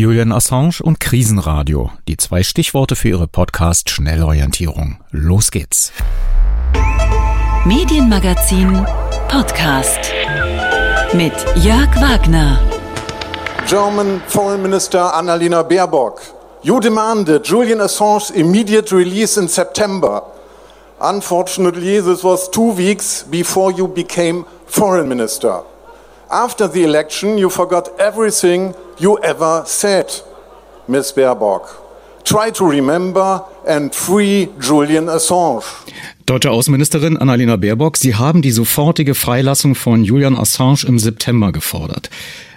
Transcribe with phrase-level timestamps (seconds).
[0.00, 4.96] Julian Assange und Krisenradio, die zwei Stichworte für Ihre Podcast Schnellorientierung.
[5.10, 5.92] Los geht's.
[7.66, 8.86] Medienmagazin
[9.28, 10.00] Podcast
[11.12, 12.58] mit Jörg Wagner.
[13.68, 16.22] German Foreign Minister Annalena Baerbock,
[16.62, 20.22] you demanded Julian Assange's immediate release in September.
[20.98, 25.62] Unfortunately, this was two weeks before you became foreign minister.
[26.30, 30.06] After the election, you forgot everything you ever said,
[30.86, 31.68] Miss Baerbock.
[32.22, 35.64] Try to remember and free Julian Assange.
[36.26, 42.10] Deutsche Außenministerin Annalena Baerbock, Sie haben die sofortige Freilassung von Julian Assange im September gefordert.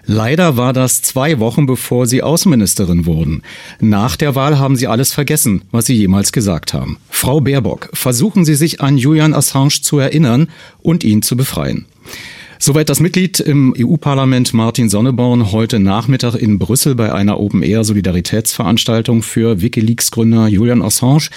[0.06, 3.42] Leider war das zwei Wochen bevor Sie Außenministerin wurden.
[3.80, 7.00] Nach der Wahl haben Sie alles vergessen, was Sie jemals gesagt haben.
[7.10, 10.50] Frau Baerbock, versuchen Sie sich an Julian Assange zu erinnern
[10.84, 11.88] und ihn zu befreien.
[12.66, 19.62] Soweit das Mitglied im EU-Parlament Martin Sonneborn heute Nachmittag in Brüssel bei einer Open-Air-Solidaritätsveranstaltung für
[19.62, 21.28] Wikileaks-Gründer Julian Assange,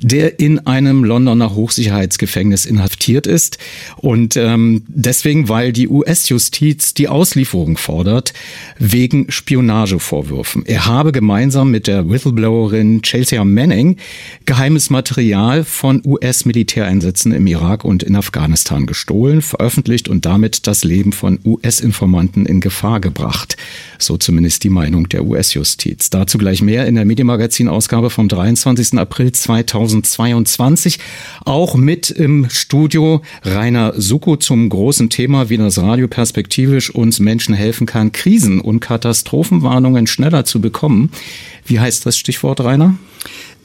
[0.00, 3.56] der in einem Londoner Hochsicherheitsgefängnis inhaftiert ist.
[3.96, 8.34] Und ähm, deswegen, weil die US-Justiz die Auslieferung fordert,
[8.78, 10.66] wegen Spionagevorwürfen.
[10.66, 13.96] Er habe gemeinsam mit der Whistleblowerin Chelsea Manning
[14.44, 20.82] geheimes Material von US-Militäreinsätzen im Irak und in Afghanistan gestohlen, veröffentlicht und damit das das
[20.82, 23.56] Leben von US-Informanten in Gefahr gebracht.
[24.00, 26.10] So zumindest die Meinung der US-Justiz.
[26.10, 28.98] Dazu gleich mehr in der Medienmagazin-Ausgabe vom 23.
[28.98, 30.98] April 2022.
[31.44, 37.54] Auch mit im Studio Rainer Suko zum großen Thema, wie das Radio perspektivisch uns Menschen
[37.54, 41.12] helfen kann, Krisen und Katastrophenwarnungen schneller zu bekommen.
[41.64, 42.96] Wie heißt das Stichwort, Rainer?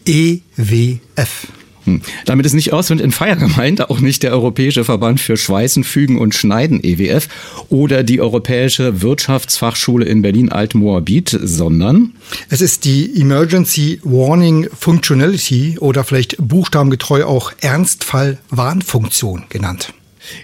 [0.06, 1.48] EWF.
[1.86, 2.02] Hm.
[2.26, 6.18] Damit ist nicht Auswind in Feier gemeint, auch nicht der Europäische Verband für Schweißen, Fügen
[6.18, 7.28] und Schneiden EWF
[7.70, 12.14] oder die Europäische Wirtschaftsfachschule in Berlin-Altmoabit, sondern
[12.50, 19.94] es ist die Emergency Warning Functionality oder vielleicht buchstabengetreu auch Ernstfall-Warnfunktion genannt.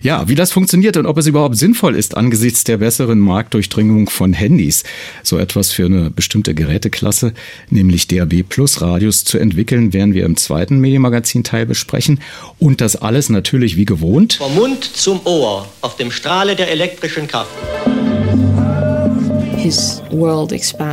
[0.02, 4.34] Ja, wie das funktioniert und ob es überhaupt sinnvoll ist angesichts der besseren Marktdurchdringung von
[4.34, 4.84] Handys,
[5.24, 7.34] so etwas für eine bestimmte Geräteklasse,
[7.70, 12.20] nämlich DAB Plus Radios zu entwickeln, werden wir im zweiten Medienmagazin-Teil besprechen.
[12.60, 14.34] Und das alles natürlich wie gewohnt.
[14.34, 17.52] Vom Mund zum Ohr, auf dem Strahle der elektrischen Kraft.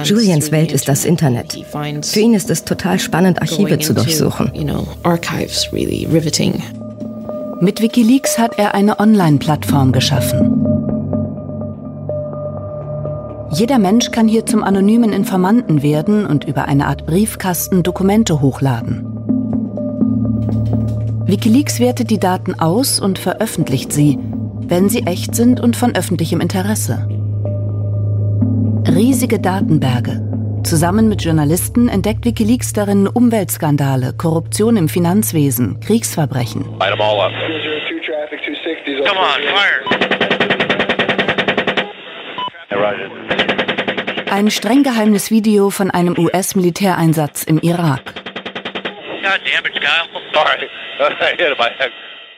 [0.04, 1.58] Julians Welt ist das Internet.
[1.70, 4.50] Für ihn ist es total spannend, Archive zu durchsuchen.
[7.62, 10.66] Mit Wikileaks hat er eine Online-Plattform geschaffen.
[13.52, 19.06] Jeder Mensch kann hier zum anonymen Informanten werden und über eine Art Briefkasten Dokumente hochladen.
[21.24, 24.18] Wikileaks wertet die Daten aus und veröffentlicht sie,
[24.66, 27.06] wenn sie echt sind und von öffentlichem Interesse.
[28.88, 30.31] Riesige Datenberge,
[30.64, 36.64] Zusammen mit Journalisten entdeckt Wikileaks darin Umweltskandale, Korruption im Finanzwesen, Kriegsverbrechen.
[44.30, 48.14] Ein streng geheimes Video von einem US-Militäreinsatz im Irak.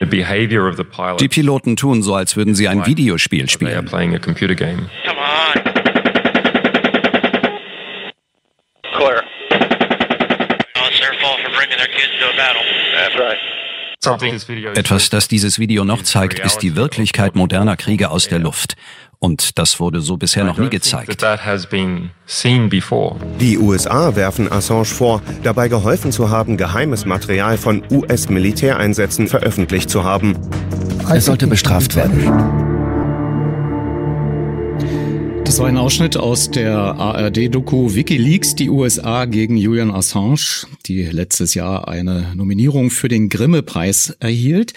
[1.19, 3.89] Die Piloten tun so, als würden sie ein Videospiel spielen.
[14.75, 18.75] Etwas, das dieses Video noch zeigt, ist die Wirklichkeit moderner Kriege aus der Luft.
[19.19, 21.23] Und das wurde so bisher noch nie gezeigt.
[23.39, 30.03] Die USA werfen Assange vor, dabei geholfen zu haben, geheimes Material von US-Militäreinsätzen veröffentlicht zu
[30.03, 30.37] haben.
[31.09, 32.74] Er sollte bestraft werden.
[35.45, 41.53] Das war ein Ausschnitt aus der ARD-Doku Wikileaks, die USA gegen Julian Assange, die letztes
[41.53, 44.73] Jahr eine Nominierung für den Grimme-Preis erhielt.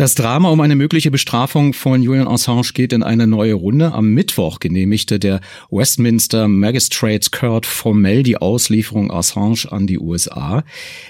[0.00, 3.92] Das Drama um eine mögliche Bestrafung von Julian Assange geht in eine neue Runde.
[3.92, 10.64] Am Mittwoch genehmigte der Westminster Magistrate Court formell die Auslieferung Assange an die USA.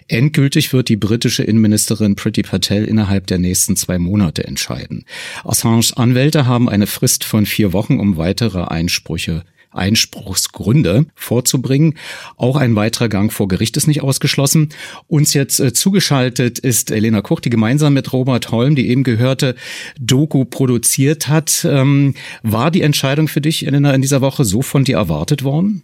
[0.09, 5.05] Endgültig wird die britische Innenministerin Priti Patel innerhalb der nächsten zwei Monate entscheiden.
[5.45, 11.95] Assanges Anwälte haben eine Frist von vier Wochen, um weitere Einsprüche Einspruchsgründe vorzubringen.
[12.37, 14.71] Auch ein weiterer Gang vor Gericht ist nicht ausgeschlossen.
[15.09, 19.55] Uns jetzt äh, zugeschaltet ist Elena Koch, die gemeinsam mit Robert Holm, die eben gehörte,
[19.99, 21.67] Doku produziert hat.
[21.69, 25.83] Ähm, war die Entscheidung für dich, Elena, in dieser Woche so von dir erwartet worden?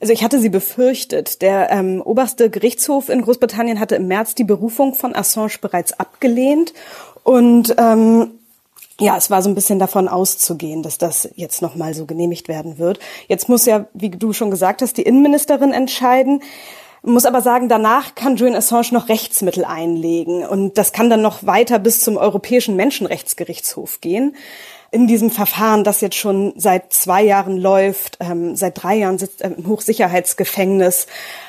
[0.00, 1.42] Also ich hatte sie befürchtet.
[1.42, 6.72] Der ähm, oberste Gerichtshof in Großbritannien hatte im März die Berufung von Assange bereits abgelehnt.
[7.24, 8.37] Und ähm,
[9.00, 12.78] ja, es war so ein bisschen davon auszugehen, dass das jetzt nochmal so genehmigt werden
[12.78, 12.98] wird.
[13.28, 16.42] Jetzt muss ja, wie du schon gesagt hast, die Innenministerin entscheiden.
[17.02, 20.44] Muss aber sagen, danach kann Julian Assange noch Rechtsmittel einlegen.
[20.44, 24.34] Und das kann dann noch weiter bis zum Europäischen Menschenrechtsgerichtshof gehen.
[24.90, 29.42] In diesem Verfahren, das jetzt schon seit zwei Jahren läuft, ähm, seit drei Jahren sitzt
[29.42, 31.06] er im Hochsicherheitsgefängnis,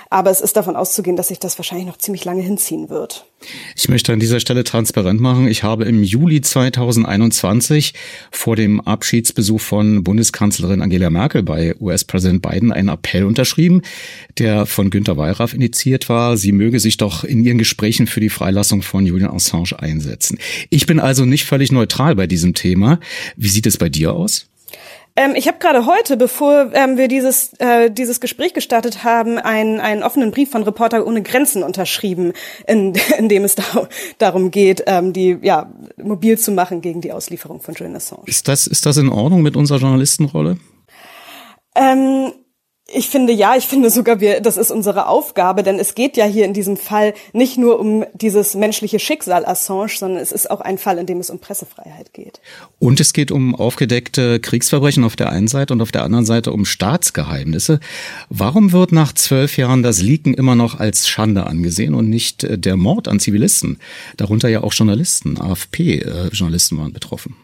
[0.10, 3.26] aber es ist davon auszugehen, dass sich das wahrscheinlich noch ziemlich lange hinziehen wird.
[3.76, 5.48] Ich möchte an dieser Stelle transparent machen.
[5.48, 7.94] Ich habe im Juli 2021
[8.32, 13.84] vor dem Abschiedsbesuch von Bundeskanzlerin Angela Merkel bei US-Präsident Biden einen Appell unterschrieben,
[14.40, 16.38] der von Günter Wallraff initiiert war.
[16.38, 20.40] Sie möge sich doch in ihren Gesprächen für die Freilassung von Julian Assange einsetzen.
[20.72, 23.00] Ich bin also nicht völlig neutral bei diesem Thema.
[23.38, 24.48] Wie sieht es bei dir aus?
[25.20, 29.82] Ähm, ich habe gerade heute, bevor ähm, wir dieses, äh, dieses Gespräch gestartet haben, einen,
[29.82, 32.32] einen offenen Brief von Reporter ohne Grenzen unterschrieben,
[32.66, 37.12] in, in dem es da, darum geht, ähm, die ja, mobil zu machen gegen die
[37.12, 38.24] Auslieferung von Julian Assange.
[38.28, 40.58] Ist das, ist das in Ordnung mit unserer Journalistenrolle?
[41.76, 42.32] Ähm,
[42.94, 46.26] ich finde ja, ich finde sogar, wir, das ist unsere Aufgabe, denn es geht ja
[46.26, 50.62] hier in diesem Fall nicht nur um dieses menschliche Schicksal Assange, sondern es ist auch
[50.62, 52.40] ein Fall, in dem es um Pressefreiheit geht.
[52.80, 56.52] Und es geht um aufgedeckte Kriegsverbrechen auf der einen Seite und auf der anderen Seite
[56.52, 57.80] um Staatsgeheimnisse.
[58.30, 62.58] Warum wird nach zwölf Jahren das Leaken immer noch als Schande angesehen und nicht äh,
[62.58, 63.80] der Mord an Zivilisten?
[64.18, 67.36] Darunter ja auch Journalisten, AFP-Journalisten äh, waren betroffen.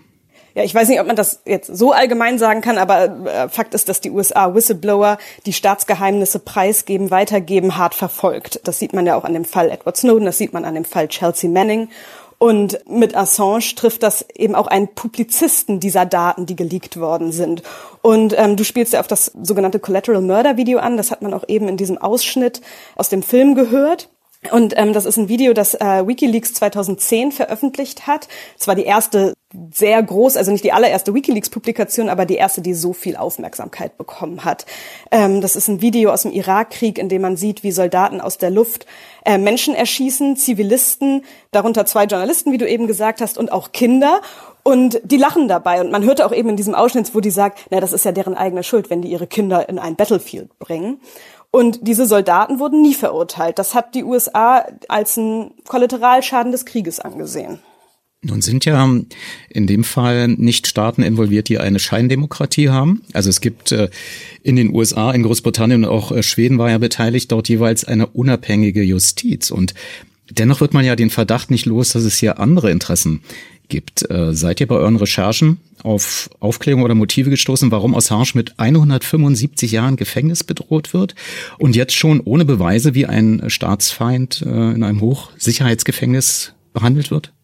[0.55, 3.73] Ja, ich weiß nicht, ob man das jetzt so allgemein sagen kann, aber äh, Fakt
[3.73, 8.61] ist, dass die USA Whistleblower, die Staatsgeheimnisse preisgeben, weitergeben, hart verfolgt.
[8.63, 10.85] Das sieht man ja auch an dem Fall Edward Snowden, das sieht man an dem
[10.85, 11.89] Fall Chelsea Manning.
[12.37, 17.61] Und mit Assange trifft das eben auch einen Publizisten dieser Daten, die geleakt worden sind.
[18.01, 20.95] Und ähm, du spielst ja auf das sogenannte Collateral Murder Video an.
[20.95, 22.61] Das hat man auch eben in diesem Ausschnitt
[22.95, 24.09] aus dem Film gehört.
[24.51, 28.27] Und ähm, das ist ein Video, das äh, WikiLeaks 2010 veröffentlicht hat.
[28.59, 29.33] Es war die erste
[29.73, 34.45] sehr groß, also nicht die allererste WikiLeaks-Publikation, aber die erste, die so viel Aufmerksamkeit bekommen
[34.45, 34.65] hat.
[35.11, 38.37] Ähm, das ist ein Video aus dem Irakkrieg, in dem man sieht, wie Soldaten aus
[38.37, 38.85] der Luft
[39.25, 44.21] äh, Menschen erschießen, Zivilisten, darunter zwei Journalisten, wie du eben gesagt hast, und auch Kinder.
[44.63, 45.81] Und die lachen dabei.
[45.81, 48.11] Und man hörte auch eben in diesem Ausschnitt, wo die sagt, na, das ist ja
[48.11, 50.99] deren eigene Schuld, wenn die ihre Kinder in ein Battlefield bringen.
[51.51, 53.59] Und diese Soldaten wurden nie verurteilt.
[53.59, 57.59] Das hat die USA als ein Kollateralschaden des Krieges angesehen.
[58.25, 58.89] Nun sind ja
[59.49, 63.03] in dem Fall nicht Staaten involviert, die eine Scheindemokratie haben.
[63.13, 63.89] Also es gibt äh,
[64.41, 68.07] in den USA, in Großbritannien und auch äh, Schweden war ja beteiligt, dort jeweils eine
[68.07, 69.51] unabhängige Justiz.
[69.51, 69.75] Und
[70.31, 73.21] dennoch wird man ja den Verdacht nicht los, dass es hier andere Interessen
[73.67, 74.09] gibt.
[74.09, 79.71] Äh, seid ihr bei euren Recherchen auf Aufklärung oder Motive gestoßen, warum Assange mit 175
[79.71, 81.13] Jahren Gefängnis bedroht wird
[81.59, 87.34] und jetzt schon ohne Beweise wie ein Staatsfeind in einem Hochsicherheitsgefängnis behandelt wird?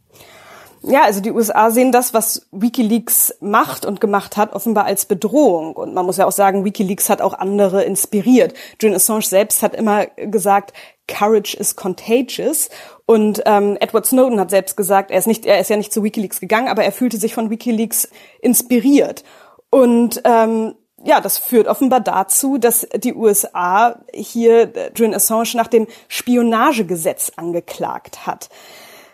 [0.84, 5.76] Ja, also die USA sehen das, was Wikileaks macht und gemacht hat, offenbar als Bedrohung.
[5.76, 8.56] Und man muss ja auch sagen, Wikileaks hat auch andere inspiriert.
[8.80, 10.74] Julian Assange selbst hat immer gesagt,
[11.08, 12.70] Courage is contagious.
[13.06, 16.04] Und ähm, Edward Snowden hat selbst gesagt, er ist nicht, er ist ja nicht zu
[16.04, 18.10] WikiLeaks gegangen, aber er fühlte sich von WikiLeaks
[18.42, 19.24] inspiriert.
[19.70, 20.74] Und ähm,
[21.04, 28.26] ja, das führt offenbar dazu, dass die USA hier Julian Assange nach dem Spionagegesetz angeklagt
[28.26, 28.50] hat.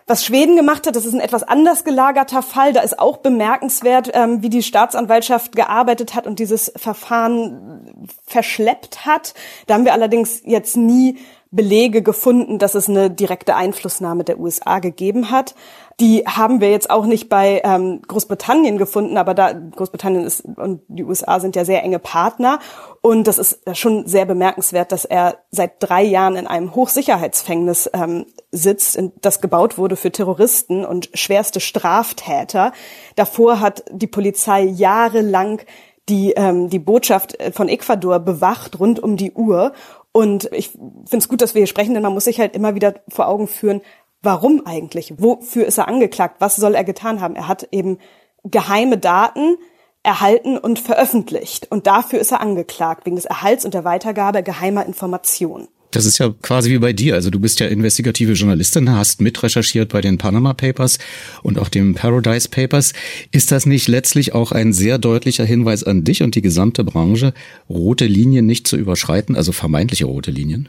[0.09, 2.71] Was Schweden gemacht hat, das ist ein etwas anders gelagerter Fall.
[2.71, 9.33] Da ist auch bemerkenswert, ähm, wie die Staatsanwaltschaft gearbeitet hat und dieses Verfahren verschleppt hat.
[9.65, 11.17] Da haben wir allerdings jetzt nie
[11.51, 15.55] Belege gefunden, dass es eine direkte Einflussnahme der USA gegeben hat.
[15.99, 20.81] Die haben wir jetzt auch nicht bei ähm, Großbritannien gefunden, aber da Großbritannien ist und
[20.87, 22.59] die USA sind ja sehr enge Partner
[23.01, 28.27] und das ist schon sehr bemerkenswert, dass er seit drei Jahren in einem Hochsicherheitsfängnis ähm,
[28.51, 32.73] sitzt, das gebaut wurde für Terroristen und schwerste Straftäter.
[33.15, 35.61] Davor hat die Polizei jahrelang
[36.09, 39.73] die, ähm, die Botschaft von Ecuador bewacht rund um die Uhr
[40.17, 42.73] und ich finde es gut, dass wir hier sprechen, denn man muss sich halt immer
[42.73, 43.81] wieder vor Augen führen,
[44.21, 45.13] warum eigentlich?
[45.17, 46.37] Wofür ist er angeklagt?
[46.39, 47.35] Was soll er getan haben?
[47.35, 47.99] Er hat eben
[48.43, 49.57] geheime Daten
[50.03, 51.69] erhalten und veröffentlicht.
[51.69, 55.67] Und dafür ist er angeklagt, wegen des Erhalts und der Weitergabe geheimer Informationen.
[55.91, 57.15] Das ist ja quasi wie bei dir.
[57.15, 60.99] Also du bist ja investigative Journalistin, hast mitrecherchiert bei den Panama Papers
[61.43, 62.93] und auch dem Paradise Papers.
[63.31, 67.33] Ist das nicht letztlich auch ein sehr deutlicher Hinweis an dich und die gesamte Branche,
[67.69, 70.67] rote Linien nicht zu überschreiten, also vermeintliche rote Linien?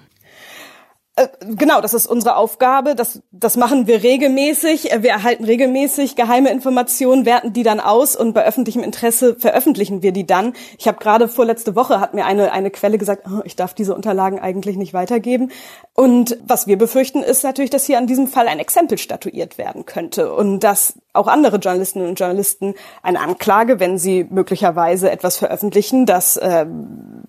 [1.18, 2.94] Äh, genau, das ist unsere Aufgabe.
[2.94, 4.92] Das, das machen wir regelmäßig.
[4.92, 10.02] Äh, wir erhalten regelmäßig geheime Informationen, werten die dann aus und bei öffentlichem Interesse veröffentlichen
[10.02, 10.52] wir die dann.
[10.78, 13.94] Ich habe gerade vorletzte Woche hat mir eine, eine Quelle gesagt, oh, ich darf diese
[13.94, 15.50] Unterlagen eigentlich nicht weitergeben.
[15.94, 19.86] Und was wir befürchten, ist natürlich, dass hier an diesem Fall ein Exempel statuiert werden
[19.86, 26.06] könnte und dass auch andere Journalistinnen und Journalisten eine Anklage, wenn sie möglicherweise etwas veröffentlichen,
[26.06, 26.66] das äh,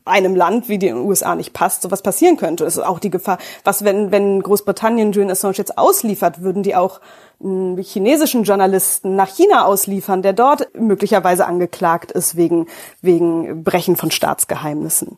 [0.06, 2.66] einem Land wie den USA nicht passt, sowas passieren könnte.
[2.66, 6.76] Es ist auch die Gefahr, was wenn, wenn Großbritannien Julian Assange jetzt ausliefert, würden die
[6.76, 7.02] auch
[7.42, 12.68] einen chinesischen Journalisten nach China ausliefern, der dort möglicherweise angeklagt ist wegen,
[13.02, 15.18] wegen Brechen von Staatsgeheimnissen.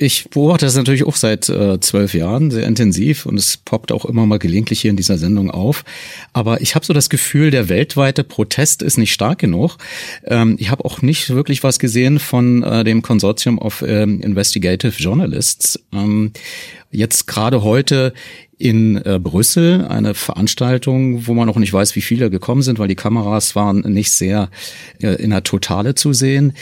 [0.00, 4.04] Ich beobachte das natürlich auch seit äh, zwölf Jahren sehr intensiv und es poppt auch
[4.04, 5.84] immer mal gelegentlich hier in dieser Sendung auf.
[6.32, 9.76] Aber ich habe so das Gefühl, der weltweite Protest ist nicht stark genug.
[10.24, 14.92] Ähm, ich habe auch nicht wirklich was gesehen von äh, dem Consortium of ähm, Investigative
[15.02, 15.80] Journalists.
[15.92, 16.30] Ähm,
[16.92, 18.14] jetzt gerade heute
[18.56, 22.86] in äh, Brüssel eine Veranstaltung, wo man noch nicht weiß, wie viele gekommen sind, weil
[22.86, 24.48] die Kameras waren nicht sehr
[25.02, 26.52] äh, in der Totale zu sehen.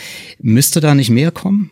[0.40, 1.70] Müsste da nicht mehr kommen?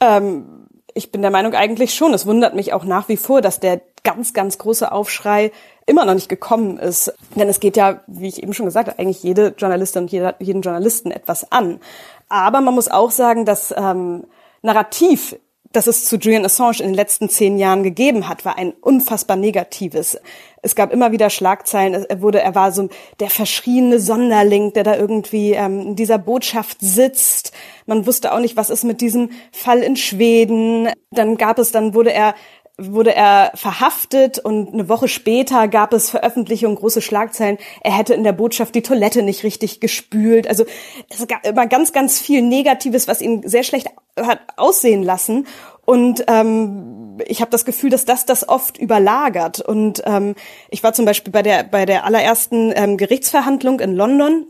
[0.00, 0.57] Ähm
[0.98, 2.12] ich bin der Meinung eigentlich schon.
[2.12, 5.52] Es wundert mich auch nach wie vor, dass der ganz, ganz große Aufschrei
[5.86, 7.14] immer noch nicht gekommen ist.
[7.36, 10.34] Denn es geht ja, wie ich eben schon gesagt habe, eigentlich jede Journalistin und jeder,
[10.40, 11.80] jeden Journalisten etwas an.
[12.28, 14.24] Aber man muss auch sagen, dass ähm,
[14.60, 15.36] Narrativ
[15.72, 19.36] das es zu Julian Assange in den letzten zehn Jahren gegeben hat, war ein unfassbar
[19.36, 20.18] negatives.
[20.62, 22.04] Es gab immer wieder Schlagzeilen.
[22.08, 22.88] Er wurde, er war so
[23.20, 27.52] der verschriene Sonderling, der da irgendwie ähm, in dieser Botschaft sitzt.
[27.86, 30.88] Man wusste auch nicht, was ist mit diesem Fall in Schweden.
[31.10, 32.34] Dann gab es, dann wurde er
[32.78, 38.22] wurde er verhaftet und eine Woche später gab es Veröffentlichungen, große Schlagzeilen, er hätte in
[38.22, 40.46] der Botschaft die Toilette nicht richtig gespült.
[40.46, 40.64] Also
[41.10, 45.46] es gab immer ganz, ganz viel Negatives, was ihn sehr schlecht hat aussehen lassen.
[45.84, 49.60] Und ähm, ich habe das Gefühl, dass das das oft überlagert.
[49.60, 50.34] Und ähm,
[50.70, 54.46] ich war zum Beispiel bei der bei der allerersten ähm, Gerichtsverhandlung in London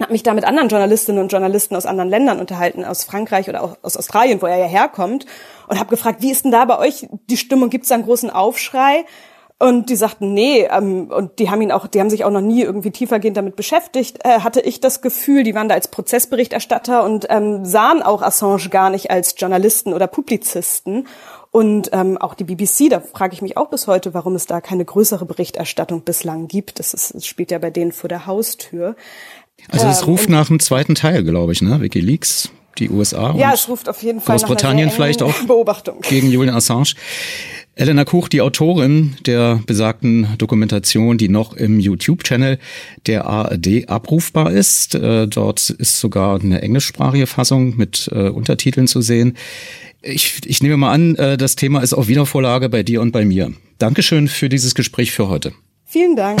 [0.00, 3.62] habe mich da mit anderen Journalistinnen und Journalisten aus anderen Ländern unterhalten, aus Frankreich oder
[3.62, 5.26] auch aus Australien, wo er ja herkommt,
[5.68, 7.70] und habe gefragt, wie ist denn da bei euch die Stimmung?
[7.70, 9.04] Gibt es da einen großen Aufschrei?
[9.60, 12.40] Und die sagten, nee, ähm, und die haben ihn auch, die haben sich auch noch
[12.40, 17.02] nie irgendwie tiefergehend damit beschäftigt, äh, hatte ich das Gefühl, die waren da als Prozessberichterstatter
[17.02, 21.08] und ähm, sahen auch Assange gar nicht als Journalisten oder Publizisten.
[21.50, 24.60] Und ähm, auch die BBC, da frage ich mich auch bis heute, warum es da
[24.60, 26.78] keine größere Berichterstattung bislang gibt.
[26.78, 28.94] Das, ist, das spielt ja bei denen vor der Haustür.
[29.68, 31.80] Also es ähm, ruft nach dem zweiten Teil, glaube ich, ne?
[31.80, 36.00] WikiLeaks, die USA ja, es ruft auf jeden Fall Großbritannien vielleicht auch Beobachtung.
[36.02, 36.94] gegen Julian Assange.
[37.74, 42.58] Elena Kuch, die Autorin der besagten Dokumentation, die noch im YouTube-Channel
[43.06, 44.96] der ARD abrufbar ist.
[44.96, 49.36] Äh, dort ist sogar eine englischsprachige Fassung mit äh, Untertiteln zu sehen.
[50.02, 53.24] Ich, ich nehme mal an, äh, das Thema ist auch Wiedervorlage bei dir und bei
[53.24, 53.52] mir.
[53.78, 55.52] Dankeschön für dieses Gespräch für heute.
[55.84, 56.40] Vielen Dank.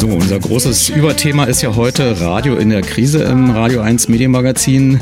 [0.00, 4.98] So, unser großes Überthema ist ja heute Radio in der Krise im Radio 1 Medienmagazin.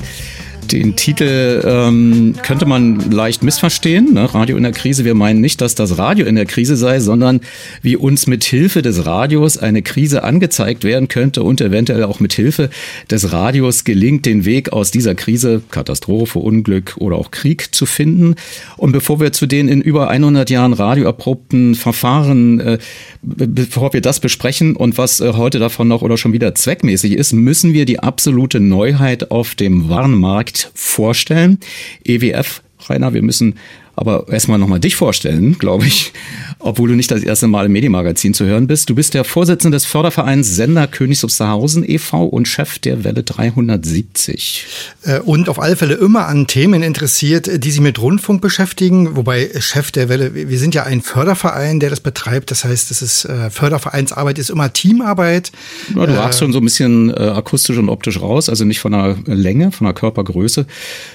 [0.72, 4.12] Den Titel ähm, könnte man leicht missverstehen.
[4.12, 4.34] Ne?
[4.34, 5.06] Radio in der Krise.
[5.06, 7.40] Wir meinen nicht, dass das Radio in der Krise sei, sondern
[7.80, 12.34] wie uns mit Hilfe des Radios eine Krise angezeigt werden könnte und eventuell auch mit
[12.34, 12.68] Hilfe
[13.10, 18.34] des Radios gelingt, den Weg aus dieser Krise, Katastrophe, Unglück oder auch Krieg zu finden.
[18.76, 22.78] Und bevor wir zu den in über 100 Jahren radioerprobten Verfahren, äh,
[23.22, 27.32] bevor wir das besprechen und was äh, heute davon noch oder schon wieder zweckmäßig ist,
[27.32, 31.58] müssen wir die absolute Neuheit auf dem Warnmarkt vorstellen.
[32.04, 33.58] EWF, Rainer, wir müssen
[33.99, 36.12] aber erstmal nochmal dich vorstellen, glaube ich,
[36.61, 38.88] obwohl du nicht das erste Mal im Medienmagazin zu hören bist.
[38.88, 42.25] Du bist der Vorsitzende des Fördervereins Sender Königs Wusterhausen e.V.
[42.25, 44.67] und Chef der Welle 370.
[45.02, 49.50] Äh, und auf alle Fälle immer an Themen interessiert, die sich mit Rundfunk beschäftigen, wobei
[49.59, 52.50] Chef der Welle, wir sind ja ein Förderverein, der das betreibt.
[52.52, 55.50] Das heißt, das ist äh, Fördervereinsarbeit ist immer Teamarbeit.
[55.95, 58.78] Ja, du ragst äh, schon so ein bisschen äh, akustisch und optisch raus, also nicht
[58.81, 60.67] von der Länge, von der Körpergröße,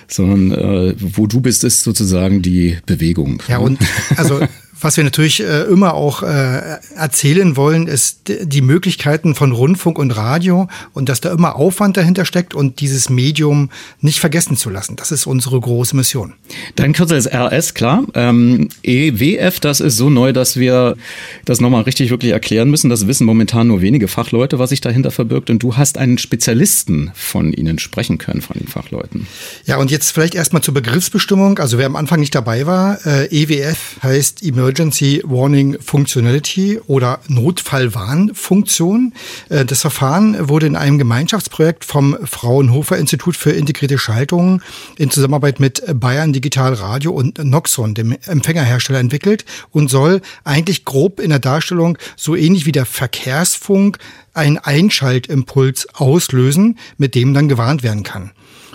[0.08, 3.42] sondern äh, wo du bist, ist sozusagen die Bewegung.
[3.48, 3.80] Ja, und
[4.18, 4.42] also
[4.82, 10.12] was wir natürlich äh, immer auch äh, erzählen wollen, ist die Möglichkeiten von Rundfunk und
[10.12, 13.70] Radio und dass da immer Aufwand dahinter steckt und dieses Medium
[14.02, 14.96] nicht vergessen zu lassen.
[14.96, 16.34] Das ist unsere große Mission.
[16.76, 18.04] Dein Kürzel ist RS, klar.
[18.14, 20.98] Ähm, EWF, das ist so neu, dass wir
[21.46, 22.90] das nochmal richtig wirklich erklären müssen.
[22.90, 25.50] Das wissen momentan nur wenige Fachleute, was sich dahinter verbirgt.
[25.50, 29.28] Und du hast einen Spezialisten von ihnen sprechen können, von den Fachleuten.
[29.66, 31.60] Ja, und jetzt vielleicht erstmal zur Begriffsbestimmung.
[31.60, 37.20] Also wer am Anfang nicht dabei war, äh, EWF heißt Emergency Emergency Warning Functionality oder
[37.28, 39.14] Notfallwarnfunktion.
[39.50, 44.64] Äh, das Verfahren wurde in einem Gemeinschaftsprojekt vom Fraunhofer Institut für integrierte Schaltungen
[44.98, 51.20] in Zusammenarbeit mit Bayern Digital Radio und Noxon, dem Empfängerhersteller, entwickelt und soll eigentlich grob
[51.20, 53.98] in der Darstellung so ähnlich wie der Verkehrsfunk
[54.34, 58.32] einen Einschaltimpuls auslösen, mit dem dann gewarnt werden kann.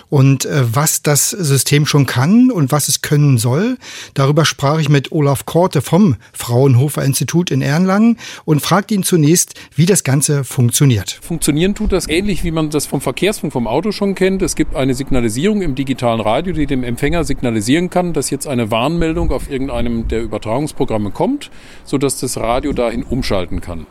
[0.09, 3.77] Und äh, was das System schon kann und was es können soll.
[4.13, 9.53] Darüber sprach ich mit Olaf Korte vom Fraunhofer Institut in Erlangen und fragte ihn zunächst,
[9.75, 11.19] wie das Ganze funktioniert.
[11.21, 14.41] Funktionieren tut das ähnlich, wie man das vom Verkehrsfunk vom Auto schon kennt.
[14.41, 18.71] Es gibt eine Signalisierung im digitalen Radio, die dem Empfänger signalisieren kann, dass jetzt eine
[18.71, 21.51] Warnmeldung auf irgendeinem der Übertragungsprogramme kommt,
[21.85, 23.85] sodass das Radio dahin umschalten kann.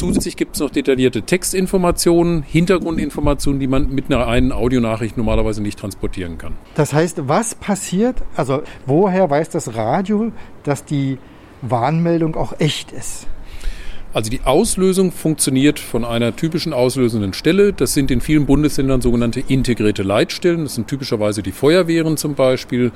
[0.00, 5.78] Zusätzlich gibt es noch detaillierte Textinformationen, Hintergrundinformationen, die man mit einer einen Audionachricht normalerweise nicht
[5.78, 6.54] transportieren kann.
[6.74, 11.18] Das heißt, was passiert, also woher weiß das Radio, dass die
[11.60, 13.26] Warnmeldung auch echt ist?
[14.14, 17.74] Also die Auslösung funktioniert von einer typischen auslösenden Stelle.
[17.74, 20.64] Das sind in vielen Bundesländern sogenannte integrierte Leitstellen.
[20.64, 22.90] Das sind typischerweise die Feuerwehren zum Beispiel.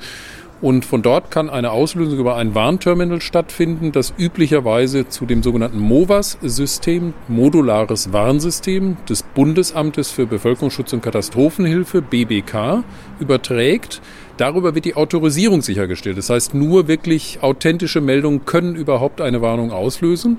[0.61, 5.79] Und von dort kann eine Auslösung über ein Warnterminal stattfinden, das üblicherweise zu dem sogenannten
[5.79, 12.83] MOVAS-System, modulares Warnsystem des Bundesamtes für Bevölkerungsschutz und Katastrophenhilfe, BBK,
[13.19, 14.01] überträgt.
[14.37, 16.17] Darüber wird die Autorisierung sichergestellt.
[16.17, 20.37] Das heißt, nur wirklich authentische Meldungen können überhaupt eine Warnung auslösen.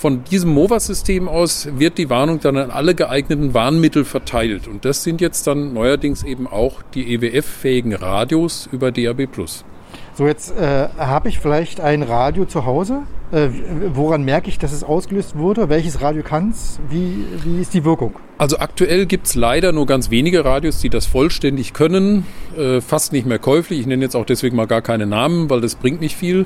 [0.00, 4.66] Von diesem MOVAS-System aus wird die Warnung dann an alle geeigneten Warnmittel verteilt.
[4.66, 9.28] Und das sind jetzt dann neuerdings eben auch die EWF-fähigen Radios über DAB+.
[10.20, 13.04] So, jetzt äh, habe ich vielleicht ein Radio zu Hause.
[13.32, 13.48] Äh,
[13.94, 15.70] woran merke ich, dass es ausgelöst wurde?
[15.70, 16.78] Welches Radio kann es?
[16.90, 18.12] Wie, wie ist die Wirkung?
[18.36, 22.26] Also aktuell gibt es leider nur ganz wenige Radios, die das vollständig können.
[22.54, 23.80] Äh, fast nicht mehr käuflich.
[23.80, 26.44] Ich nenne jetzt auch deswegen mal gar keine Namen, weil das bringt nicht viel.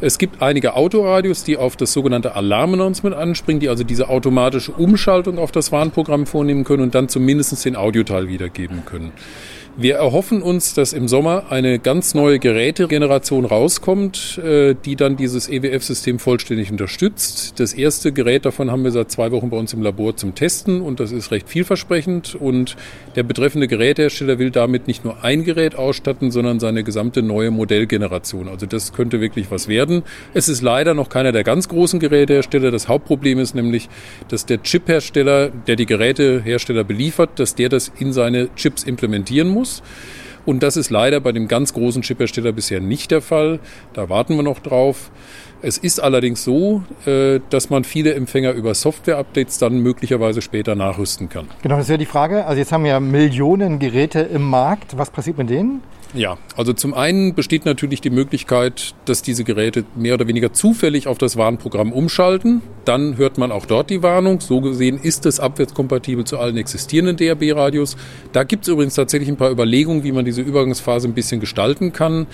[0.00, 5.38] Es gibt einige Autoradios, die auf das sogenannte Alarm-Announcement anspringen, die also diese automatische Umschaltung
[5.38, 9.12] auf das Warnprogramm vornehmen können und dann zumindest den Audioteil wiedergeben können.
[9.74, 15.48] Wir erhoffen uns, dass im Sommer eine ganz neue Gerätegeneration rauskommt, äh, die dann dieses
[15.48, 17.58] EWF-System vollständig unterstützt.
[17.58, 20.82] Das erste Gerät davon haben wir seit zwei Wochen bei uns im Labor zum Testen
[20.82, 22.34] und das ist recht vielversprechend.
[22.34, 22.76] Und
[23.16, 28.48] der betreffende Gerätehersteller will damit nicht nur ein Gerät ausstatten, sondern seine gesamte neue Modellgeneration.
[28.48, 30.02] Also das könnte wirklich was werden.
[30.34, 32.70] Es ist leider noch keiner der ganz großen Gerätehersteller.
[32.72, 33.88] Das Hauptproblem ist nämlich,
[34.28, 39.61] dass der Chiphersteller, der die Gerätehersteller beliefert, dass der das in seine Chips implementieren muss
[39.62, 39.82] muss.
[40.44, 43.60] Und das ist leider bei dem ganz großen Chiphersteller bisher nicht der Fall.
[43.94, 45.12] Da warten wir noch drauf.
[45.64, 51.28] Es ist allerdings so, äh, dass man viele Empfänger über Software-Updates dann möglicherweise später nachrüsten
[51.28, 51.46] kann.
[51.62, 52.44] Genau, das wäre die Frage.
[52.46, 54.98] Also jetzt haben wir ja Millionen Geräte im Markt.
[54.98, 55.80] Was passiert mit denen?
[56.14, 61.06] Ja, also zum einen besteht natürlich die Möglichkeit, dass diese Geräte mehr oder weniger zufällig
[61.06, 62.60] auf das Warnprogramm umschalten.
[62.84, 64.40] Dann hört man auch dort die Warnung.
[64.40, 67.96] So gesehen ist es abwärtskompatibel zu allen existierenden DAB-Radios.
[68.32, 71.94] Da gibt es übrigens tatsächlich ein paar Überlegungen, wie man diese Übergangsphase ein bisschen gestalten
[71.94, 72.26] kann.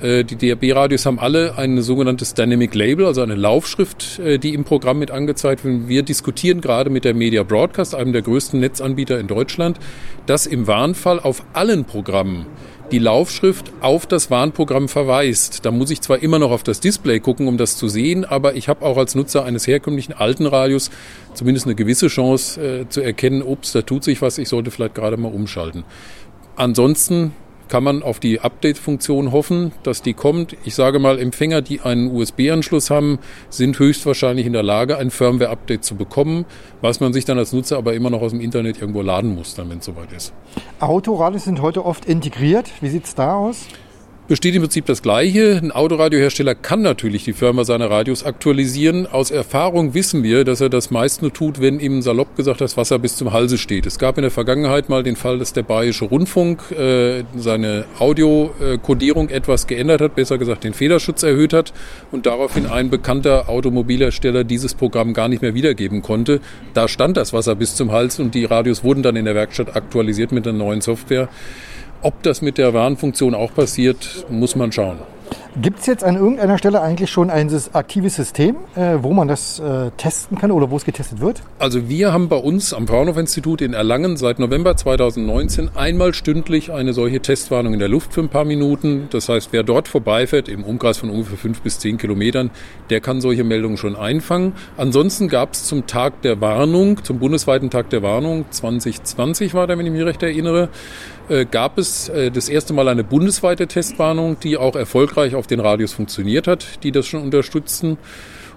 [0.00, 4.62] Äh, die DAB-Radios haben alle ein sogenanntes Dynamic Label, also eine Laufschrift, äh, die im
[4.62, 5.88] Programm mit angezeigt wird.
[5.88, 9.80] Wir diskutieren gerade mit der Media Broadcast, einem der größten Netzanbieter in Deutschland,
[10.26, 12.46] dass im Warnfall auf allen Programmen
[12.94, 15.66] die Laufschrift auf das Warnprogramm verweist.
[15.66, 18.54] Da muss ich zwar immer noch auf das Display gucken, um das zu sehen, aber
[18.54, 20.92] ich habe auch als Nutzer eines herkömmlichen alten Radios
[21.34, 24.94] zumindest eine gewisse Chance äh, zu erkennen, ups, da tut sich was, ich sollte vielleicht
[24.94, 25.82] gerade mal umschalten.
[26.54, 27.32] Ansonsten
[27.68, 30.56] kann man auf die Update-Funktion hoffen, dass die kommt.
[30.64, 33.18] Ich sage mal, Empfänger, die einen USB-Anschluss haben,
[33.50, 36.44] sind höchstwahrscheinlich in der Lage, ein Firmware-Update zu bekommen,
[36.80, 39.54] was man sich dann als Nutzer aber immer noch aus dem Internet irgendwo laden muss,
[39.54, 40.32] dann wenn es soweit ist.
[40.80, 42.70] Autoradios sind heute oft integriert.
[42.80, 43.66] Wie sieht es da aus?
[44.26, 45.60] Besteht im Prinzip das Gleiche.
[45.62, 49.06] Ein Autoradiohersteller kann natürlich die Firma seiner Radios aktualisieren.
[49.06, 52.76] Aus Erfahrung wissen wir, dass er das meist nur tut, wenn ihm salopp gesagt das
[52.78, 53.84] Wasser bis zum Halse steht.
[53.84, 59.28] Es gab in der Vergangenheit mal den Fall, dass der Bayerische Rundfunk äh, seine Audiokodierung
[59.28, 61.74] etwas geändert hat, besser gesagt den Fehlerschutz erhöht hat
[62.10, 66.40] und daraufhin ein bekannter Automobilhersteller dieses Programm gar nicht mehr wiedergeben konnte.
[66.72, 69.76] Da stand das Wasser bis zum Hals und die Radios wurden dann in der Werkstatt
[69.76, 71.28] aktualisiert mit der neuen Software.
[72.04, 74.98] Ob das mit der Warnfunktion auch passiert, muss man schauen.
[75.56, 79.60] Gibt es jetzt an irgendeiner Stelle eigentlich schon ein aktives System, äh, wo man das
[79.60, 81.42] äh, testen kann oder wo es getestet wird?
[81.60, 86.92] Also wir haben bei uns am Fraunhofer-Institut in Erlangen seit November 2019 einmal stündlich eine
[86.92, 89.06] solche Testwarnung in der Luft für ein paar Minuten.
[89.10, 92.50] Das heißt, wer dort vorbeifährt, im Umkreis von ungefähr fünf bis zehn Kilometern,
[92.90, 94.54] der kann solche Meldungen schon einfangen.
[94.76, 99.78] Ansonsten gab es zum Tag der Warnung, zum bundesweiten Tag der Warnung, 2020 war der,
[99.78, 100.68] wenn ich mich recht erinnere,
[101.28, 105.60] äh, gab es äh, das erste Mal eine bundesweite Testwarnung, die auch erfolgreich auf den
[105.60, 107.98] Radios funktioniert hat, die das schon unterstützen.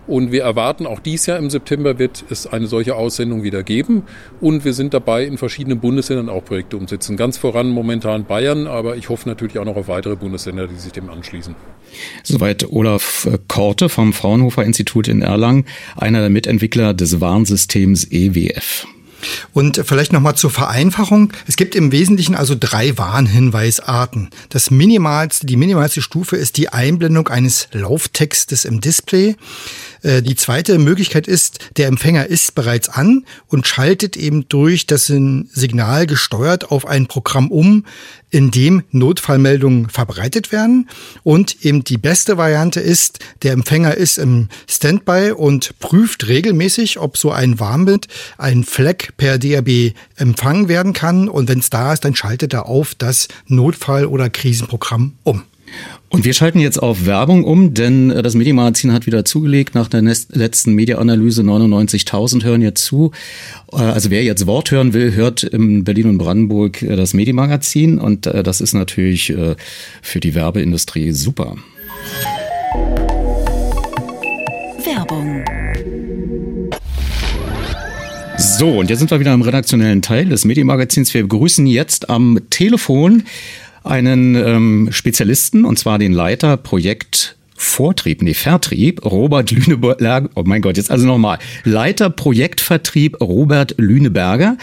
[0.08, 4.04] Und wir erwarten auch dies Jahr im September wird es eine solche Aussendung wieder geben.
[4.40, 7.18] Und wir sind dabei, in verschiedenen Bundesländern auch Projekte umsetzen.
[7.18, 10.94] Ganz voran momentan Bayern, aber ich hoffe natürlich auch noch auf weitere Bundesländer, die sich
[10.94, 11.56] dem anschließen.
[12.24, 15.66] Soweit Olaf Korte vom Fraunhofer Institut in Erlangen,
[15.98, 18.88] einer der Mitentwickler des Warnsystems EWF.
[19.54, 21.34] Und vielleicht nochmal zur Vereinfachung.
[21.48, 24.30] Es gibt im Wesentlichen also drei Warnhinweisarten.
[24.50, 29.36] Das minimalste, die minimalste Stufe ist die Einblendung eines Lauftextes im Display.
[30.08, 35.08] Äh, die zweite Möglichkeit ist, der Empfänger ist bereits an und schaltet eben durch das
[35.08, 37.86] Signal gesteuert auf ein Programm um,
[38.30, 40.89] in dem Notfallmeldungen verbreitet werden.
[41.24, 47.17] Und eben die beste Variante ist, der Empfänger ist im Standby und prüft regelmäßig, ob
[47.17, 51.28] so ein Warnbild, ein Fleck per DAB empfangen werden kann.
[51.28, 55.43] Und wenn es da ist, dann schaltet er auf das Notfall- oder Krisenprogramm um.
[56.10, 59.76] Und wir schalten jetzt auf Werbung um, denn äh, das Medienmagazin hat wieder zugelegt.
[59.76, 63.12] Nach der letzten Mediaanalyse 99.000 hören jetzt zu.
[63.74, 68.00] Äh, also wer jetzt Wort hören will, hört in Berlin und Brandenburg äh, das Medienmagazin.
[68.00, 69.34] Und das ist natürlich
[70.02, 71.56] für die Werbeindustrie super.
[74.86, 75.43] Werbung.
[78.38, 81.13] So, und jetzt sind wir wieder im redaktionellen Teil des Medienmagazins.
[81.13, 83.24] Wir begrüßen jetzt am Telefon
[83.88, 90.62] einen ähm, Spezialisten, und zwar den Leiter Projekt Vortrieb, nee, Vertrieb, Robert Lüneberger, oh mein
[90.62, 94.58] Gott, jetzt also nochmal, Leiter Projektvertrieb Robert Lüneberger.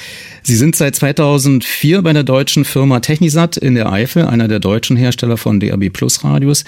[0.44, 4.96] Sie sind seit 2004 bei der deutschen Firma Technisat in der Eifel, einer der deutschen
[4.96, 6.64] Hersteller von DAB Plus Radios.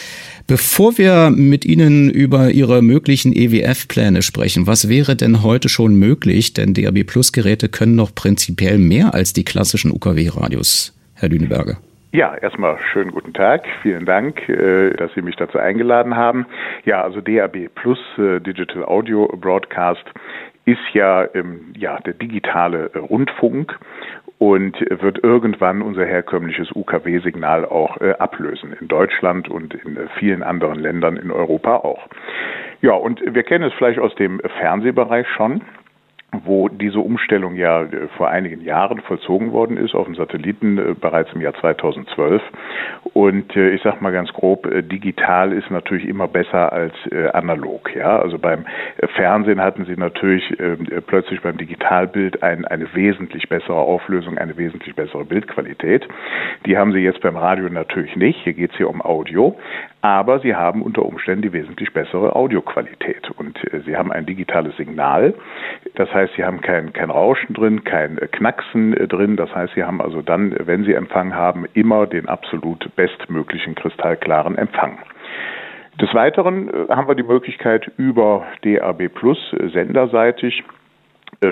[0.48, 6.54] Bevor wir mit Ihnen über Ihre möglichen EWF-Pläne sprechen, was wäre denn heute schon möglich?
[6.54, 11.78] Denn DAB Plus Geräte können doch prinzipiell mehr als die klassischen UKW-Radios, Herr Lüneberger.
[12.12, 13.66] Ja, erstmal schönen guten Tag.
[13.82, 16.46] Vielen Dank, äh, dass Sie mich dazu eingeladen haben.
[16.84, 20.04] Ja, also DAB Plus äh, Digital Audio Broadcast
[20.66, 23.76] ist ja, ähm, ja der digitale äh, Rundfunk
[24.38, 31.16] und wird irgendwann unser herkömmliches UKW-Signal auch ablösen in Deutschland und in vielen anderen Ländern
[31.16, 32.06] in Europa auch.
[32.82, 35.62] Ja, und wir kennen es vielleicht aus dem Fernsehbereich schon
[36.44, 40.94] wo diese Umstellung ja äh, vor einigen Jahren vollzogen worden ist, auf dem Satelliten äh,
[40.94, 42.42] bereits im Jahr 2012.
[43.14, 46.94] Und äh, ich sage mal ganz grob, digital ist natürlich immer besser als
[47.32, 47.94] analog.
[47.94, 48.66] Ja, also beim
[49.14, 54.94] Fernsehen hatten Sie natürlich ähm, plötzlich beim Digitalbild ein, eine wesentlich bessere Auflösung, eine wesentlich
[54.94, 56.06] bessere Bildqualität.
[56.66, 58.40] Die haben Sie jetzt beim Radio natürlich nicht.
[58.42, 59.56] Hier geht es hier um Audio
[60.02, 64.76] aber sie haben unter Umständen die wesentlich bessere Audioqualität und äh, sie haben ein digitales
[64.76, 65.34] Signal.
[65.94, 69.36] Das heißt, sie haben kein, kein Rauschen drin, kein äh, Knacksen äh, drin.
[69.36, 74.56] Das heißt, sie haben also dann, wenn sie Empfang haben, immer den absolut bestmöglichen kristallklaren
[74.56, 74.98] Empfang.
[76.00, 79.38] Des Weiteren haben wir die Möglichkeit über DAB Plus
[79.72, 80.62] senderseitig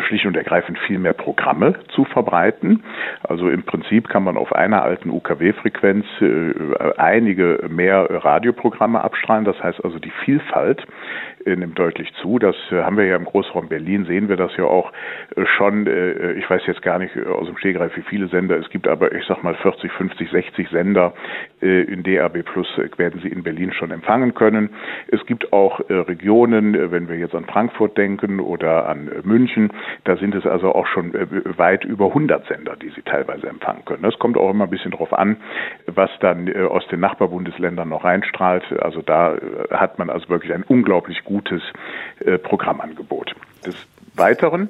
[0.06, 2.82] schlicht und ergreifend viel mehr Programme zu verbreiten.
[3.22, 6.54] Also im Prinzip kann man auf einer alten UKW-Frequenz äh,
[6.96, 9.44] einige mehr Radioprogramme abstrahlen.
[9.44, 10.84] Das heißt also die Vielfalt
[11.46, 12.38] äh, nimmt deutlich zu.
[12.38, 14.92] Das äh, haben wir ja im Großraum Berlin, sehen wir das ja auch
[15.36, 15.86] äh, schon.
[16.38, 19.24] Ich weiß jetzt gar nicht aus dem Stegreif, wie viele Sender es gibt, aber ich
[19.26, 21.12] sag mal 40, 50, 60 Sender
[21.60, 22.66] in DAB Plus
[22.96, 24.70] werden Sie in Berlin schon empfangen können.
[25.08, 29.70] Es gibt auch Regionen, wenn wir jetzt an Frankfurt denken oder an München,
[30.04, 31.12] da sind es also auch schon
[31.56, 34.02] weit über 100 Sender, die Sie teilweise empfangen können.
[34.02, 35.36] Das kommt auch immer ein bisschen darauf an,
[35.86, 38.64] was dann aus den Nachbarbundesländern noch reinstrahlt.
[38.80, 39.36] Also da
[39.70, 41.62] hat man also wirklich ein unglaublich gutes
[42.24, 43.34] äh, Programmangebot.
[43.64, 43.74] Des
[44.16, 44.68] Weiteren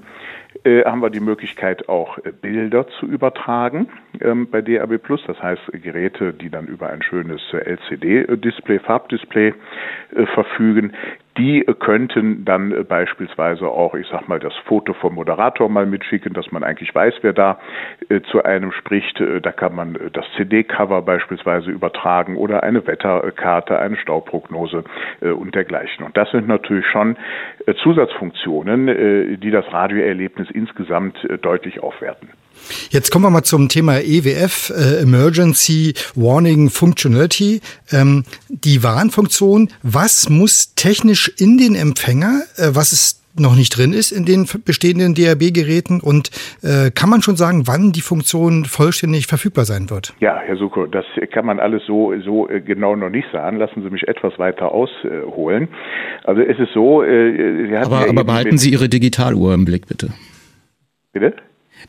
[0.64, 3.88] äh, haben wir die Möglichkeit, auch äh, Bilder zu übertragen
[4.20, 5.22] ähm, bei DAB Plus.
[5.26, 9.52] Das heißt, Geräte, die dann über ein schönes äh, LCD-Display, Farbdisplay
[10.14, 10.94] äh, verfügen,
[11.36, 16.32] die könnten dann äh, beispielsweise auch, ich sag mal, das Foto vom Moderator mal mitschicken,
[16.32, 17.58] dass man eigentlich weiß, wer da
[18.08, 19.20] äh, zu einem spricht.
[19.20, 24.84] Äh, da kann man äh, das CD-Cover beispielsweise übertragen oder eine Wetterkarte, eine Stauprognose
[25.20, 26.04] äh, und dergleichen.
[26.04, 27.16] Und das sind natürlich schon
[27.66, 32.28] äh, Zusatzfunktionen, die das Radioerlebnis insgesamt deutlich aufwerten.
[32.90, 37.60] Jetzt kommen wir mal zum Thema EWF, äh, Emergency Warning Functionality.
[37.92, 43.92] Ähm, die Warnfunktion, was muss technisch in den Empfänger, äh, was ist noch nicht drin
[43.92, 46.30] ist in den bestehenden DAB-Geräten und
[46.62, 50.14] äh, kann man schon sagen, wann die Funktion vollständig verfügbar sein wird?
[50.20, 53.56] Ja, Herr Suko, das kann man alles so, so äh, genau noch nicht sagen.
[53.58, 55.68] Lassen Sie mich etwas weiter ausholen.
[56.24, 59.88] Also es ist so, äh, Sie aber, ja aber behalten Sie Ihre Digitaluhr im Blick,
[59.88, 60.10] bitte.
[61.12, 61.34] Bitte?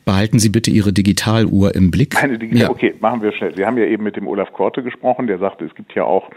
[0.04, 2.14] Behalten Sie bitte Ihre Digitaluhr im Blick.
[2.14, 2.70] Meine Digital ja.
[2.70, 3.54] Okay, machen wir schnell.
[3.54, 6.30] Sie haben ja eben mit dem Olaf Korte gesprochen, der sagte, es gibt ja auch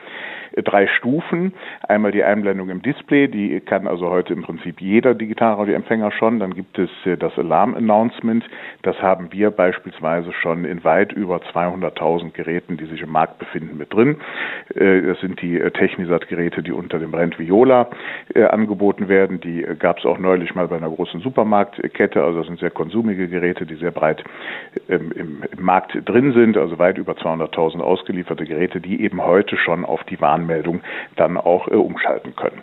[0.64, 1.54] drei Stufen.
[1.88, 6.40] Einmal die Einblendung im Display, die kann also heute im Prinzip jeder Digitalradioempfänger schon.
[6.40, 8.44] Dann gibt es äh, das Alarm Announcement.
[8.82, 13.78] Das haben wir beispielsweise schon in weit über 200.000 Geräten, die sich im Markt befinden,
[13.78, 14.18] mit drin.
[14.74, 17.90] Äh, das sind die äh, Technisat-Geräte, die unter dem Brand Viola
[18.50, 19.40] angeboten werden.
[19.42, 22.24] Die gab es auch neulich mal bei einer großen Supermarktkette.
[22.24, 24.24] Also das sind sehr konsumige Geräte, die sehr breit
[24.88, 26.58] ähm, im, Markt drin sind.
[26.58, 30.82] Also weit über 200.000 ausgelieferte Geräte, die eben heute schon auf die Warn Warnmeldung
[31.16, 32.62] dann auch äh, umschalten können.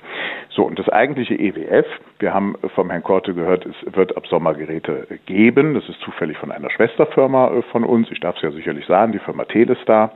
[0.51, 1.87] So, und das eigentliche EWF,
[2.19, 5.75] wir haben vom Herrn Korte gehört, es wird ab Sommer Geräte geben.
[5.75, 8.11] Das ist zufällig von einer Schwesterfirma äh, von uns.
[8.11, 10.13] Ich darf es ja sicherlich sagen, die Firma Telestar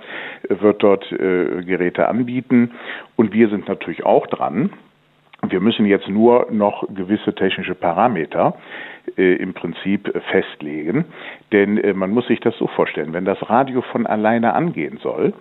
[0.48, 2.70] äh, wird dort äh, Geräte anbieten.
[3.16, 4.70] Und wir sind natürlich auch dran.
[5.48, 8.54] Wir müssen jetzt nur noch gewisse technische Parameter
[9.16, 11.06] äh, im Prinzip festlegen.
[11.52, 15.32] Denn äh, man muss sich das so vorstellen, wenn das Radio von alleine angehen soll,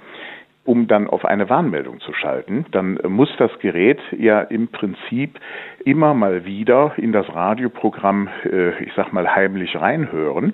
[0.70, 5.40] um dann auf eine Warnmeldung zu schalten, dann muss das Gerät ja im Prinzip
[5.84, 10.54] immer mal wieder in das Radioprogramm, äh, ich sag mal, heimlich reinhören,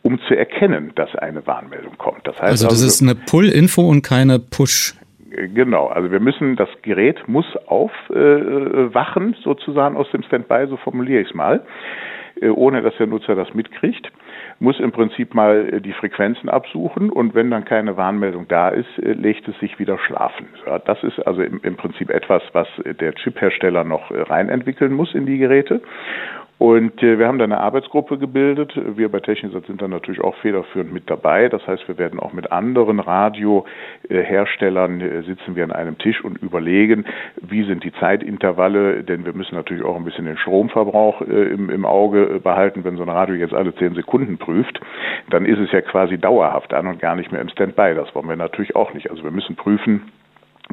[0.00, 2.26] um zu erkennen, dass eine Warnmeldung kommt.
[2.26, 4.94] Das heißt also, das also, ist eine Pull-Info und keine Push.
[5.28, 11.20] Genau, also wir müssen, das Gerät muss aufwachen, äh, sozusagen aus dem Standby, so formuliere
[11.20, 11.66] ich es mal,
[12.40, 14.10] äh, ohne dass der Nutzer das mitkriegt
[14.60, 18.98] muss im Prinzip mal äh, die Frequenzen absuchen und wenn dann keine Warnmeldung da ist,
[18.98, 20.46] äh, legt es sich wieder schlafen.
[20.84, 25.38] Das ist also im, Prinzip etwas, was der Chiphersteller noch äh, reinentwickeln muss in die
[25.38, 25.80] Geräte.
[26.60, 28.78] Und äh, wir haben da eine Arbeitsgruppe gebildet.
[28.94, 31.48] Wir bei Technisat sind da natürlich auch federführend mit dabei.
[31.48, 36.36] Das heißt, wir werden auch mit anderen Radioherstellern äh, sitzen wir an einem Tisch und
[36.42, 37.06] überlegen,
[37.40, 41.70] wie sind die Zeitintervalle, denn wir müssen natürlich auch ein bisschen den Stromverbrauch äh, im,
[41.70, 42.84] im Auge behalten.
[42.84, 44.78] Wenn so ein Radio jetzt alle zehn Sekunden prüft,
[45.30, 47.94] dann ist es ja quasi dauerhaft an und gar nicht mehr im Standby.
[47.94, 49.10] Das wollen wir natürlich auch nicht.
[49.10, 50.12] Also wir müssen prüfen,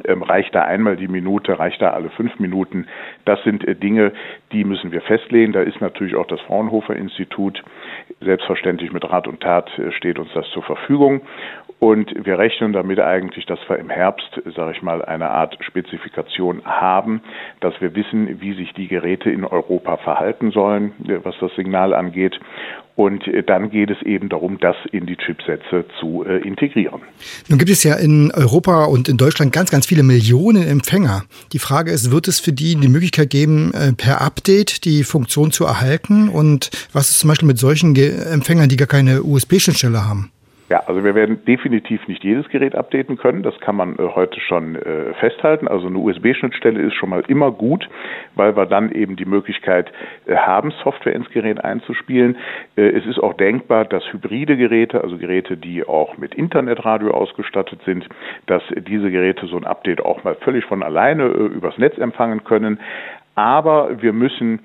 [0.04, 2.86] ähm, reicht da einmal die Minute, reicht da alle fünf Minuten?
[3.24, 4.12] Das sind äh, Dinge,
[4.52, 5.52] die müssen wir festlegen.
[5.52, 7.62] Da ist natürlich auch das Fraunhofer Institut
[8.20, 11.22] selbstverständlich mit Rat und Tat äh, steht uns das zur Verfügung.
[11.80, 16.64] Und wir rechnen damit eigentlich, dass wir im Herbst, sage ich mal, eine Art Spezifikation
[16.64, 17.20] haben,
[17.60, 21.94] dass wir wissen, wie sich die Geräte in Europa verhalten sollen, äh, was das Signal
[21.94, 22.40] angeht.
[22.96, 27.02] Und äh, dann geht es eben darum, das in die Chipsätze zu äh, integrieren.
[27.46, 31.22] Nun gibt es ja in Europa und in Deutschland ganz, ganz viele Millionen Empfänger.
[31.52, 35.64] Die Frage ist, wird es für die die Möglichkeit geben, per Update die Funktion zu
[35.64, 36.28] erhalten?
[36.28, 40.30] Und was ist zum Beispiel mit solchen Empfängern, die gar keine USB-Schnittstelle haben?
[40.68, 43.42] Ja, also wir werden definitiv nicht jedes Gerät updaten können.
[43.42, 45.66] Das kann man äh, heute schon äh, festhalten.
[45.66, 47.88] Also eine USB-Schnittstelle ist schon mal immer gut,
[48.34, 49.90] weil wir dann eben die Möglichkeit
[50.26, 52.36] äh, haben, Software ins Gerät einzuspielen.
[52.76, 57.80] Äh, es ist auch denkbar, dass hybride Geräte, also Geräte, die auch mit Internetradio ausgestattet
[57.86, 58.06] sind,
[58.44, 62.44] dass diese Geräte so ein Update auch mal völlig von alleine äh, übers Netz empfangen
[62.44, 62.78] können.
[63.34, 64.60] Aber wir müssen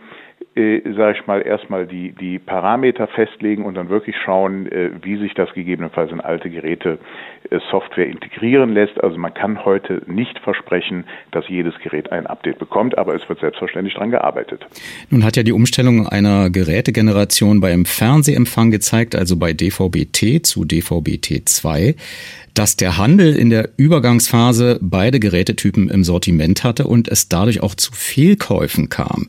[0.56, 5.18] äh, sage ich mal, erstmal die, die Parameter festlegen und dann wirklich schauen, äh, wie
[5.18, 7.00] sich das gegebenenfalls in alte Geräte
[7.50, 9.04] äh, Software integrieren lässt.
[9.04, 13.40] Also man kann heute nicht versprechen, dass jedes Gerät ein Update bekommt, aber es wird
[13.40, 14.66] selbstverständlich daran gearbeitet.
[15.10, 21.96] Nun hat ja die Umstellung einer Gerätegeneration beim Fernsehempfang gezeigt, also bei DVB-T zu DVB-T2
[22.54, 27.76] dass der Handel in der Übergangsphase beide Gerätetypen im Sortiment hatte und es dadurch auch
[27.76, 29.28] zu Fehlkäufen kam.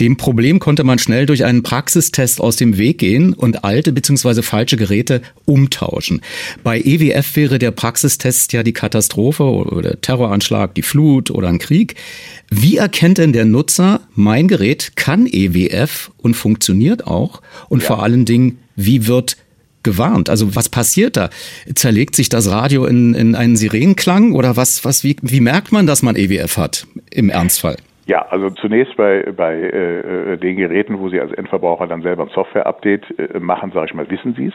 [0.00, 4.42] Dem Problem konnte man schnell durch einen Praxistest aus dem Weg gehen und alte bzw.
[4.42, 6.20] falsche Geräte umtauschen.
[6.62, 11.94] Bei EWF wäre der Praxistest ja die Katastrophe oder Terroranschlag, die Flut oder ein Krieg.
[12.50, 17.40] Wie erkennt denn der Nutzer, mein Gerät kann EWF und funktioniert auch?
[17.68, 17.86] Und ja.
[17.86, 19.38] vor allen Dingen, wie wird
[19.86, 20.28] gewarnt?
[20.28, 21.30] Also was passiert da?
[21.74, 25.86] Zerlegt sich das Radio in, in einen Sirenenklang oder was, was, wie, wie merkt man,
[25.86, 27.76] dass man EWF hat im Ernstfall?
[28.06, 32.22] Ja, also zunächst bei, bei äh, äh, den Geräten, wo Sie als Endverbraucher dann selber
[32.22, 34.54] ein Software-Update äh, machen, sage ich mal, wissen Sie es.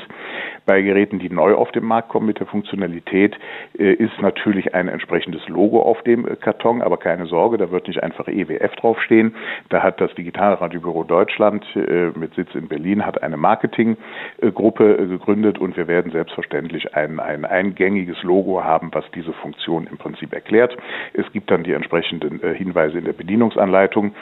[0.66, 3.36] Bei Geräten, die neu auf den Markt kommen mit der Funktionalität,
[3.78, 7.88] äh, ist natürlich ein entsprechendes Logo auf dem äh, Karton, aber keine Sorge, da wird
[7.88, 9.36] nicht einfach EWF draufstehen.
[9.70, 15.76] Da hat das Digitalradiobüro Deutschland äh, mit Sitz in Berlin hat eine Marketinggruppe gegründet und
[15.78, 20.78] wir werden selbstverständlich ein, ein eingängiges Logo haben, was diese Funktion im Prinzip erklärt.
[21.14, 24.14] Es gibt dann die entsprechenden Hinweise in der Bedienung Bedienungsanleitung.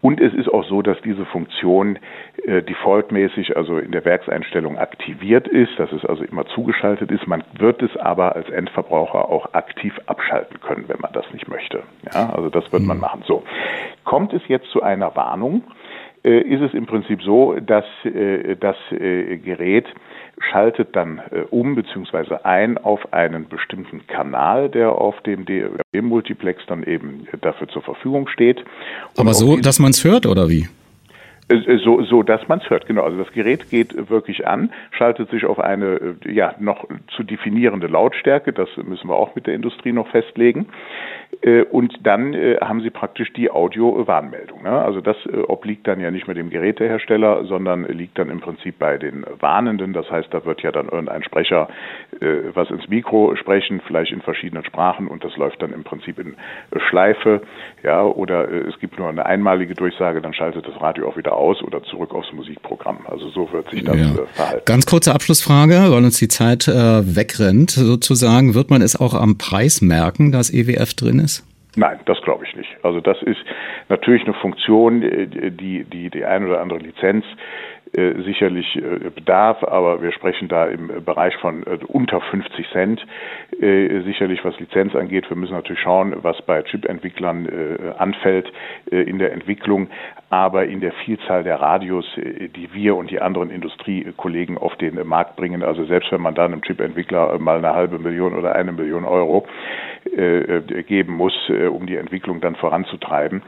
[0.00, 1.98] Und es ist auch so, dass diese Funktion
[2.46, 7.26] defaultmäßig, also in der Werkseinstellung aktiviert ist, dass es also immer zugeschaltet ist.
[7.26, 11.82] Man wird es aber als Endverbraucher auch aktiv abschalten können, wenn man das nicht möchte.
[12.12, 13.02] Ja, also das wird man mhm.
[13.02, 13.22] machen.
[13.26, 13.42] So.
[14.04, 15.62] Kommt es jetzt zu einer Warnung,
[16.24, 19.86] äh, ist es im Prinzip so, dass äh, das äh, Gerät
[20.52, 21.20] schaltet dann
[21.50, 22.36] um bzw.
[22.44, 28.60] ein auf einen bestimmten Kanal, der auf dem DRB-Multiplex dann eben dafür zur Verfügung steht.
[28.60, 28.66] Und
[29.18, 30.68] Aber so, dass man es hört oder wie?
[31.48, 33.02] Äh, so, so dass man es hört, genau.
[33.02, 37.86] Also das Gerät geht wirklich an, schaltet sich auf eine äh, ja noch zu definierende
[37.86, 40.66] Lautstärke, das müssen wir auch mit der Industrie noch festlegen.
[41.42, 44.62] Äh, und dann haben Sie praktisch die Audio-Warnmeldung.
[44.62, 44.70] Ne?
[44.70, 45.16] Also das
[45.48, 49.92] obliegt dann ja nicht mehr dem Gerätehersteller, sondern liegt dann im Prinzip bei den Warnenden.
[49.92, 51.68] Das heißt, da wird ja dann irgendein Sprecher
[52.54, 56.34] was ins Mikro sprechen, vielleicht in verschiedenen Sprachen und das läuft dann im Prinzip in
[56.88, 57.42] Schleife.
[57.82, 61.62] Ja, oder es gibt nur eine einmalige Durchsage, dann schaltet das Radio auch wieder aus
[61.62, 62.98] oder zurück aufs Musikprogramm.
[63.06, 64.06] Also so wird sich das ja.
[64.06, 64.62] Äh, verhalten.
[64.64, 66.72] Ganz kurze Abschlussfrage, weil uns die Zeit äh,
[67.16, 68.54] wegrennt sozusagen.
[68.54, 71.44] Wird man es auch am Preis merken, dass EWF drin ist?
[71.76, 72.70] Nein, das glaube ich nicht.
[72.82, 73.38] Also das ist
[73.88, 77.24] natürlich eine Funktion, äh, die die, die ein oder andere Lizenz
[77.94, 83.06] sicherlich äh, bedarf, aber wir sprechen da im Bereich von äh, unter 50 Cent
[83.60, 85.28] sicherlich, was Lizenz angeht.
[85.30, 87.48] Wir müssen natürlich schauen, was bei Chip-Entwicklern
[87.98, 88.52] anfällt
[88.90, 89.88] in der Entwicklung,
[90.30, 95.36] aber in der Vielzahl der Radios, die wir und die anderen Industriekollegen auf den Markt
[95.36, 99.04] bringen, also selbst wenn man da einem Chip-Entwickler mal eine halbe Million oder eine Million
[99.04, 99.46] Euro
[100.04, 101.34] geben muss,
[101.72, 103.42] um die Entwicklung dann voranzutreiben,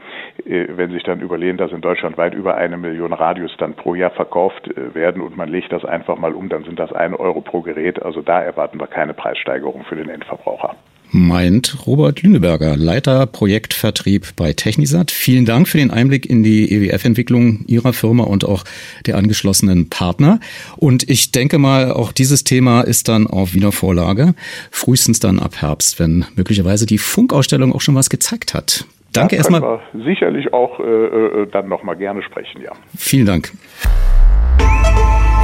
[0.45, 4.11] wenn sich dann überlegen, dass in Deutschland weit über eine Million Radios dann pro Jahr
[4.11, 7.13] verkauft verkauft äh, werden und man legt das einfach mal um, dann sind das ein
[7.13, 8.01] Euro pro Gerät.
[8.01, 10.75] Also da erwarten wir keine Preissteigerung für den Endverbraucher
[11.13, 15.11] meint Robert Lüneberger, Leiter Projektvertrieb bei Technisat.
[15.11, 18.63] Vielen Dank für den Einblick in die EWF-Entwicklung Ihrer Firma und auch
[19.05, 20.39] der angeschlossenen Partner.
[20.77, 24.35] Und ich denke mal, auch dieses Thema ist dann auf Wiener Vorlage,
[24.71, 28.85] frühestens dann ab Herbst, wenn möglicherweise die Funkausstellung auch schon was gezeigt hat.
[29.13, 29.79] Danke da erstmal.
[29.93, 32.71] Sicherlich auch äh, äh dann nochmal gerne sprechen, ja.
[32.95, 33.51] Vielen Dank.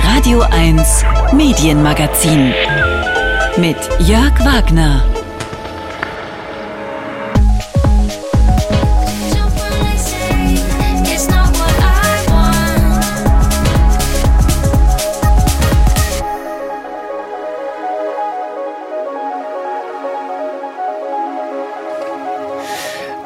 [0.03, 2.53] Radio 1 Medienmagazin
[3.57, 5.01] mit Jörg Wagner.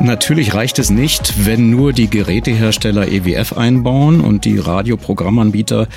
[0.04, 5.88] Natürlich reicht es nicht, wenn nur die Gerätehersteller EWF einbauen und die Radioprogrammanbieter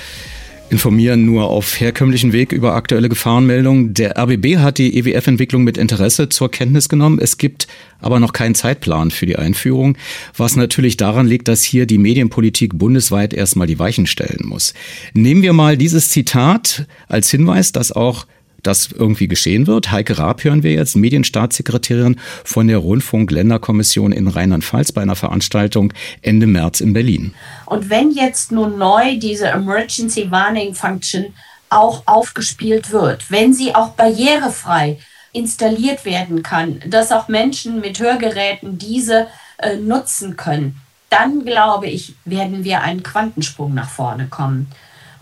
[0.69, 3.93] informieren nur auf herkömmlichen Weg über aktuelle Gefahrenmeldungen.
[3.93, 7.19] Der RBB hat die EWF-Entwicklung mit Interesse zur Kenntnis genommen.
[7.19, 7.67] Es gibt
[7.99, 9.97] aber noch keinen Zeitplan für die Einführung,
[10.35, 14.73] was natürlich daran liegt, dass hier die Medienpolitik bundesweit erstmal die Weichen stellen muss.
[15.13, 18.27] Nehmen wir mal dieses Zitat als Hinweis, dass auch
[18.65, 19.91] das irgendwie geschehen wird.
[19.91, 26.47] Heike Raab hören wir jetzt, Medienstaatssekretärin von der Rundfunk-Länderkommission in Rheinland-Pfalz bei einer Veranstaltung Ende
[26.47, 27.33] März in Berlin.
[27.65, 31.33] Und wenn jetzt nun neu diese Emergency Warning Function
[31.69, 34.97] auch aufgespielt wird, wenn sie auch barrierefrei
[35.33, 42.15] installiert werden kann, dass auch Menschen mit Hörgeräten diese äh, nutzen können, dann glaube ich,
[42.25, 44.67] werden wir einen Quantensprung nach vorne kommen.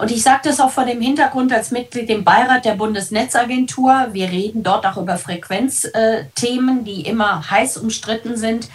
[0.03, 4.09] Und ich sage das auch vor dem Hintergrund als Mitglied im Beirat der Bundesnetzagentur.
[4.11, 8.67] Wir reden dort auch über Frequenzthemen, die immer heiß umstritten sind.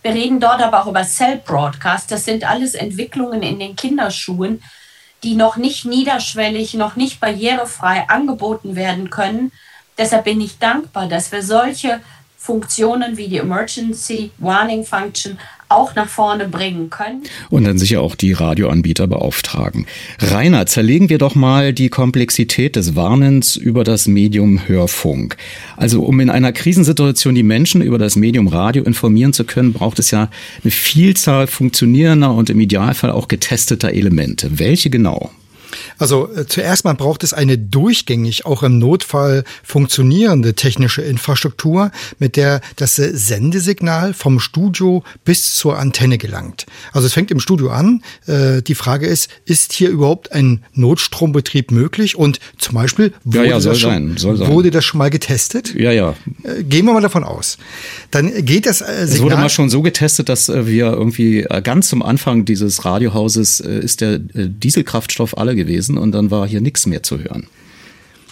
[0.00, 2.10] Wir reden dort aber auch über Cell Broadcast.
[2.10, 4.62] Das sind alles Entwicklungen in den Kinderschuhen,
[5.22, 9.52] die noch nicht niederschwellig, noch nicht barrierefrei angeboten werden können.
[9.98, 12.00] Deshalb bin ich dankbar, dass wir solche
[12.38, 15.38] Funktionen wie die Emergency Warning Function
[15.70, 17.22] auch nach vorne bringen können.
[17.48, 19.86] Und dann sicher auch die Radioanbieter beauftragen.
[20.18, 25.36] Rainer, zerlegen wir doch mal die Komplexität des Warnens über das Medium Hörfunk.
[25.76, 29.98] Also um in einer Krisensituation die Menschen über das Medium Radio informieren zu können, braucht
[29.98, 30.28] es ja
[30.62, 34.58] eine Vielzahl funktionierender und im Idealfall auch getesteter Elemente.
[34.58, 35.30] Welche genau?
[36.00, 42.36] Also äh, zuerst mal braucht es eine durchgängig, auch im Notfall funktionierende technische Infrastruktur, mit
[42.36, 46.66] der das äh, Sendesignal vom Studio bis zur Antenne gelangt.
[46.92, 48.02] Also es fängt im Studio an.
[48.26, 52.16] Äh, die Frage ist, ist hier überhaupt ein Notstrombetrieb möglich?
[52.16, 55.74] Und zum Beispiel wurde, ja, ja, das, schon, sein, wurde das schon mal getestet?
[55.74, 56.14] Ja, ja.
[56.42, 57.58] Äh, gehen wir mal davon aus.
[58.10, 59.04] Dann geht das äh, Signal.
[59.04, 63.60] Es wurde mal schon so getestet, dass äh, wir irgendwie ganz zum Anfang dieses Radiohauses
[63.60, 67.46] ist der Dieselkraftstoff alle gewesen und dann war hier nichts mehr zu hören.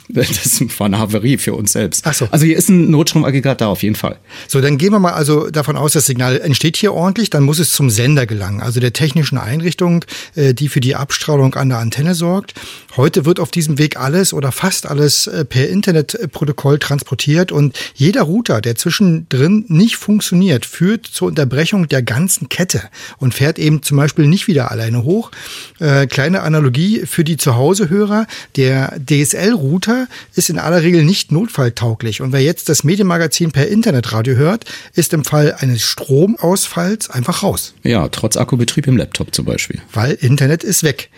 [0.48, 2.06] Das war eine Havarie für uns selbst.
[2.06, 2.28] Ach so.
[2.30, 4.18] Also hier ist ein Notstromaggregat da auf jeden Fall.
[4.46, 7.58] So, dann gehen wir mal also davon aus, das Signal entsteht hier ordentlich, dann muss
[7.58, 11.78] es zum Sender gelangen, also der technischen Einrichtung, äh, die für die Abstrahlung an der
[11.78, 12.54] Antenne sorgt.
[12.96, 18.22] Heute wird auf diesem Weg alles oder fast alles äh, per Internetprotokoll transportiert und jeder
[18.22, 22.82] Router, der zwischendrin nicht funktioniert, führt zur Unterbrechung der ganzen Kette
[23.18, 25.30] und fährt eben zum Beispiel nicht wieder alleine hoch.
[25.78, 28.26] Äh, kleine Analogie für die Zuhausehörer.
[28.56, 29.97] Der DSL-Router
[30.34, 32.20] ist in aller Regel nicht notfalltauglich.
[32.20, 37.74] Und wer jetzt das Medienmagazin per Internetradio hört, ist im Fall eines Stromausfalls einfach raus.
[37.82, 39.80] Ja, trotz Akkubetrieb im Laptop zum Beispiel.
[39.92, 41.10] Weil Internet ist weg.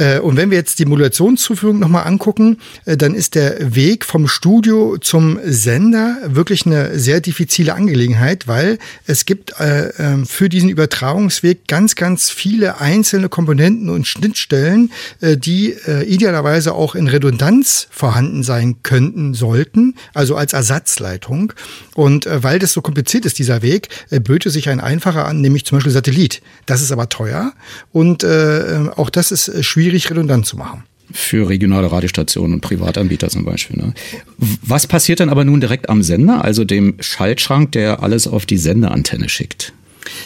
[0.00, 4.26] Äh, und wenn wir jetzt die Modulationszuführung nochmal angucken, äh, dann ist der Weg vom
[4.26, 10.70] Studio zum Sender wirklich eine sehr diffizile Angelegenheit, weil es gibt äh, ähm, für diesen
[10.70, 14.90] Übertragungsweg ganz, ganz viele einzelne Komponenten und Schnittstellen,
[15.20, 15.74] die
[16.06, 21.52] idealerweise auch in Redundanz vorhanden sein könnten, sollten, also als Ersatzleitung.
[21.94, 23.88] Und weil das so kompliziert ist, dieser Weg,
[24.22, 26.40] böte sich ein einfacher an, nämlich zum Beispiel Satellit.
[26.66, 27.52] Das ist aber teuer
[27.92, 30.84] und auch das ist schwierig schwierig redundant zu machen.
[31.12, 33.76] Für regionale Radiostationen und Privatanbieter zum Beispiel.
[33.78, 33.94] Ne?
[34.38, 38.58] Was passiert dann aber nun direkt am Sender, also dem Schaltschrank, der alles auf die
[38.58, 39.72] Sendeantenne schickt?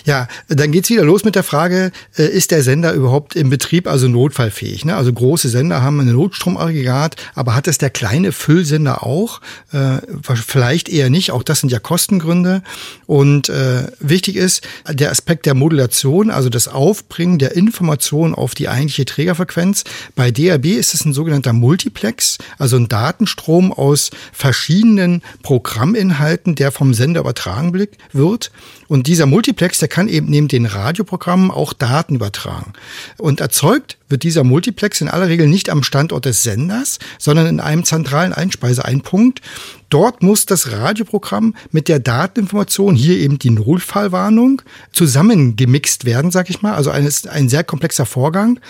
[0.05, 3.87] Ja, dann geht's wieder los mit der Frage, äh, ist der Sender überhaupt im Betrieb,
[3.87, 4.85] also notfallfähig?
[4.85, 4.97] Ne?
[4.97, 9.41] Also große Sender haben ein Notstromaggregat, aber hat es der kleine Füllsender auch?
[9.73, 12.63] Äh, vielleicht eher nicht, auch das sind ja Kostengründe.
[13.07, 18.69] Und äh, wichtig ist der Aspekt der Modulation, also das Aufbringen der Information auf die
[18.69, 19.85] eigentliche Trägerfrequenz.
[20.15, 26.95] Bei DAB ist es ein sogenannter Multiplex, also ein Datenstrom aus verschiedenen Programminhalten, der vom
[26.95, 27.73] Sender übertragen
[28.13, 28.51] wird.
[28.89, 32.73] Und dieser Multiplex, der kann eben neben den Radioprogrammen auch Daten übertragen.
[33.19, 37.61] Und erzeugt wird dieser Multiplex in aller Regel nicht am Standort des Senders, sondern in
[37.61, 39.41] einem zentralen Einspeiseeinpunkt.
[39.89, 44.63] Dort muss das Radioprogramm mit der Dateninformation, hier eben die Notfallwarnung,
[44.93, 46.75] zusammengemixt werden, sag ich mal.
[46.75, 48.61] Also ein, ein sehr komplexer Vorgang.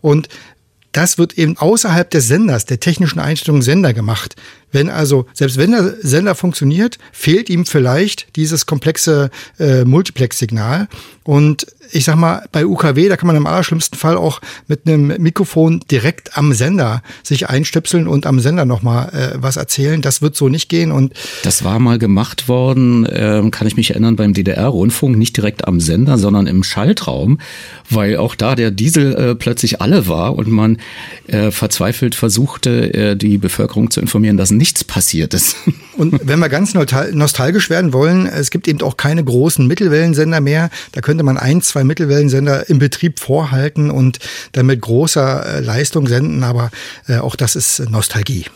[0.00, 0.28] Und
[0.92, 4.34] das wird eben außerhalb des Senders, der technischen Einstellung Sender gemacht.
[4.72, 10.88] Wenn also, selbst wenn der Sender funktioniert, fehlt ihm vielleicht dieses komplexe äh, Multiplex-Signal.
[11.24, 15.08] Und ich sag mal, bei UKW, da kann man im allerschlimmsten Fall auch mit einem
[15.20, 20.00] Mikrofon direkt am Sender sich einstöpseln und am Sender nochmal äh, was erzählen.
[20.00, 20.92] Das wird so nicht gehen.
[20.92, 25.66] Und das war mal gemacht worden, äh, kann ich mich erinnern, beim DDR-Rundfunk, nicht direkt
[25.66, 27.38] am Sender, sondern im Schaltraum,
[27.88, 30.78] weil auch da der Diesel äh, plötzlich alle war und man
[31.26, 35.56] äh, verzweifelt versuchte, äh, die Bevölkerung zu informieren, dass nichts passiert ist.
[35.96, 40.70] Und wenn wir ganz nostalgisch werden wollen, es gibt eben auch keine großen Mittelwellensender mehr.
[40.92, 44.18] Da könnte man ein, zwei Mittelwellensender im Betrieb vorhalten und
[44.52, 46.70] dann mit großer äh, Leistung senden, aber
[47.08, 48.46] äh, auch das ist Nostalgie.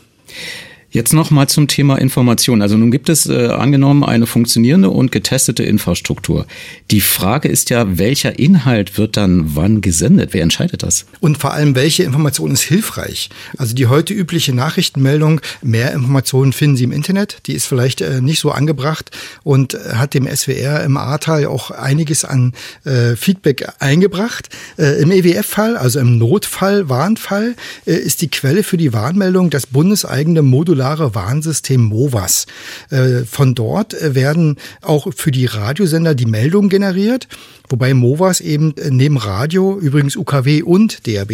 [0.95, 2.63] Jetzt noch mal zum Thema Information.
[2.63, 6.47] Also nun gibt es äh, angenommen eine funktionierende und getestete Infrastruktur.
[6.93, 10.35] Die Frage ist ja, welcher Inhalt wird dann wann gesendet?
[10.35, 11.07] Wer entscheidet das?
[11.19, 13.29] Und vor allem, welche Information ist hilfreich?
[13.59, 18.21] Also die heute übliche Nachrichtenmeldung, mehr Informationen finden Sie im Internet, die ist vielleicht äh,
[18.21, 19.11] nicht so angebracht
[19.43, 22.53] und hat dem SWR im Ahrtal auch einiges an
[22.85, 24.49] äh, Feedback eingebracht.
[24.79, 29.67] Äh, Im EWF-Fall, also im Notfall, Warnfall, äh, ist die Quelle für die Warnmeldung das
[29.67, 32.47] bundeseigene Modular modulare Warnsystem MOVAS.
[32.91, 37.27] Äh, von dort äh, werden auch für die Radiosender die Meldungen generiert
[37.69, 41.31] Wobei MOVAS eben äh, neben Radio, übrigens UKW und DAB,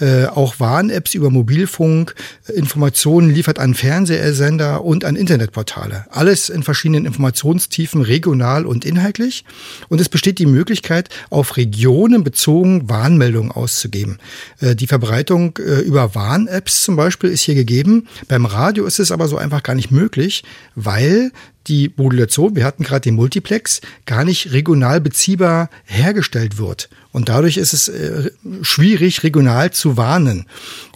[0.00, 2.14] äh, auch Warn-Apps über Mobilfunk,
[2.48, 6.06] äh, Informationen liefert an Fernsehsender und an Internetportale.
[6.10, 9.44] Alles in verschiedenen Informationstiefen, regional und inhaltlich.
[9.88, 14.18] Und es besteht die Möglichkeit, auf Regionen bezogen Warnmeldungen auszugeben.
[14.60, 18.08] Äh, die Verbreitung äh, über Warn-Apps zum Beispiel ist hier gegeben.
[18.26, 20.42] Beim Radio ist es aber so einfach gar nicht möglich,
[20.74, 21.30] weil
[21.70, 26.90] die Modulation, wir hatten gerade den Multiplex, gar nicht regional beziehbar hergestellt wird.
[27.12, 28.30] Und dadurch ist es äh,
[28.62, 30.46] schwierig, regional zu warnen.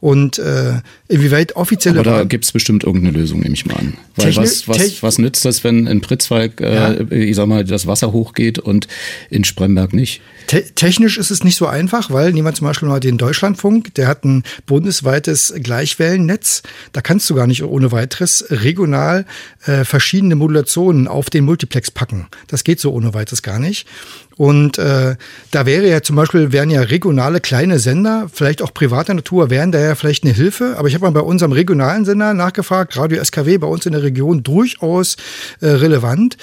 [0.00, 2.00] Und äh, inwieweit offizielle.
[2.00, 3.94] Aber da gibt es bestimmt irgendeine Lösung, nehme ich mal an.
[4.16, 7.00] Weil Techni was, was, was nützt das, wenn in Pritzwalk, äh, ja.
[7.10, 8.86] ich sag mal, das Wasser hochgeht und
[9.28, 10.20] in Spremberg nicht?
[10.46, 14.06] Te technisch ist es nicht so einfach, weil niemand zum Beispiel mal den Deutschlandfunk, der
[14.06, 16.62] hat ein bundesweites Gleichwellennetz.
[16.92, 19.24] Da kannst du gar nicht ohne weiteres regional
[19.64, 22.26] äh, verschiedene Modulationen auf den Multiplex packen.
[22.46, 23.88] Das geht so ohne weiteres gar nicht.
[24.36, 25.16] Und äh,
[25.50, 29.72] da wäre ja zum Beispiel, wären ja regionale kleine Sender, vielleicht auch privater Natur, wären
[29.72, 30.74] da ja vielleicht eine Hilfe.
[30.76, 34.02] Aber ich habe mal bei unserem regionalen Sender nachgefragt, Radio SKW bei uns in der
[34.02, 35.16] Region durchaus
[35.60, 36.36] äh, relevant.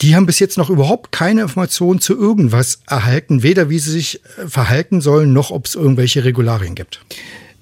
[0.00, 4.20] Die haben bis jetzt noch überhaupt keine Informationen zu irgendwas erhalten, weder wie sie sich
[4.38, 7.00] äh, verhalten sollen, noch ob es irgendwelche Regularien gibt.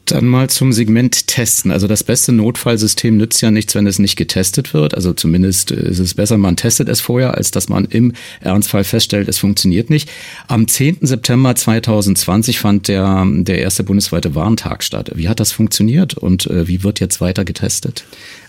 [0.07, 1.71] Dann mal zum Segment Testen.
[1.71, 4.95] Also das beste Notfallsystem nützt ja nichts, wenn es nicht getestet wird.
[4.95, 9.29] Also zumindest ist es besser, man testet es vorher, als dass man im Ernstfall feststellt,
[9.29, 10.09] es funktioniert nicht.
[10.47, 10.99] Am 10.
[11.03, 15.11] September 2020 fand der, der erste bundesweite Warntag statt.
[15.15, 18.05] Wie hat das funktioniert und äh, wie wird jetzt weiter getestet?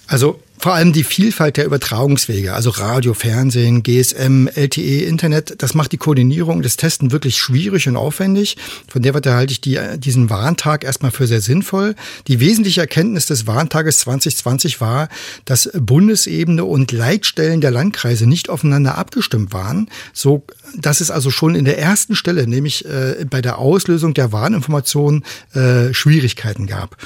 [0.07, 5.91] Also vor allem die Vielfalt der Übertragungswege, also Radio, Fernsehen, GSM, LTE, Internet, das macht
[5.91, 8.57] die Koordinierung des Testen wirklich schwierig und aufwendig.
[8.87, 11.95] Von der Warte halte ich die, diesen Warntag erstmal für sehr sinnvoll.
[12.27, 15.09] Die wesentliche Erkenntnis des Warntages 2020 war,
[15.45, 20.43] dass Bundesebene und Leitstellen der Landkreise nicht aufeinander abgestimmt waren, so
[20.75, 25.23] dass es also schon in der ersten Stelle, nämlich äh, bei der Auslösung der Warninformation,
[25.53, 26.97] äh, Schwierigkeiten gab.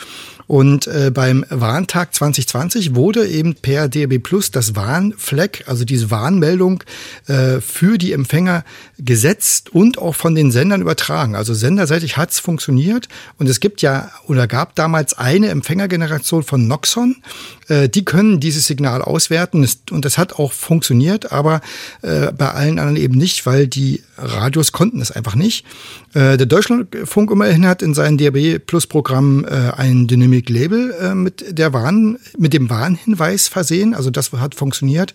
[0.52, 6.84] Und äh, beim Warntag 2020 wurde eben per DRB Plus das Warnfleck, also diese Warnmeldung
[7.28, 8.66] äh, für die Empfänger
[9.00, 11.38] gesetzt und auch von den Sendern übertragen.
[11.38, 13.08] Also senderseitig hat's funktioniert.
[13.38, 17.24] Und es gibt ja oder gab damals eine Empfängergeneration von Noxon,
[17.70, 19.66] äh, die können dieses Signal auswerten.
[19.90, 21.62] Und das hat auch funktioniert, aber
[22.02, 25.66] äh, bei allen anderen eben nicht, weil die Radios konnten es einfach nicht.
[26.14, 31.16] Äh, der Deutschlandfunk immerhin hat in seinem DRB Plus Programm äh, ein Dynamic Label äh,
[31.16, 33.94] mit der Warn, mit dem Warnhinweis versehen.
[33.94, 35.14] Also das hat funktioniert.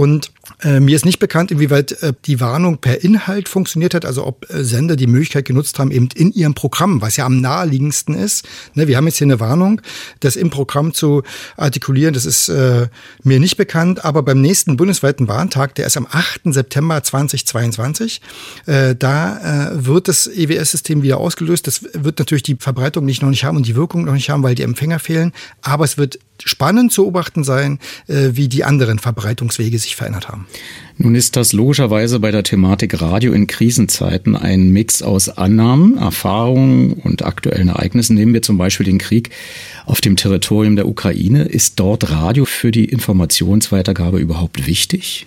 [0.00, 0.32] Und
[0.62, 4.48] äh, mir ist nicht bekannt, inwieweit äh, die Warnung per Inhalt funktioniert hat, also ob
[4.48, 8.48] äh, Sender die Möglichkeit genutzt haben, eben in ihrem Programm, was ja am naheliegendsten ist.
[8.72, 9.82] Ne, wir haben jetzt hier eine Warnung,
[10.20, 11.22] das im Programm zu
[11.58, 12.88] artikulieren, das ist äh,
[13.24, 16.44] mir nicht bekannt, aber beim nächsten bundesweiten Warntag, der ist am 8.
[16.44, 18.22] September 2022,
[18.64, 21.66] äh, da äh, wird das EWS-System wieder ausgelöst.
[21.66, 24.42] Das wird natürlich die Verbreitung nicht noch nicht haben und die Wirkung noch nicht haben,
[24.42, 28.98] weil die Empfänger fehlen, aber es wird spannend zu beobachten sein, äh, wie die anderen
[28.98, 30.46] Verbreitungswege sich verändert haben.
[30.96, 36.92] Nun ist das logischerweise bei der Thematik Radio in Krisenzeiten ein Mix aus Annahmen, Erfahrungen
[36.92, 38.14] und aktuellen Ereignissen.
[38.14, 39.30] Nehmen wir zum Beispiel den Krieg
[39.86, 41.44] auf dem Territorium der Ukraine.
[41.44, 45.26] Ist dort Radio für die Informationsweitergabe überhaupt wichtig?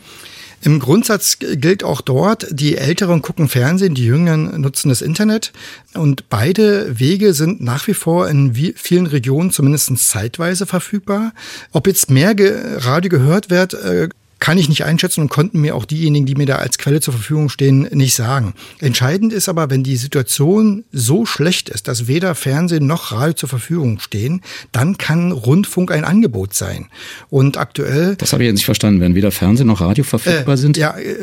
[0.63, 5.51] Im Grundsatz gilt auch dort, die Älteren gucken Fernsehen, die Jüngeren nutzen das Internet.
[5.93, 11.33] Und beide Wege sind nach wie vor in vielen Regionen zumindest zeitweise verfügbar.
[11.73, 14.07] Ob jetzt mehr Radio gehört wird, äh,
[14.43, 17.13] kann ich nicht einschätzen und konnten mir auch diejenigen, die mir da als Quelle zur
[17.13, 18.53] Verfügung stehen, nicht sagen.
[18.81, 23.47] Entscheidend ist aber, wenn die Situation so schlecht ist, dass weder Fernsehen noch Radio zur
[23.47, 24.41] Verfügung stehen,
[24.73, 26.87] dann kann Rundfunk ein Angebot sein.
[27.29, 28.17] Und aktuell.
[28.17, 28.99] Das habe ich jetzt nicht verstanden.
[28.99, 30.75] Wenn weder Fernsehen noch Radio verfügbar äh, sind?
[30.75, 31.13] Ja, äh,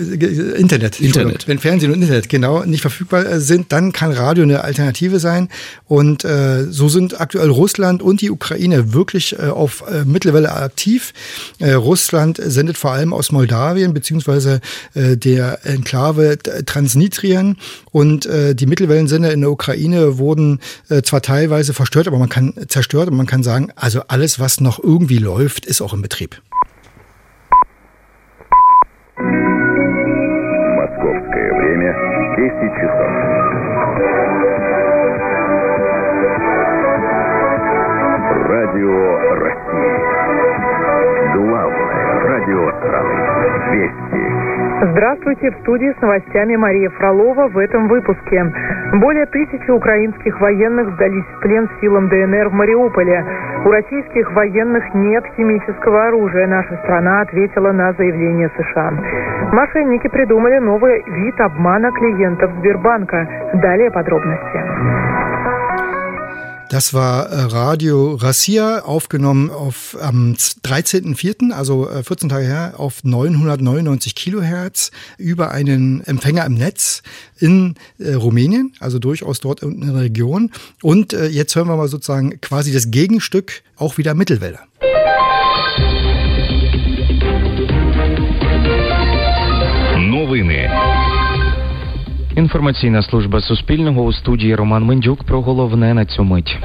[0.58, 0.98] Internet.
[0.98, 1.46] Internet.
[1.46, 5.50] Wenn Fernsehen und Internet genau nicht verfügbar äh, sind, dann kann Radio eine Alternative sein.
[5.84, 11.12] Und äh, so sind aktuell Russland und die Ukraine wirklich äh, auf äh, Mittelwelle aktiv.
[11.58, 14.60] Äh, Russland sendet vor allem allem aus Moldawien beziehungsweise
[14.94, 17.56] äh, der Enklave Transnistrien
[17.92, 22.54] und äh, die Mittelwellensender in der Ukraine wurden äh, zwar teilweise verstört, aber man kann
[22.68, 26.40] zerstört, aber man kann sagen, also alles, was noch irgendwie läuft, ist auch im Betrieb.
[43.70, 43.92] Страны.
[44.92, 48.44] Здравствуйте, в студии с новостями Мария Фролова в этом выпуске.
[48.94, 53.24] Более тысячи украинских военных сдались в плен силам ДНР в Мариуполе.
[53.64, 56.46] У российских военных нет химического оружия.
[56.46, 58.92] Наша страна ответила на заявление США.
[59.52, 63.28] Мошенники придумали новый вид обмана клиентов Сбербанка.
[63.54, 64.99] Далее подробности.
[66.69, 73.03] Das war äh, Radio Rassia, aufgenommen auf am 13.04., also 14 äh, Tage her, auf
[73.03, 77.03] 999 Kilohertz über einen Empfänger im Netz
[77.39, 80.51] in äh, Rumänien, also durchaus dort in der Region.
[80.81, 84.59] Und äh, jetzt hören wir mal sozusagen quasi das Gegenstück, auch wieder Mittelwelle.
[89.97, 90.88] Новини
[92.36, 96.58] Інформаційна служба Суспільного у студії Роман Мендюк про головне на цю мить.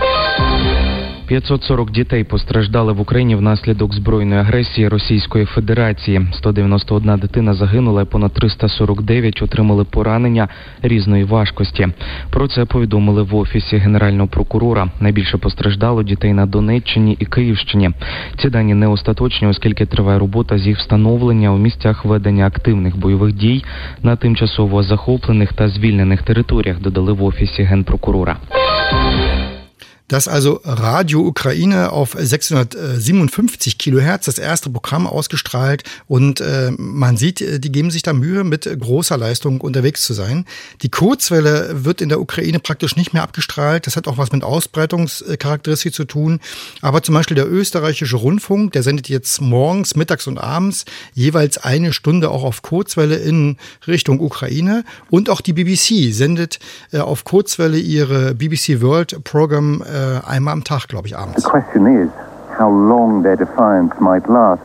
[1.27, 6.27] 540 дітей постраждали в Україні внаслідок збройної агресії Російської Федерації.
[6.33, 10.47] 191 дитина загинула, понад 349 отримали поранення
[10.81, 11.87] різної важкості.
[12.29, 14.87] Про це повідомили в офісі генерального прокурора.
[14.99, 17.91] Найбільше постраждало дітей на Донеччині і Київщині.
[18.37, 23.33] Ці дані не остаточні, оскільки триває робота з їх встановлення у місцях ведення активних бойових
[23.33, 23.63] дій
[24.03, 26.79] на тимчасово захоплених та звільнених територіях.
[26.79, 28.37] Додали в офісі генпрокурора.
[30.07, 37.41] Dass also Radio Ukraine auf 657 Kilohertz das erste Programm ausgestrahlt und äh, man sieht,
[37.41, 40.45] äh, die geben sich da Mühe, mit großer Leistung unterwegs zu sein.
[40.81, 43.87] Die Kurzwelle wird in der Ukraine praktisch nicht mehr abgestrahlt.
[43.87, 46.39] Das hat auch was mit Ausbreitungscharakteristik zu tun.
[46.81, 51.93] Aber zum Beispiel der österreichische Rundfunk, der sendet jetzt morgens, mittags und abends jeweils eine
[51.93, 54.83] Stunde auch auf Kurzwelle in Richtung Ukraine.
[55.09, 56.59] Und auch die BBC sendet
[56.91, 61.41] äh, auf Kurzwelle ihre BBC World Program äh, einmal am Tag, glaube ich, abends.
[61.43, 62.09] The question is
[62.57, 64.61] how long their defiance might last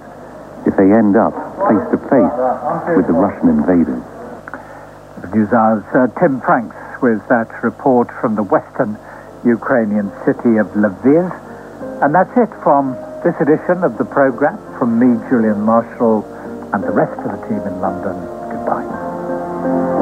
[0.67, 1.35] if they end up
[1.69, 4.03] face to face with the Russian invaders.
[5.31, 8.99] NewsHour's uh, Tim Franks with that report from the western
[9.45, 11.31] Ukrainian city of Lviv.
[12.03, 14.59] And that's it from this edition of the program.
[14.79, 16.25] From me, Julian Marshall,
[16.73, 18.17] and the rest of the team in London,
[18.51, 20.00] goodbye.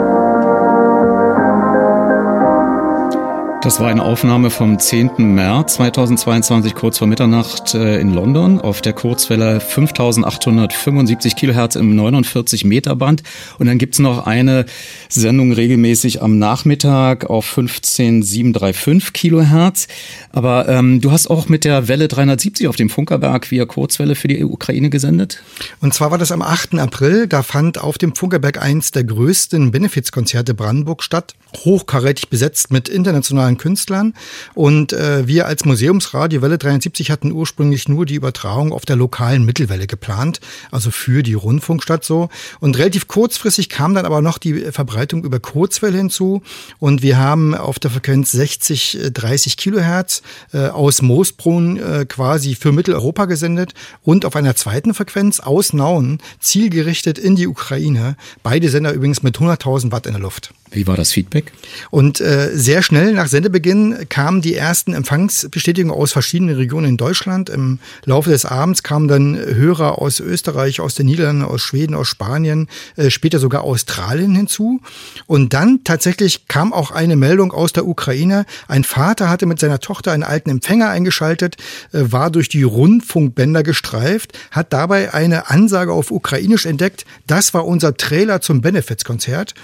[3.69, 5.35] Das war eine Aufnahme vom 10.
[5.35, 12.65] März 2022, kurz vor Mitternacht äh, in London, auf der Kurzwelle 5875 Kilohertz im 49
[12.65, 13.23] Meter Band.
[13.59, 14.65] Und dann gibt's noch eine
[15.11, 19.87] Sendung regelmäßig am Nachmittag auf 15735 Kilohertz.
[20.33, 24.29] Aber ähm, du hast auch mit der Welle 370 auf dem Funkerberg via Kurzwelle für
[24.29, 25.43] die Ukraine gesendet?
[25.83, 26.77] Und zwar war das am 8.
[26.77, 27.27] April.
[27.27, 31.35] Da fand auf dem Funkerberg eins der größten Benefizkonzerte Brandenburg statt.
[31.55, 34.15] Hochkarätig besetzt mit internationalen Künstlern.
[34.55, 39.45] Und äh, wir als Museumsradio Welle 73 hatten ursprünglich nur die Übertragung auf der lokalen
[39.45, 40.41] Mittelwelle geplant,
[40.71, 42.29] also für die Rundfunkstadt so.
[42.61, 46.43] Und relativ kurzfristig kam dann aber noch die Verbreitung über Kurzwelle hinzu.
[46.79, 52.73] Und wir haben auf der Frequenz 60, 30 Kilohertz äh, aus Moosbrunn äh, quasi für
[52.73, 58.17] Mitteleuropa gesendet und auf einer zweiten Frequenz aus Nauen zielgerichtet in die Ukraine.
[58.43, 60.53] Beide Sender übrigens mit 100.000 Watt in der Luft.
[60.71, 61.53] Wie war das Feedback?
[61.91, 67.49] Und äh, sehr schnell nach Sendebeginn kamen die ersten Empfangsbestätigungen aus verschiedenen Regionen in Deutschland.
[67.49, 72.09] Im Laufe des Abends kamen dann Hörer aus Österreich, aus den Niederlanden, aus Schweden, aus
[72.09, 74.81] Spanien, äh, später sogar Australien hinzu.
[75.27, 78.45] Und dann tatsächlich kam auch eine Meldung aus der Ukraine.
[78.67, 81.57] Ein Vater hatte mit seiner Tochter einen alten Empfänger eingeschaltet,
[81.93, 87.07] äh, war durch die Rundfunkbänder gestreift, hat dabei eine Ansage auf Ukrainisch entdeckt.
[87.27, 89.55] Das war unser Trailer zum Benefits-Konzert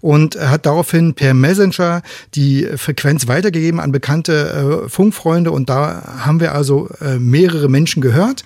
[0.00, 2.02] und hat daraufhin per Messenger
[2.34, 8.00] die Frequenz weitergegeben an bekannte äh, Funkfreunde und da haben wir also äh, mehrere Menschen
[8.00, 8.44] gehört.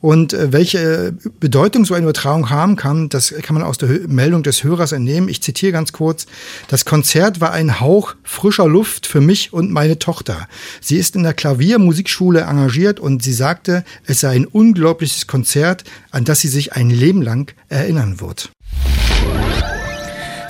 [0.00, 4.42] Und äh, welche Bedeutung so eine Übertragung haben kann, das kann man aus der Meldung
[4.42, 5.28] des Hörers entnehmen.
[5.28, 6.26] Ich zitiere ganz kurz.
[6.68, 10.46] Das Konzert war ein Hauch frischer Luft für mich und meine Tochter.
[10.80, 15.82] Sie ist in der Klaviermusikschule engagiert und sie sagte, es sei ein unglaubliches Konzert,
[16.12, 18.50] an das sie sich ein Leben lang erinnern wird.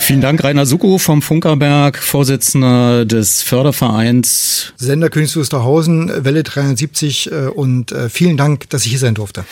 [0.09, 4.73] Vielen Dank, Rainer Suko vom Funkerberg, Vorsitzender des Fördervereins.
[4.79, 9.45] Sender Königs Wusterhausen, Welle 370 äh, und äh, vielen Dank, dass ich hier sein durfte.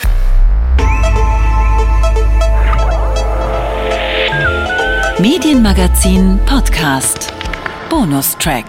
[5.18, 7.34] Medienmagazin Podcast.
[7.90, 8.64] Bonustrack.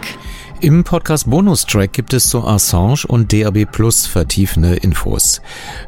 [0.59, 5.39] Im Podcast Bonustrack gibt es zu Assange und DAB Plus vertiefende Infos.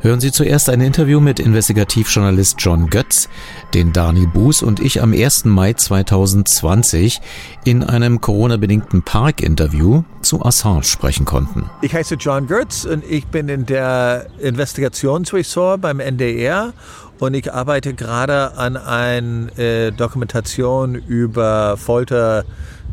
[0.02, 3.30] Hören Sie zuerst ein Interview mit Investigativjournalist John Götz,
[3.74, 5.46] den Dani Buß und ich am 1.
[5.46, 7.20] Mai 2020
[7.66, 11.68] in einem Corona-bedingten Park-Interview zu Assange sprechen konnten.
[11.82, 16.74] Ich heiße John Götz und ich bin in der Investigationsressort beim NDR
[17.18, 22.46] und ich arbeite gerade an einer äh, Dokumentation über Folter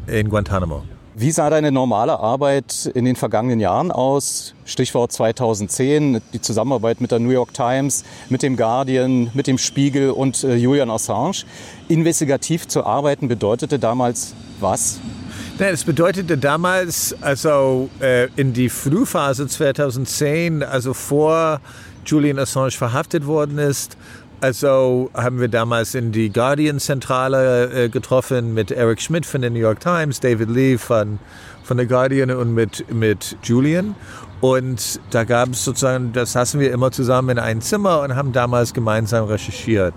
[0.07, 0.83] in Guantanamo.
[1.19, 4.53] Wie sah deine normale Arbeit in den vergangenen Jahren aus?
[4.67, 10.11] Stichwort 2010, die Zusammenarbeit mit der New York Times, mit dem Guardian, mit dem Spiegel
[10.11, 11.47] und äh, Julian Assange.
[11.89, 15.01] Investigativ zu arbeiten bedeutete damals was?
[15.59, 21.63] Nein, es bedeutete damals, also äh, in die Frühphase 2010, also vor
[22.05, 23.97] Julian Assange verhaftet worden ist,
[24.41, 29.59] also haben wir damals in die Guardian-Zentrale äh, getroffen mit Eric Schmidt von der New
[29.59, 31.19] York Times, David Lee von,
[31.63, 33.95] von der Guardian und mit, mit Julian.
[34.41, 38.33] Und da gab es sozusagen, das saßen wir immer zusammen in einem Zimmer und haben
[38.33, 39.95] damals gemeinsam recherchiert.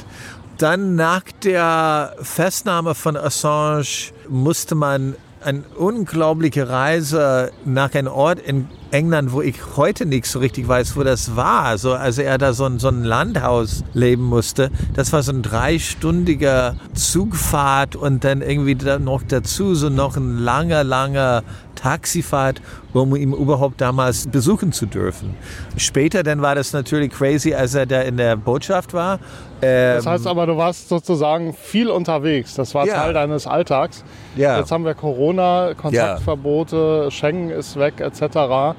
[0.57, 8.67] Dann nach der Festnahme von Assange musste man eine unglaubliche Reise nach einem Ort in
[8.91, 11.63] England, wo ich heute nicht so richtig weiß, wo das war.
[11.63, 14.71] Also, also er da so ein, so ein Landhaus leben musste.
[14.93, 20.37] Das war so ein dreistündiger Zugfahrt und dann irgendwie dann noch dazu so noch ein
[20.37, 21.43] langer, langer
[21.75, 22.61] Taxifahrt,
[22.93, 25.35] um ihn überhaupt damals besuchen zu dürfen.
[25.77, 29.19] Später dann war das natürlich crazy, als er da in der Botschaft war.
[29.61, 32.55] Ähm, das heißt aber, du warst sozusagen viel unterwegs.
[32.55, 32.95] Das war ja.
[32.95, 34.03] Teil deines Alltags.
[34.35, 34.57] Ja.
[34.57, 37.11] Jetzt haben wir Corona, Kontaktverbote, ja.
[37.11, 38.75] Schengen ist weg etc.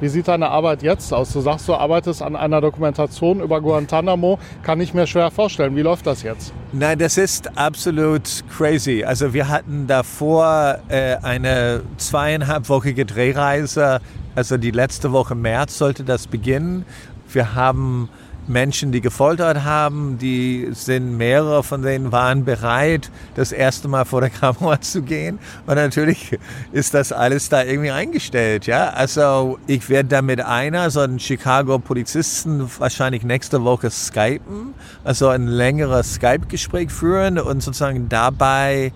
[0.00, 1.32] Wie sieht deine Arbeit jetzt aus?
[1.32, 4.38] Du sagst, du arbeitest an einer Dokumentation über Guantanamo.
[4.62, 5.76] Kann ich mir schwer vorstellen.
[5.76, 6.52] Wie läuft das jetzt?
[6.72, 8.22] Nein, das ist absolut
[8.56, 9.04] crazy.
[9.04, 14.00] Also wir hatten davor äh, eine zweieinhalbwöchige Drehreise.
[14.34, 16.84] Also die letzte Woche März sollte das beginnen.
[17.32, 18.08] Wir haben
[18.46, 24.20] Menschen, die gefoltert haben, die sind, mehrere von denen waren bereit, das erste Mal vor
[24.20, 25.38] der Kamera zu gehen.
[25.66, 26.38] Und natürlich
[26.72, 28.90] ist das alles da irgendwie eingestellt, ja.
[28.90, 34.74] Also ich werde da mit einer, so einem Chicago-Polizisten wahrscheinlich nächste Woche skypen,
[35.04, 38.92] also ein längeres Skype-Gespräch führen und sozusagen dabei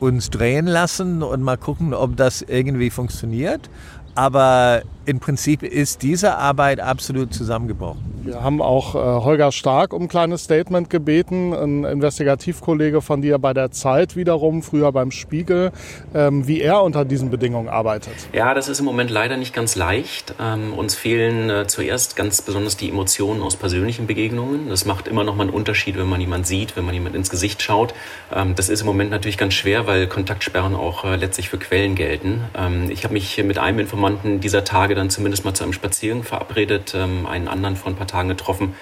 [0.00, 3.70] uns drehen lassen und mal gucken, ob das irgendwie funktioniert.
[4.14, 8.12] Aber im Prinzip ist diese Arbeit absolut zusammengebrochen.
[8.24, 13.38] Wir haben auch äh, Holger Stark um ein kleines Statement gebeten, ein Investigativkollege von dir
[13.38, 15.72] bei der Zeit wiederum, früher beim Spiegel,
[16.14, 18.14] ähm, wie er unter diesen Bedingungen arbeitet.
[18.32, 20.34] Ja, das ist im Moment leider nicht ganz leicht.
[20.40, 24.68] Ähm, uns fehlen äh, zuerst ganz besonders die Emotionen aus persönlichen Begegnungen.
[24.68, 27.28] Das macht immer noch mal einen Unterschied, wenn man jemanden sieht, wenn man jemand ins
[27.28, 27.92] Gesicht schaut.
[28.32, 31.96] Ähm, das ist im Moment natürlich ganz schwer, weil Kontaktsperren auch äh, letztlich für Quellen
[31.96, 32.44] gelten.
[32.56, 35.72] Ähm, ich habe mich mit einem Informanten dieser Tage Tage dann zumindest mal zu einem
[35.72, 38.74] Spaziergang verabredet, ähm, einen anderen vor ein paar Tagen getroffen,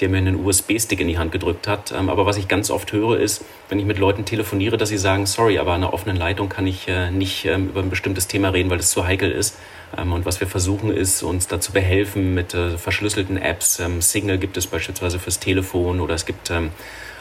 [0.00, 1.92] der mir einen USB-Stick in die Hand gedrückt hat.
[1.92, 4.98] Ähm, aber was ich ganz oft höre, ist, wenn ich mit Leuten telefoniere, dass sie
[4.98, 8.28] sagen, sorry, aber an einer offenen Leitung kann ich äh, nicht ähm, über ein bestimmtes
[8.28, 9.58] Thema reden, weil es zu heikel ist.
[9.96, 13.78] Ähm, und was wir versuchen, ist, uns dazu behelfen mit äh, verschlüsselten Apps.
[13.78, 16.70] Ähm, Signal gibt es beispielsweise fürs Telefon oder es gibt ähm,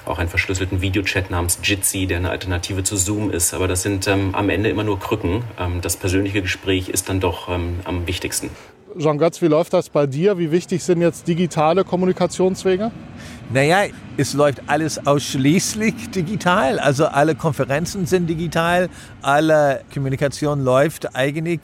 [0.10, 3.54] auch einen verschlüsselten Videochat namens Jitsi, der eine Alternative zu Zoom ist.
[3.54, 5.44] Aber das sind ähm, am Ende immer nur Krücken.
[5.60, 8.50] Ähm, das persönliche Gespräch ist dann doch ähm, am wichtigsten.
[8.98, 10.40] Jean Götz, wie läuft das bei dir?
[10.40, 12.92] Wie wichtig sind jetzt digitale Kommunikationswege?
[13.54, 13.84] Naja,
[14.18, 16.80] es läuft alles ausschließlich digital.
[16.80, 18.90] Also alle Konferenzen sind digital,
[19.22, 21.60] alle Kommunikation läuft eigentlich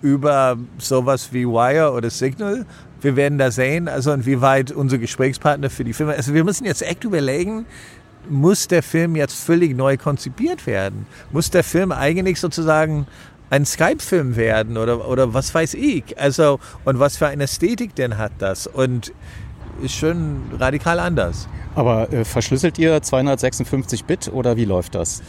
[0.00, 2.66] über sowas wie Wire oder Signal.
[3.02, 6.14] Wir werden da sehen, also inwieweit unsere Gesprächspartner für die Filme.
[6.14, 7.66] Also wir müssen jetzt echt überlegen,
[8.28, 11.06] muss der Film jetzt völlig neu konzipiert werden?
[11.32, 13.06] Muss der Film eigentlich sozusagen
[13.50, 16.18] ein Skype-Film werden oder, oder was weiß ich?
[16.18, 18.66] Also, und was für eine Ästhetik denn hat das?
[18.66, 19.12] Und
[19.82, 21.48] ist schon radikal anders.
[21.74, 25.22] Aber äh, verschlüsselt ihr 256 Bit oder wie läuft das?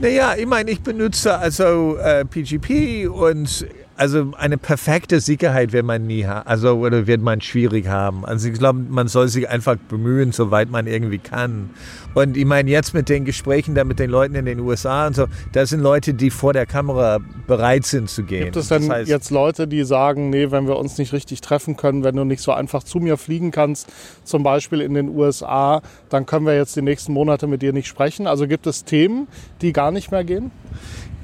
[0.00, 3.66] Naja, ich meine, ich benutze also äh, PGP und
[3.98, 8.24] also eine perfekte Sicherheit wird man nie haben, also oder wird man schwierig haben.
[8.24, 11.70] Also ich glaube, man soll sich einfach bemühen, soweit man irgendwie kann.
[12.14, 15.16] Und ich meine jetzt mit den Gesprächen da mit den Leuten in den USA und
[15.16, 18.44] so, da sind Leute, die vor der Kamera bereit sind zu gehen.
[18.44, 21.40] Gibt es denn das heißt, jetzt Leute, die sagen, nee, wenn wir uns nicht richtig
[21.40, 23.88] treffen können, wenn du nicht so einfach zu mir fliegen kannst,
[24.22, 27.88] zum Beispiel in den USA, dann können wir jetzt die nächsten Monate mit dir nicht
[27.88, 28.28] sprechen?
[28.28, 29.26] Also gibt es Themen,
[29.60, 30.52] die gar nicht mehr gehen?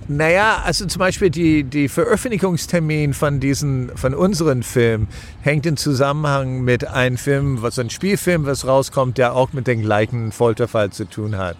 [0.07, 5.09] Naja, also zum Beispiel die, die Veröffentlichungstermin von diesen, von unseren Filmen
[5.41, 9.81] hängt in Zusammenhang mit einem Film, was ein Spielfilm, was rauskommt, der auch mit dem
[9.81, 11.57] gleichen Folterfall zu tun hat.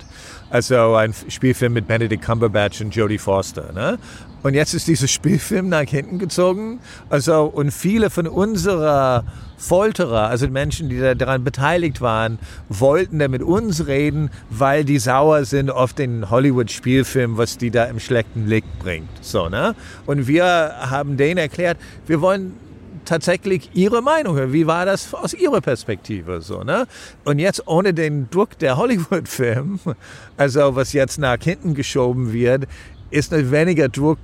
[0.51, 3.73] Also ein Spielfilm mit Benedict Cumberbatch und Jodie Foster.
[3.73, 3.99] Ne?
[4.45, 6.79] Und jetzt ist dieser Spielfilm nach hinten gezogen.
[7.09, 9.25] Also, und viele von unserer
[9.57, 12.39] Folterer, also Menschen, die daran beteiligt waren,
[12.69, 17.85] wollten da mit uns reden, weil die sauer sind auf den Hollywood-Spielfilm, was die da
[17.85, 19.09] im schlechten Licht bringt.
[19.23, 19.75] So, ne?
[20.05, 22.53] Und wir haben denen erklärt, wir wollen
[23.05, 24.53] tatsächlich ihre Meinung hören.
[24.53, 26.87] Wie war das aus ihrer Perspektive so, ne?
[27.25, 29.81] Und jetzt ohne den Druck der Hollywood-Film,
[30.37, 32.67] also was jetzt nach hinten geschoben wird,
[33.15, 34.19] ist nicht weniger Druck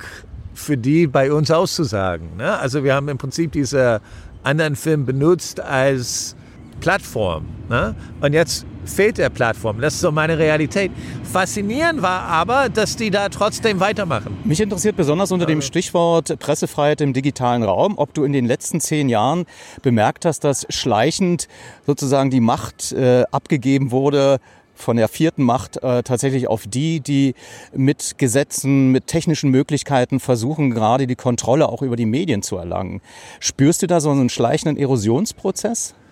[0.53, 2.37] für die bei uns auszusagen.
[2.37, 2.59] Ne?
[2.59, 4.01] Also wir haben im Prinzip diese
[4.43, 6.35] anderen Film benutzt als
[6.81, 7.45] Plattform.
[7.69, 7.95] Ne?
[8.21, 9.81] Und jetzt fehlt der Plattform.
[9.81, 10.91] Das ist so meine Realität.
[11.23, 14.37] Faszinierend war aber, dass die da trotzdem weitermachen.
[14.45, 18.81] Mich interessiert besonders unter dem Stichwort Pressefreiheit im digitalen Raum, ob du in den letzten
[18.81, 19.45] zehn Jahren
[19.83, 21.47] bemerkt hast, dass schleichend
[21.87, 24.41] sozusagen die Macht äh, abgegeben wurde
[24.81, 27.35] von der vierten Macht äh, tatsächlich auf die, die
[27.75, 33.01] mit Gesetzen, mit technischen Möglichkeiten versuchen, gerade die Kontrolle auch über die Medien zu erlangen.
[33.41, 35.95] Spürst du da so einen schleichenden Erosionsprozess?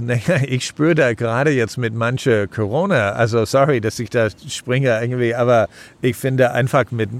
[0.00, 4.96] Naja, ich spüre da gerade jetzt mit manche Corona, also sorry, dass ich da springe
[5.00, 5.68] irgendwie, aber
[6.00, 7.10] ich finde einfach mit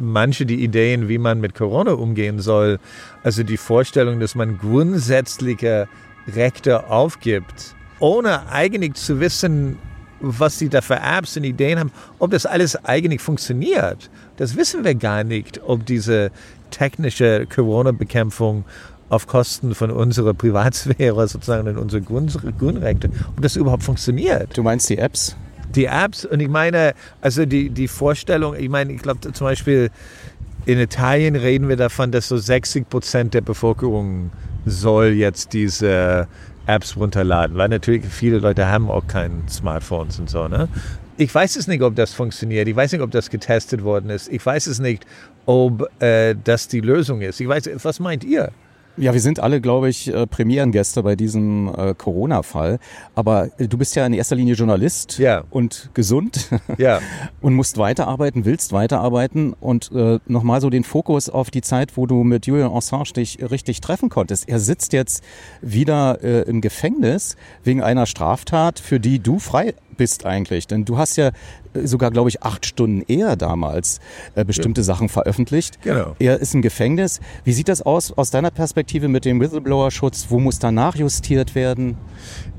[0.00, 2.78] manche die Ideen, wie man mit Corona umgehen soll,
[3.22, 5.86] also die Vorstellung, dass man grundsätzliche
[6.26, 9.78] Rechte aufgibt, ohne eigentlich zu wissen,
[10.20, 14.10] was sie da für Apps und Ideen haben, ob das alles eigentlich funktioniert.
[14.36, 16.30] Das wissen wir gar nicht, ob diese
[16.70, 18.64] technische Corona-Bekämpfung
[19.08, 24.56] auf Kosten von unserer Privatsphäre, sozusagen in unsere Grundrechte, ob das überhaupt funktioniert.
[24.56, 25.36] Du meinst die Apps?
[25.74, 29.90] Die Apps und ich meine, also die, die Vorstellung, ich meine, ich glaube zum Beispiel,
[30.66, 34.30] in Italien reden wir davon, dass so 60 Prozent der Bevölkerung
[34.64, 36.26] soll jetzt diese
[36.66, 40.48] Apps runterladen, weil natürlich viele Leute haben auch keine Smartphones und so.
[40.48, 40.68] Ne?
[41.16, 42.66] Ich weiß es nicht, ob das funktioniert.
[42.66, 44.28] Ich weiß nicht, ob das getestet worden ist.
[44.32, 45.06] Ich weiß es nicht,
[45.46, 47.40] ob äh, das die Lösung ist.
[47.40, 48.50] Ich weiß, was meint ihr?
[48.96, 52.78] Ja, wir sind alle, glaube ich, äh, Premierengäste bei diesem äh, Corona-Fall.
[53.16, 55.42] Aber äh, du bist ja in erster Linie Journalist ja.
[55.50, 57.00] und gesund ja.
[57.40, 62.06] und musst weiterarbeiten, willst weiterarbeiten und äh, nochmal so den Fokus auf die Zeit, wo
[62.06, 64.48] du mit Julian Assange dich richtig treffen konntest.
[64.48, 65.24] Er sitzt jetzt
[65.60, 70.66] wieder äh, im Gefängnis wegen einer Straftat, für die du frei bist eigentlich.
[70.66, 71.28] Denn du hast ja
[71.74, 74.00] äh, sogar, glaube ich, acht Stunden eher damals
[74.34, 74.84] äh, bestimmte ja.
[74.84, 75.80] Sachen veröffentlicht.
[75.82, 76.16] Genau.
[76.18, 77.20] Er ist im Gefängnis.
[77.44, 80.26] Wie sieht das aus aus deiner Perspektive mit dem Whistleblower-Schutz?
[80.28, 81.96] Wo muss da nachjustiert werden?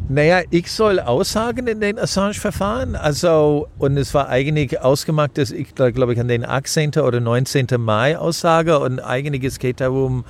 [0.08, 2.96] Naja, ich soll aussagen in den Assange-Verfahren.
[2.96, 6.92] Also, und es war eigentlich ausgemacht, dass ich, glaube ich, an den 18.
[7.00, 7.68] oder 19.
[7.80, 8.80] Mai aussage.
[8.80, 10.24] Und eigentlich es geht darum,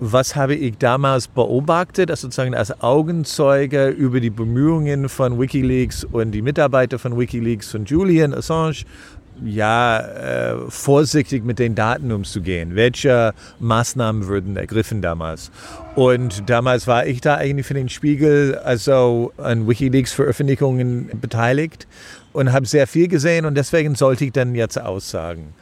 [0.00, 6.32] was habe ich damals beobachtet, also sozusagen als Augenzeuge über die Bemühungen von Wikileaks und
[6.32, 8.84] die Mitarbeiter von Wikileaks und Julian Assange,
[9.44, 12.74] ja, äh, vorsichtig mit den Daten umzugehen.
[12.74, 15.50] Welche Maßnahmen würden ergriffen damals?
[15.94, 21.86] Und damals war ich da eigentlich für den Spiegel, also an Wikileaks Veröffentlichungen beteiligt
[22.32, 25.54] und habe sehr viel gesehen und deswegen sollte ich dann jetzt aussagen.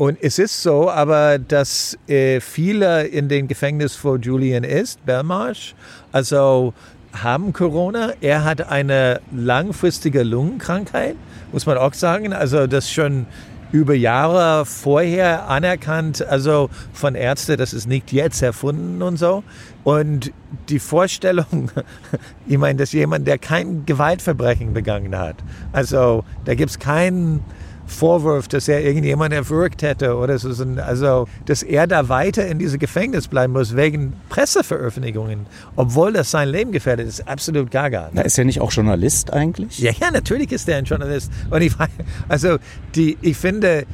[0.00, 5.74] Und es ist so, aber dass äh, viele in den Gefängnis, wo Julian ist, Belmarsh,
[6.10, 6.72] also
[7.12, 8.14] haben Corona.
[8.22, 11.16] Er hat eine langfristige Lungenkrankheit,
[11.52, 12.32] muss man auch sagen.
[12.32, 13.26] Also das schon
[13.72, 19.44] über Jahre vorher anerkannt, also von Ärzten, das ist nicht jetzt erfunden und so.
[19.84, 20.32] Und
[20.70, 21.70] die Vorstellung,
[22.48, 25.36] ich meine, dass jemand, der kein Gewaltverbrechen begangen hat,
[25.72, 27.44] also da gibt es keinen
[27.90, 30.50] Vorwurf, dass er irgendjemand erwürgt hätte oder so.
[30.82, 36.48] Also, dass er da weiter in diesem Gefängnis bleiben muss wegen Presseveröffentlichungen, obwohl das sein
[36.48, 38.10] Leben gefährdet, ist absolut gaga.
[38.12, 39.78] Na, ist er nicht auch Journalist eigentlich?
[39.78, 41.30] Ja, ja, natürlich ist er ein Journalist.
[41.50, 41.72] Und ich,
[42.28, 42.58] also,
[42.94, 43.86] die, ich finde,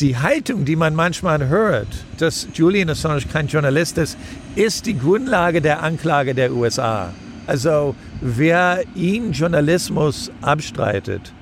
[0.00, 1.88] die Haltung, die man manchmal hört,
[2.18, 4.16] dass Julian Assange kein Journalist ist,
[4.54, 7.12] ist die Grundlage der Anklage der USA.
[7.46, 11.32] Also wer ihn Journalismus abstreitet,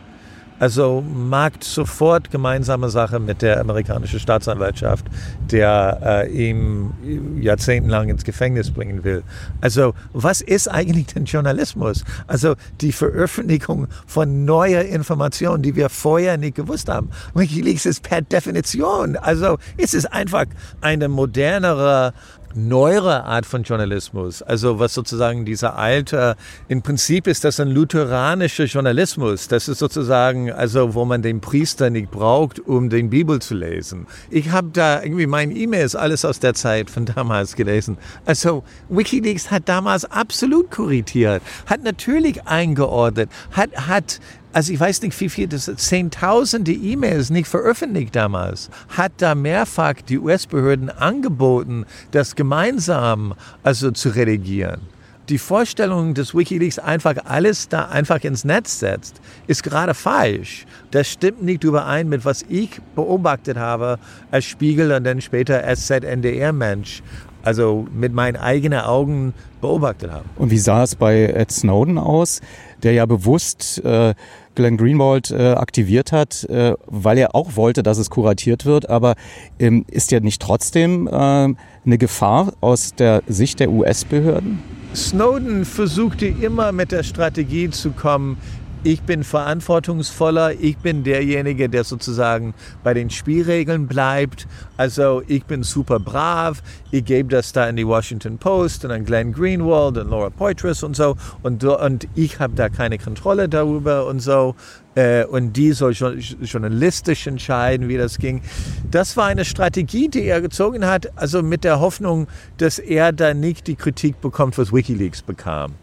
[0.59, 5.07] also mag sofort gemeinsame Sache mit der amerikanischen Staatsanwaltschaft,
[5.51, 6.93] der äh, ihm
[7.41, 9.23] jahrzehntelang ins Gefängnis bringen will.
[9.61, 12.05] Also was ist eigentlich denn Journalismus?
[12.27, 17.11] Also die Veröffentlichung von neuer Informationen, die wir vorher nicht gewusst haben.
[17.35, 20.47] WikiLeaks ist per Definition, also es ist einfach
[20.81, 22.13] eine modernere
[22.57, 26.37] neuere Art von Journalismus, also was sozusagen dieser alte,
[26.69, 31.91] im Prinzip ist das ein lutheranischer Journalismus, das ist sozusagen, also wo man den Priester
[31.91, 34.07] nicht braucht, um den Bibel zu lesen.
[34.31, 37.99] Ich habe da irgendwie meine E-Mails alles aus der Zeit von damals gelesen.
[38.25, 44.21] Also Wikileaks hat damals absolut korrigiert, hat natürlich eingeordnet, hat, hat
[44.53, 49.95] also ich weiß nicht, wie viel das zehntausende E-Mails nicht veröffentlicht damals, hat da mehrfach
[50.09, 54.81] die US-Behörden angeboten, das gemeinsam also zu redigieren.
[55.29, 60.67] Die Vorstellung, dass WikiLeaks einfach alles da einfach ins Netz setzt, ist gerade falsch.
[60.93, 63.99] Das stimmt nicht überein mit was ich beobachtet habe
[64.31, 67.03] als Spiegel und dann später als ZNDR-Mensch
[67.47, 70.25] also mit meinen eigenen Augen beobachtet habe.
[70.35, 72.41] Und wie sah es bei Ed Snowden aus,
[72.83, 74.15] der ja bewusst äh,
[74.55, 78.89] Glenn Greenwald äh, aktiviert hat, äh, weil er auch wollte, dass es kuratiert wird.
[78.89, 79.15] Aber
[79.59, 84.59] ähm, ist ja nicht trotzdem äh, eine Gefahr aus der Sicht der US-Behörden?
[84.95, 88.39] Snowden versuchte immer mit der Strategie zu kommen,
[88.87, 94.47] ich bin verantwortungsvoller, ich bin derjenige, der sozusagen bei den Spielregeln bleibt.
[94.77, 96.63] Also ich bin super brav,
[96.93, 100.85] ich gebe das da in die Washington Post und an Glenn Greenwald und Laura Poitras
[100.85, 104.55] und so und, und ich habe da keine Kontrolle darüber und so.
[104.95, 108.41] Äh, und die soll journalistisch entscheiden, wie das ging.
[108.89, 112.29] Das war eine Strategie, die er gezogen hat, also mit der Hoffnung,
[112.59, 115.75] dass er da nicht die Kritik bekommt, was Wikileaks bekam.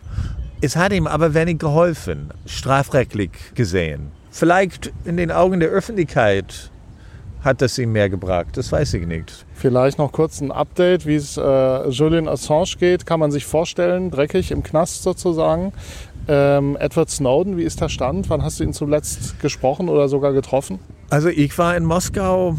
[0.64, 4.12] Es hat ihm aber wenig geholfen, strafrechtlich gesehen.
[4.32, 6.72] Vielleicht in den Augen der Öffentlichkeit
[7.42, 8.48] hat das ihm mehr gebracht.
[8.54, 9.46] Das weiß ich nicht.
[9.56, 13.06] Vielleicht noch kurz ein Update, wie es äh, Julian Assange geht.
[13.06, 15.74] Kann man sich vorstellen, dreckig im Knast sozusagen.
[16.30, 18.30] Ähm, Edward Snowden, wie ist der Stand?
[18.30, 20.80] Wann hast du ihn zuletzt gesprochen oder sogar getroffen?
[21.10, 22.56] Also ich war in Moskau.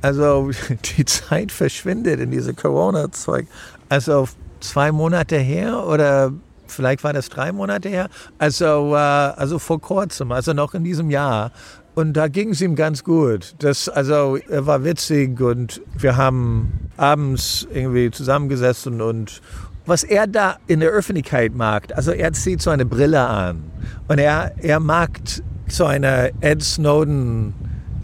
[0.00, 0.50] Also
[0.96, 3.46] die Zeit verschwindet in diese Corona-Zeug.
[3.90, 4.28] Also
[4.60, 6.32] zwei Monate her oder
[6.74, 8.08] vielleicht war das drei Monate her,
[8.38, 11.52] also, äh, also vor kurzem, also noch in diesem Jahr,
[11.94, 13.54] Und da ging es ihm ganz gut.
[13.60, 19.40] Das, also er war witzig und wir haben abends irgendwie zusammengesessen und
[19.86, 23.62] was er da in der Öffentlichkeit mag, also er zieht so eine Brille an
[24.08, 25.20] und er, er mag
[25.68, 27.54] so eine Ed Snowden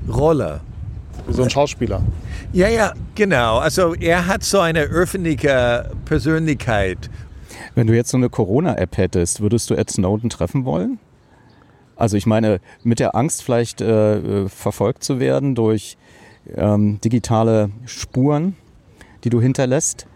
[0.09, 0.61] Rolle.
[1.27, 2.03] Wie so ein Schauspieler.
[2.53, 3.59] Ja, ja, genau.
[3.59, 7.11] Also er hat so eine öffentliche Persönlichkeit.
[7.75, 10.99] Wenn du jetzt so eine Corona-App hättest, würdest du Ed Snowden treffen wollen?
[11.97, 15.99] Also ich meine, mit der Angst vielleicht äh, verfolgt zu werden durch
[16.57, 18.57] ähm, digitale Spuren,
[19.25, 20.07] die du hinterlässt?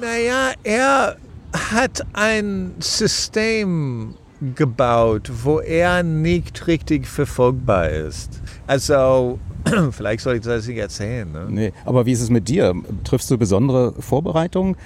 [0.00, 1.16] Naja, er
[1.52, 4.14] hat ein System
[4.54, 8.40] gebaut, wo er nicht richtig verfolgbar ist.
[8.66, 9.38] Also,
[9.92, 11.30] vielleicht soll ich das nicht erzählen.
[11.30, 11.46] Ne?
[11.48, 12.74] Nee, aber wie ist es mit dir?
[13.04, 14.76] Triffst du besondere Vorbereitungen,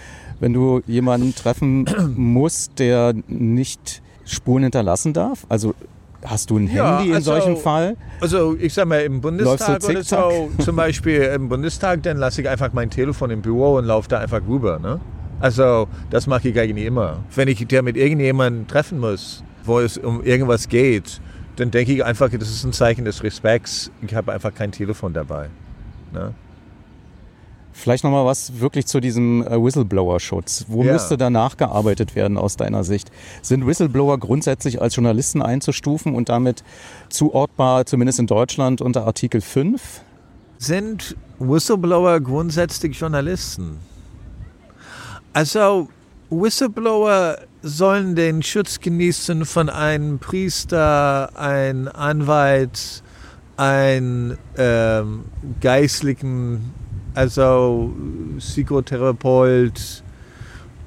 [0.41, 1.85] wenn du jemanden treffen
[2.17, 5.47] musst, der nicht Spuren hinterlassen darf?
[5.49, 5.75] Also
[6.25, 7.97] Hast du ein Ja, Handy in also- solchem Fall?
[8.21, 12.49] Also ich sag mal, im Bundestag oder so, zum Beispiel im Bundestag, dann lasse ich
[12.49, 14.81] einfach mein Telefon im Büro und laufe da einfach rüber.
[14.81, 15.01] Ne?
[15.39, 17.19] Also das mache ich eigentlich immer.
[17.37, 21.21] Wenn ich mit irgendjemandem treffen muss, wo es um irgendwas geht,
[21.55, 23.93] dann denke ich einfach, das ist ein Zeichen des Respekts.
[24.03, 25.49] Ich habe einfach kein Telefon dabei.
[26.13, 26.35] Ne?
[27.79, 30.65] Vielleicht nochmal was wirklich zu diesem äh, Whistleblower-Schutz.
[30.69, 30.93] Wo Ja.
[30.93, 33.11] müsste da nachgearbeitet werden aus deiner Sicht?
[33.41, 36.65] Sind Whistleblower grundsätzlich als Journalisten einzustufen und damit
[37.09, 40.01] zuortbar, zumindest in Deutschland, unter Artikel 5?
[40.59, 43.79] Sind Whistleblower grundsätzlich Journalisten?
[45.33, 45.89] Also
[46.31, 53.03] Whistleblower sollen den Schutz genießen von einem Priester, einem Anwalt,
[53.57, 55.25] einem ähm,
[55.61, 56.73] Geistlichen,
[57.15, 57.93] also
[58.39, 60.03] Psychotherapeut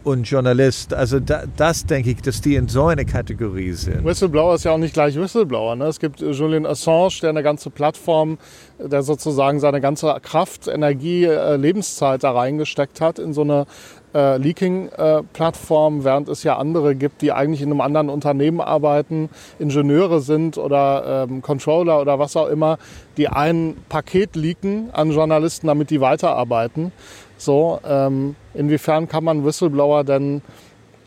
[0.04, 0.94] und Journalist.
[0.94, 4.04] Also da, das denke ich, dass die in so eine Kategorie sind.
[4.04, 5.76] Whistleblower ist ja auch nicht gleich Whistleblower.
[5.76, 5.86] Ne?
[5.86, 8.38] Es gibt äh, Julian Assange, der eine ganze Plattform,
[8.80, 13.66] äh, der sozusagen seine ganze Kraft, Energie, äh, Lebenszeit da reingesteckt hat in so eine
[14.14, 20.22] äh, Leaking-Plattform, während es ja andere gibt, die eigentlich in einem anderen Unternehmen arbeiten, Ingenieure
[20.22, 22.78] sind oder ähm, Controller oder was auch immer,
[23.18, 26.92] die ein Paket leaken an Journalisten, damit die weiterarbeiten.
[27.38, 30.42] So, ähm, inwiefern kann man Whistleblower denn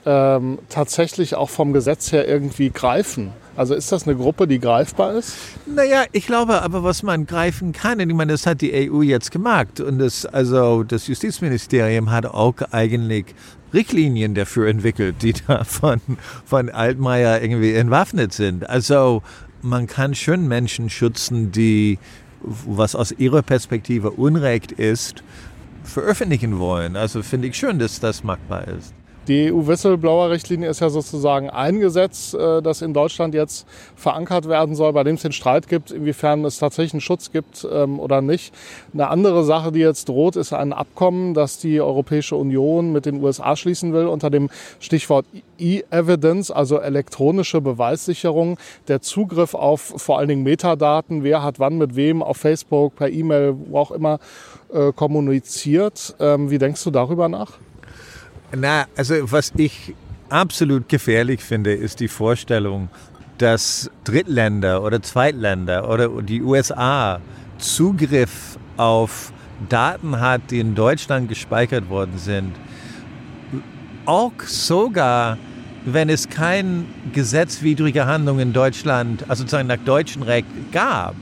[0.07, 3.33] ähm, tatsächlich auch vom Gesetz her irgendwie greifen?
[3.57, 5.37] Also ist das eine Gruppe, die greifbar ist?
[5.67, 9.31] Naja, ich glaube aber, was man greifen kann, ich meine, das hat die EU jetzt
[9.31, 13.27] gemacht und das, also das Justizministerium hat auch eigentlich
[13.73, 16.01] Richtlinien dafür entwickelt, die da von,
[16.45, 18.69] von Altmaier irgendwie entwaffnet sind.
[18.69, 19.23] Also
[19.63, 21.99] man kann schon Menschen schützen, die,
[22.41, 25.23] was aus ihrer Perspektive Unrecht ist,
[25.85, 26.97] veröffentlichen wollen.
[26.97, 28.95] Also finde ich schon, dass das machbar ist.
[29.27, 33.67] Die EU-Whistleblower-Richtlinie ist ja sozusagen ein Gesetz, äh, das in Deutschland jetzt
[33.97, 37.67] verankert werden soll, bei dem es den Streit gibt, inwiefern es tatsächlich einen Schutz gibt
[37.73, 38.53] ähm, oder nicht.
[38.93, 43.23] Eine andere Sache, die jetzt droht, ist ein Abkommen, das die Europäische Union mit den
[43.23, 45.25] USA schließen will, unter dem Stichwort
[45.59, 48.59] E-Evidence, also elektronische Beweissicherung,
[48.89, 53.09] der Zugriff auf vor allen Dingen Metadaten, wer hat wann mit wem auf Facebook, per
[53.09, 54.19] E-Mail, wo auch immer
[54.71, 56.15] äh, kommuniziert.
[56.21, 57.53] Ähm, Wie denkst du darüber nach?
[58.57, 59.95] Na, also was ich
[60.29, 62.89] absolut gefährlich finde, ist die Vorstellung,
[63.39, 67.21] dass Drittländer oder Zweitländer oder die USA
[67.59, 69.33] Zugriff auf
[69.69, 72.55] Daten hat, die in Deutschland gespeichert worden sind.
[74.07, 75.39] Auch sogar,
[75.85, 81.15] wenn es keine gesetzwidrige Handlung in Deutschland, also sozusagen nach deutschem Recht gab.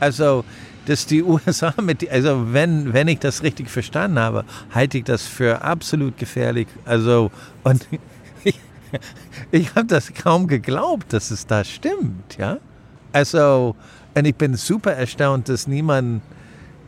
[0.00, 0.44] Also
[0.86, 5.22] dass die USA mit, also wenn, wenn ich das richtig verstanden habe, halte ich das
[5.22, 6.68] für absolut gefährlich.
[6.84, 7.30] Also,
[7.62, 7.86] und
[8.44, 8.58] ich,
[9.50, 12.58] ich habe das kaum geglaubt, dass es da stimmt, ja.
[13.12, 13.76] Also,
[14.14, 16.22] und ich bin super erstaunt, dass niemand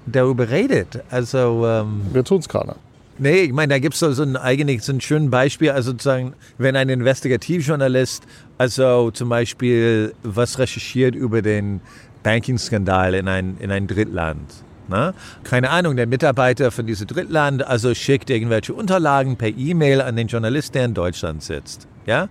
[0.07, 1.03] darüber redet.
[1.11, 2.77] Also, ähm, wir tun es gerade.
[3.17, 5.93] Nee, ich meine, da gibt es so, so ein eigentlich so ein schönes Beispiel, also
[5.93, 8.25] sozusagen, wenn ein Investigativjournalist,
[8.59, 11.81] also zum Beispiel was recherchiert über den
[12.25, 14.51] Banking-Skandal in ein, in ein Drittland.
[14.89, 15.15] Ne?
[15.45, 20.27] Keine Ahnung, der Mitarbeiter von diesem Drittland also schickt irgendwelche Unterlagen per E-Mail an den
[20.27, 21.87] Journalist, der in Deutschland sitzt.
[22.07, 22.29] Ja?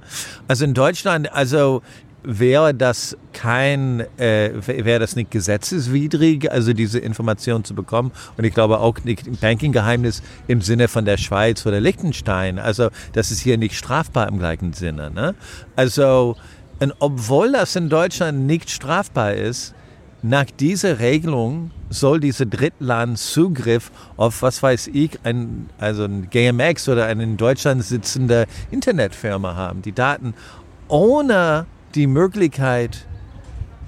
[0.47, 1.81] Also in Deutschland, also
[2.23, 8.11] wäre das kein, äh, wäre das nicht gesetzeswidrig, also diese Information zu bekommen.
[8.37, 12.59] Und ich glaube auch nicht ein Banking-Geheimnis im Sinne von der Schweiz oder Liechtenstein.
[12.59, 15.11] Also das ist hier nicht strafbar im gleichen Sinne.
[15.11, 15.35] Ne?
[15.75, 16.37] Also,
[16.79, 19.73] und obwohl das in Deutschland nicht strafbar ist,
[20.23, 26.87] nach dieser Regelung soll diese Drittland Zugriff auf, was weiß ich, ein, also ein GMX
[26.87, 30.33] oder eine in Deutschland sitzende Internetfirma haben, die Daten
[30.87, 33.05] ohne die Möglichkeit,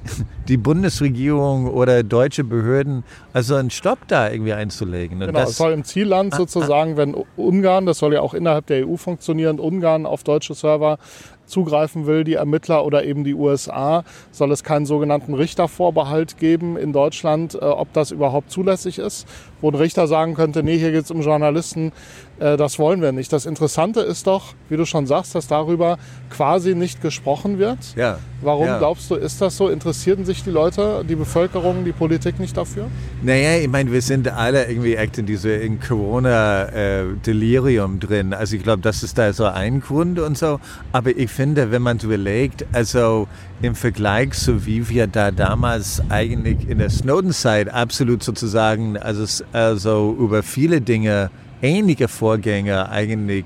[0.48, 5.22] die Bundesregierung oder deutsche Behörden also einen Stopp da irgendwie einzulegen.
[5.22, 8.34] Und genau, es soll im Zielland ah, sozusagen, ah, wenn Ungarn, das soll ja auch
[8.34, 11.00] innerhalb der EU funktionieren, Ungarn auf deutsche Server
[11.46, 16.94] zugreifen will, die Ermittler oder eben die USA, soll es keinen sogenannten Richtervorbehalt geben in
[16.94, 19.28] Deutschland, äh, ob das überhaupt zulässig ist,
[19.62, 21.92] wo ein Richter sagen könnte, nee, hier geht es um Journalisten,
[22.38, 23.32] das wollen wir nicht.
[23.32, 25.98] Das Interessante ist doch, wie du schon sagst, dass darüber
[26.30, 27.96] quasi nicht gesprochen wird.
[27.96, 28.20] Ja.
[28.42, 28.78] Warum ja.
[28.78, 29.70] glaubst du, ist das so?
[29.70, 32.88] Interessierten sich die Leute, die Bevölkerung, die Politik nicht dafür?
[33.24, 38.34] Naja, ich meine, wir sind alle irgendwie echt in diese in Corona-Delirium äh, drin.
[38.34, 40.60] Also ich glaube, das ist da so ein Grund und so.
[40.92, 43.30] Aber ich finde, wenn man es überlegt, also
[43.62, 50.14] im Vergleich so wie wir da damals eigentlich in der Snowden-Zeit absolut sozusagen, also, also
[50.20, 51.32] über viele Dinge
[51.66, 53.46] ähnliche Vorgänge eigentlich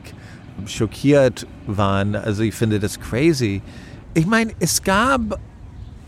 [0.66, 2.16] schockiert waren.
[2.16, 3.62] Also ich finde das crazy.
[4.14, 5.40] Ich meine, es gab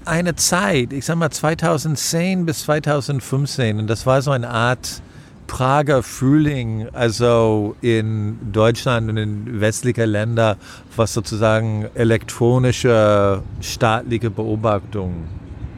[0.03, 5.01] eine Zeit, ich sag mal 2010 bis 2015, und das war so eine Art
[5.47, 10.57] Prager Frühling, also in Deutschland und in westlichen Ländern,
[10.95, 15.25] was sozusagen elektronische staatliche Beobachtung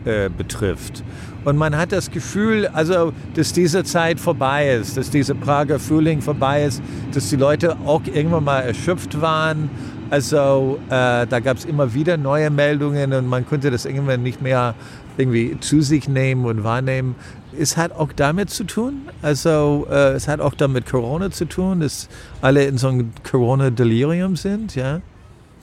[0.05, 1.03] äh, betrifft.
[1.45, 6.21] Und man hat das Gefühl, also, dass diese Zeit vorbei ist, dass dieser Prager Frühling
[6.21, 6.81] vorbei ist,
[7.13, 9.69] dass die Leute auch irgendwann mal erschöpft waren.
[10.09, 14.41] Also äh, da gab es immer wieder neue Meldungen und man konnte das irgendwann nicht
[14.41, 14.75] mehr
[15.17, 17.15] irgendwie zu sich nehmen und wahrnehmen.
[17.57, 21.81] Es hat auch damit zu tun, also äh, es hat auch damit Corona zu tun,
[21.81, 22.09] dass
[22.41, 25.01] alle in so einem Corona-Delirium sind, ja.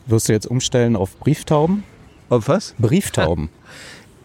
[0.07, 1.83] Wirst du jetzt umstellen auf Brieftauben?
[2.29, 2.75] Auf was?
[2.79, 3.49] Brieftauben.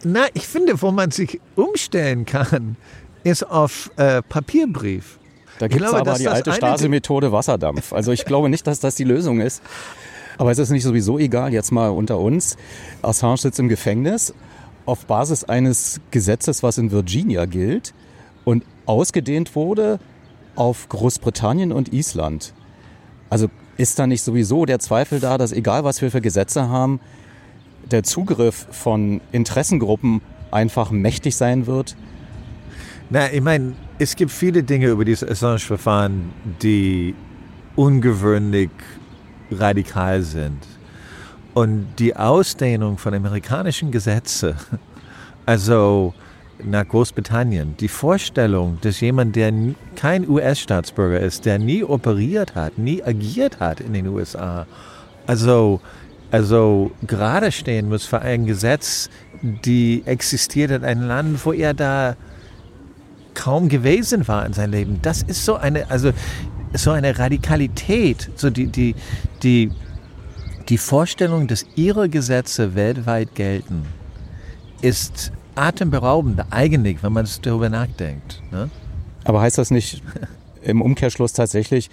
[0.07, 2.77] Na, ich finde, wo man sich umstellen kann,
[3.23, 5.17] ist auf äh, Papierbrief.
[5.57, 7.91] Da gibt es aber die alte Stasi-Methode Wasserdampf.
[7.91, 9.63] Also ich glaube nicht, dass das die Lösung ist.
[10.37, 12.55] Aber es ist nicht sowieso egal, jetzt mal unter uns.
[13.01, 14.35] Assange sitzt im Gefängnis
[14.85, 17.95] auf Basis eines Gesetzes, was in Virginia gilt
[18.43, 19.99] und ausgedehnt wurde
[20.55, 22.53] auf Großbritannien und Island.
[23.31, 23.47] Also
[23.77, 26.99] ist da nicht sowieso der Zweifel da, dass egal was wir für Gesetze haben,
[27.91, 30.21] der Zugriff von Interessengruppen
[30.51, 31.95] einfach mächtig sein wird?
[33.09, 36.31] Na, ich meine, es gibt viele Dinge über dieses Assange-Verfahren,
[36.61, 37.13] die
[37.75, 38.71] ungewöhnlich
[39.51, 40.65] radikal sind.
[41.53, 44.55] Und die Ausdehnung von amerikanischen Gesetzen,
[45.45, 46.13] also
[46.63, 49.53] nach Großbritannien, die Vorstellung, dass jemand, der
[49.95, 54.65] kein US-Staatsbürger ist, der nie operiert hat, nie agiert hat in den USA,
[55.27, 55.81] also
[56.35, 59.09] also gerade stehen muss für ein Gesetz,
[59.41, 62.17] die existiert in einem Land, wo er da
[63.35, 64.99] kaum gewesen war in seinem Leben.
[65.01, 66.11] Das ist so eine, also
[66.73, 68.95] so eine Radikalität, so die, die,
[69.43, 69.71] die,
[70.67, 73.83] die Vorstellung, dass ihre Gesetze weltweit gelten,
[74.81, 78.43] ist atemberaubend eigentlich, wenn man darüber nachdenkt.
[78.51, 78.69] Ne?
[79.23, 80.03] Aber heißt das nicht
[80.61, 81.89] im Umkehrschluss tatsächlich,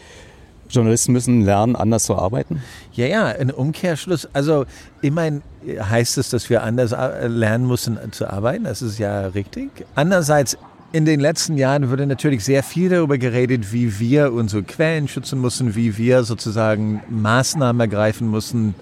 [0.73, 2.62] Journalisten müssen lernen, anders zu arbeiten?
[2.93, 4.29] Ja, ja, ein Umkehrschluss.
[4.33, 4.64] Also,
[5.03, 6.93] meine, heißt es, dass wir anders
[7.29, 8.64] lernen müssen zu arbeiten?
[8.64, 9.70] Das ist ja richtig.
[9.95, 10.57] Andererseits,
[10.93, 15.41] in den letzten Jahren wurde natürlich sehr viel darüber geredet, wie wir unsere Quellen schützen
[15.41, 18.75] müssen, wie wir sozusagen Maßnahmen ergreifen müssen,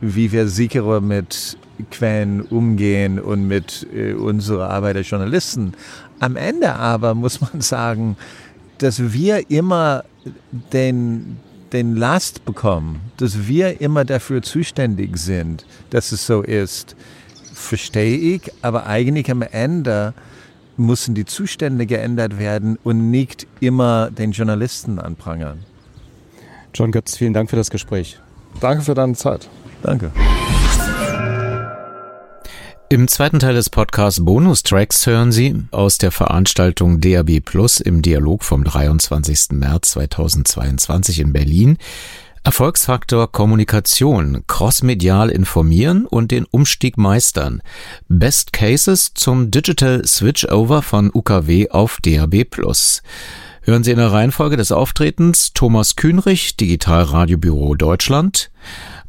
[0.00, 1.56] wie wir sicherer mit
[1.90, 5.74] Quellen umgehen und mit äh, unserer Arbeit als Journalisten.
[6.18, 8.16] Am Ende aber muss man sagen,
[8.78, 10.04] dass wir immer
[10.72, 11.38] den,
[11.72, 16.96] den Last bekommen, dass wir immer dafür zuständig sind, dass es so ist,
[17.52, 20.14] verstehe ich, aber eigentlich am Ende
[20.76, 25.64] müssen die Zustände geändert werden und nicht immer den Journalisten anprangern.
[26.74, 28.18] John Götz, vielen Dank für das Gespräch.
[28.60, 29.48] Danke für deine Zeit.
[29.82, 30.10] Danke.
[32.92, 38.44] Im zweiten Teil des Podcasts Bonustracks hören Sie aus der Veranstaltung DAB Plus im Dialog
[38.44, 39.52] vom 23.
[39.52, 41.78] März 2022 in Berlin
[42.44, 47.62] Erfolgsfaktor Kommunikation, crossmedial informieren und den Umstieg meistern.
[48.10, 53.02] Best Cases zum Digital Switchover von UKW auf DAB Plus.
[53.62, 58.50] Hören Sie in der Reihenfolge des Auftretens Thomas Kühnrich, Digitalradiobüro Deutschland,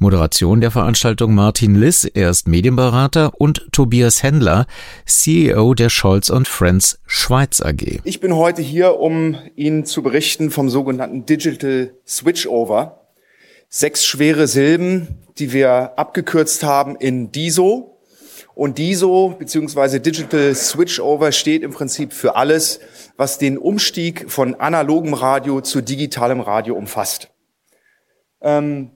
[0.04, 4.66] Moderation der Veranstaltung Martin Liss, er ist Medienberater, und Tobias Händler,
[5.06, 8.02] CEO der Scholz Friends Schweiz AG.
[8.04, 13.08] Ich bin heute hier, um Ihnen zu berichten vom sogenannten Digital Switchover.
[13.70, 17.98] Sechs schwere Silben, die wir abgekürzt haben in DISO.
[18.56, 20.00] Und DISO bzw.
[20.00, 22.82] Digital Switchover steht im Prinzip für alles,
[23.16, 27.30] was den Umstieg von analogem Radio zu digitalem Radio umfasst.
[28.42, 28.92] Ähm,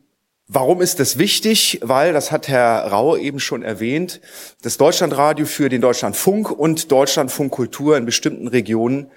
[0.50, 1.80] Warum ist das wichtig?
[1.84, 4.22] Weil, das hat Herr Raue eben schon erwähnt,
[4.62, 9.12] das Deutschlandradio für den Deutschlandfunk und Deutschlandfunk Kultur in bestimmten Regionen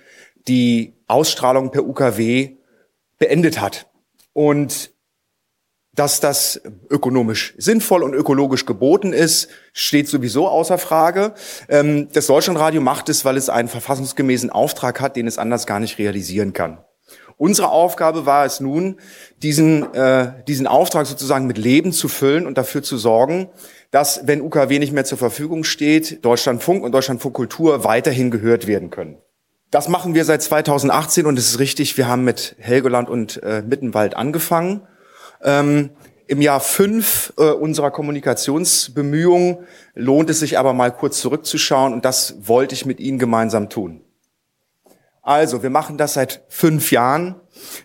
[0.49, 2.57] die Ausstrahlung per UKW
[3.19, 3.87] beendet hat.
[4.33, 4.93] Und
[5.95, 11.35] dass das ökonomisch sinnvoll und ökologisch geboten ist, steht sowieso außer Frage.
[11.69, 15.79] Ähm, das Deutschlandradio macht es, weil es einen verfassungsgemäßen Auftrag hat, den es anders gar
[15.79, 16.79] nicht realisieren kann.
[17.41, 18.97] Unsere Aufgabe war es nun,
[19.43, 23.49] diesen, äh, diesen Auftrag sozusagen mit Leben zu füllen und dafür zu sorgen,
[23.91, 28.91] dass, wenn UKW nicht mehr zur Verfügung steht, Deutschlandfunk und Deutschlandfunk Kultur weiterhin gehört werden
[28.91, 29.17] können.
[29.71, 33.63] Das machen wir seit 2018 und es ist richtig, wir haben mit Helgoland und äh,
[33.63, 34.83] Mittenwald angefangen.
[35.43, 35.89] Ähm,
[36.27, 39.61] Im Jahr fünf äh, unserer Kommunikationsbemühungen
[39.95, 44.03] lohnt es sich aber mal kurz zurückzuschauen und das wollte ich mit Ihnen gemeinsam tun.
[45.23, 47.37] Also, wir machen das seit fünf Jahren.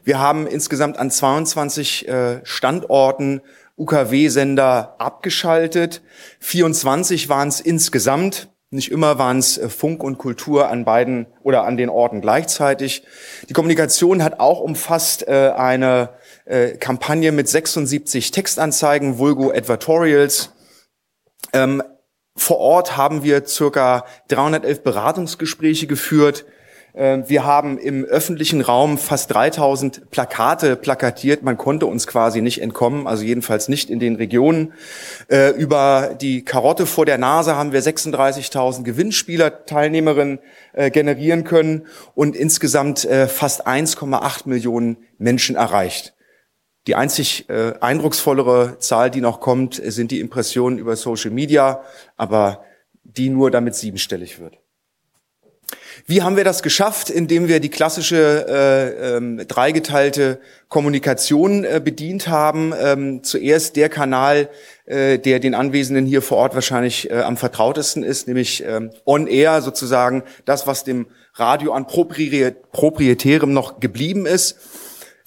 [0.03, 3.41] Wir haben insgesamt an 22 äh, Standorten
[3.77, 6.01] UKW-Sender abgeschaltet.
[6.39, 8.49] 24 waren es insgesamt.
[8.69, 13.03] Nicht immer waren es äh, Funk und Kultur an beiden oder an den Orten gleichzeitig.
[13.49, 16.09] Die Kommunikation hat auch umfasst äh, eine
[16.79, 20.53] Kampagne mit 76 Textanzeigen, Vulgo Advertorials.
[21.53, 21.81] Ähm,
[22.37, 26.45] vor Ort haben wir circa 311 Beratungsgespräche geführt.
[26.95, 31.43] Ähm, wir haben im öffentlichen Raum fast 3000 Plakate plakatiert.
[31.43, 34.73] Man konnte uns quasi nicht entkommen, also jedenfalls nicht in den Regionen.
[35.27, 40.39] Äh, über die Karotte vor der Nase haben wir 36.000 Gewinnspieler, Teilnehmerinnen
[40.73, 46.13] äh, generieren können und insgesamt äh, fast 1,8 Millionen Menschen erreicht.
[46.87, 51.81] Die einzig eindrucksvollere Zahl, die noch kommt, sind die Impressionen über Social Media,
[52.15, 52.63] aber
[53.01, 54.59] die nur damit siebenstellig wird.
[56.07, 57.09] Wie haben wir das geschafft?
[57.09, 62.73] Indem wir die klassische äh, ähm, dreigeteilte Kommunikation äh, bedient haben.
[62.79, 64.49] Ähm, zuerst der Kanal,
[64.85, 69.63] äh, der den Anwesenden hier vor Ort wahrscheinlich äh, am vertrautesten ist, nämlich ähm, on-air
[69.63, 74.59] sozusagen das, was dem Radio an proprietärem noch geblieben ist.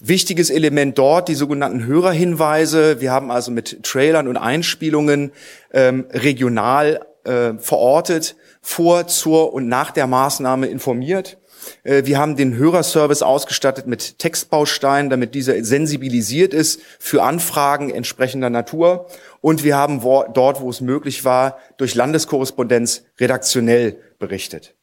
[0.01, 3.01] Wichtiges Element dort, die sogenannten Hörerhinweise.
[3.01, 5.33] Wir haben also mit Trailern und Einspielungen
[5.73, 11.39] ähm, regional äh, verortet vor, zur und nach der Maßnahme informiert.
[11.85, 18.51] Äh, wir haben den Hörerservice ausgestattet mit Textbausteinen, damit dieser sensibilisiert ist für Anfragen entsprechender
[18.51, 19.07] Natur.
[19.41, 24.75] Und wir haben dort, wo es möglich war, durch Landeskorrespondenz redaktionell berichtet.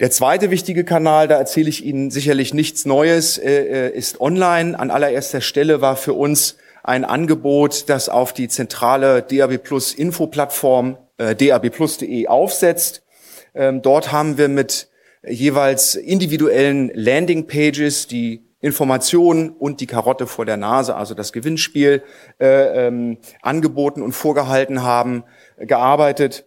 [0.00, 4.78] Der zweite wichtige Kanal, da erzähle ich Ihnen sicherlich nichts Neues, äh, äh, ist online.
[4.78, 10.98] An allererster Stelle war für uns ein Angebot, das auf die zentrale DAB Plus Infoplattform
[11.16, 13.03] dabplus.de aufsetzt.
[13.54, 14.88] Ähm, dort haben wir mit
[15.26, 22.02] jeweils individuellen Landingpages die Informationen und die Karotte vor der Nase, also das Gewinnspiel,
[22.40, 25.24] äh, ähm, angeboten und vorgehalten haben,
[25.58, 26.46] gearbeitet.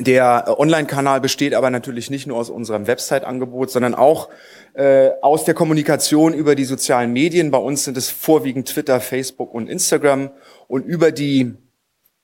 [0.00, 4.28] Der Online-Kanal besteht aber natürlich nicht nur aus unserem Website-Angebot, sondern auch
[4.74, 7.52] äh, aus der Kommunikation über die sozialen Medien.
[7.52, 10.30] Bei uns sind es vorwiegend Twitter, Facebook und Instagram.
[10.66, 11.54] Und über die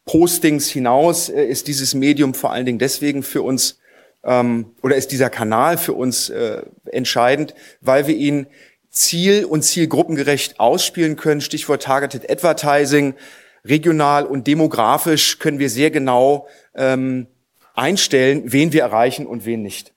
[0.04, 3.78] Postings hinaus äh, ist dieses Medium vor allen Dingen deswegen für uns
[4.24, 8.46] ähm, oder ist dieser Kanal für uns äh, entscheidend, weil wir ihn
[8.90, 11.40] ziel- und zielgruppengerecht ausspielen können.
[11.40, 13.14] Stichwort Targeted Advertising.
[13.64, 17.28] Regional und demografisch können wir sehr genau ähm,
[17.74, 19.92] einstellen, wen wir erreichen und wen nicht.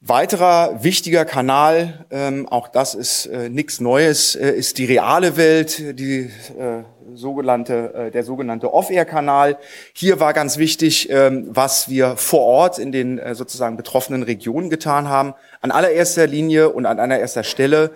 [0.00, 5.98] Weiterer wichtiger Kanal, ähm, auch das ist äh, nichts Neues, äh, ist die reale Welt,
[5.98, 6.82] die äh,
[7.14, 9.58] sogenannte, äh, der sogenannte Off-Air-Kanal.
[9.92, 14.70] Hier war ganz wichtig, ähm, was wir vor Ort in den äh, sozusagen betroffenen Regionen
[14.70, 15.34] getan haben.
[15.60, 17.90] An allererster Linie und an allererster Stelle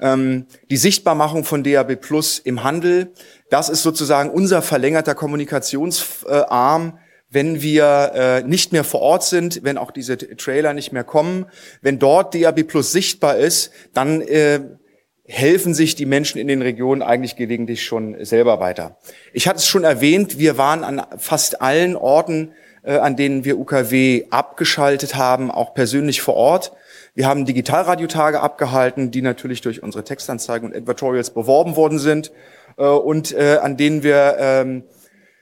[0.00, 3.12] ähm, die Sichtbarmachung von DAB Plus im Handel.
[3.50, 6.98] Das ist sozusagen unser verlängerter Kommunikationsarm
[7.30, 11.44] wenn wir äh, nicht mehr vor Ort sind, wenn auch diese Trailer nicht mehr kommen,
[11.82, 14.60] wenn dort DAB Plus sichtbar ist, dann äh,
[15.28, 18.96] helfen sich die Menschen in den Regionen eigentlich gelegentlich schon selber weiter.
[19.34, 22.52] Ich hatte es schon erwähnt, wir waren an fast allen Orten,
[22.82, 26.72] äh, an denen wir UKW abgeschaltet haben, auch persönlich vor Ort.
[27.14, 32.32] Wir haben Digitalradiotage abgehalten, die natürlich durch unsere Textanzeigen und Advertorials beworben worden sind
[32.78, 34.84] äh, und äh, an denen wir ähm,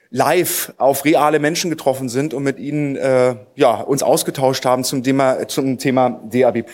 [0.09, 5.03] live auf reale Menschen getroffen sind und mit ihnen äh, ja, uns ausgetauscht haben zum
[5.03, 6.65] Thema, zum Thema DAB+.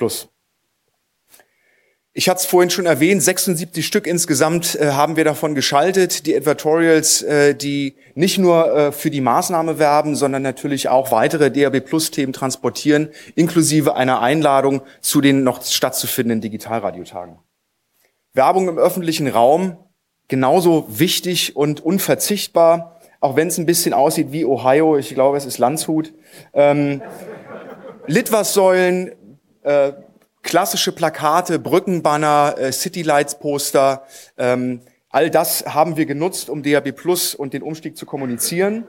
[2.15, 6.27] Ich hatte es vorhin schon erwähnt, 76 Stück insgesamt äh, haben wir davon geschaltet.
[6.27, 11.49] Die Advertorials, äh, die nicht nur äh, für die Maßnahme werben, sondern natürlich auch weitere
[11.49, 17.40] DAB Plus Themen transportieren, inklusive einer Einladung zu den noch stattzufindenden Digitalradiotagen.
[18.34, 19.77] Werbung im öffentlichen Raum
[20.27, 24.98] genauso wichtig und unverzichtbar, auch wenn es ein bisschen aussieht wie Ohio.
[24.98, 26.14] Ich glaube, es ist Landshut.
[26.53, 27.02] Ähm,
[28.06, 29.14] Litwassäulen,
[29.64, 29.94] äh,
[30.44, 34.03] klassische Plakate, Brückenbanner, äh, Citylights-Poster,
[34.38, 38.86] ähm, all das haben wir genutzt, um DAB Plus und den Umstieg zu kommunizieren.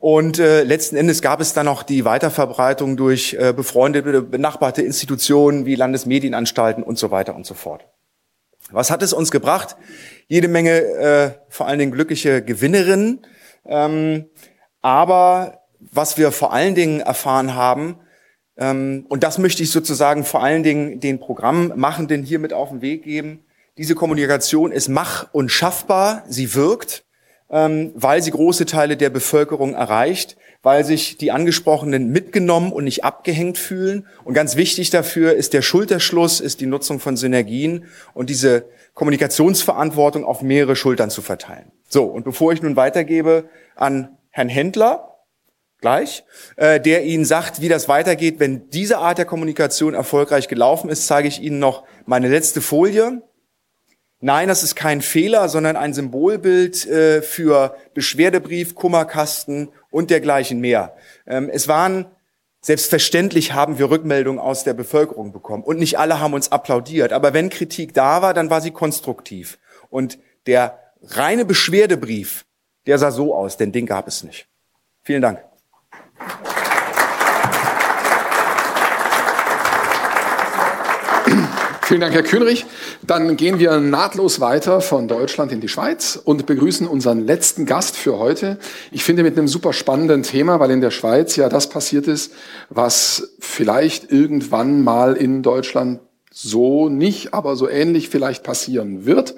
[0.00, 5.66] Und äh, letzten Endes gab es dann noch die Weiterverbreitung durch äh, befreundete, benachbarte Institutionen
[5.66, 7.86] wie Landesmedienanstalten und so weiter und so fort.
[8.70, 9.76] Was hat es uns gebracht?
[10.26, 13.26] Jede Menge, äh, vor allen Dingen glückliche Gewinnerinnen.
[13.66, 14.30] Ähm,
[14.80, 17.98] aber was wir vor allen Dingen erfahren haben,
[18.60, 23.04] und das möchte ich sozusagen vor allen Dingen den Programmmachenden hier mit auf den Weg
[23.04, 23.44] geben,
[23.78, 27.04] diese Kommunikation ist mach- und schaffbar, sie wirkt
[27.50, 33.04] ähm, weil sie große Teile der Bevölkerung erreicht, weil sich die Angesprochenen mitgenommen und nicht
[33.04, 34.06] abgehängt fühlen.
[34.24, 37.84] Und ganz wichtig dafür ist der Schulterschluss, ist die Nutzung von Synergien
[38.14, 41.72] und diese Kommunikationsverantwortung auf mehrere Schultern zu verteilen.
[41.88, 45.09] So, und bevor ich nun weitergebe an Herrn Händler,
[45.80, 46.24] gleich,
[46.56, 51.06] äh, der Ihnen sagt, wie das weitergeht, wenn diese Art der Kommunikation erfolgreich gelaufen ist,
[51.06, 53.22] zeige ich Ihnen noch meine letzte Folie.
[54.20, 60.94] Nein, das ist kein Fehler, sondern ein Symbolbild äh, für Beschwerdebrief, Kummerkasten und dergleichen mehr.
[61.26, 62.06] Ähm, es waren
[62.62, 67.12] Selbstverständlich haben wir Rückmeldungen aus der Bevölkerung bekommen und nicht alle haben uns applaudiert.
[67.12, 69.58] Aber wenn Kritik da war, dann war sie konstruktiv.
[69.88, 72.44] Und der reine Beschwerdebrief,
[72.86, 74.46] der sah so aus, denn den gab es nicht.
[75.02, 75.42] Vielen Dank.
[81.90, 82.66] Vielen Dank, Herr Kühnrich.
[83.02, 87.96] Dann gehen wir nahtlos weiter von Deutschland in die Schweiz und begrüßen unseren letzten Gast
[87.96, 88.60] für heute.
[88.92, 92.32] Ich finde mit einem super spannenden Thema, weil in der Schweiz ja das passiert ist,
[92.68, 95.98] was vielleicht irgendwann mal in Deutschland
[96.30, 99.34] so nicht, aber so ähnlich vielleicht passieren wird.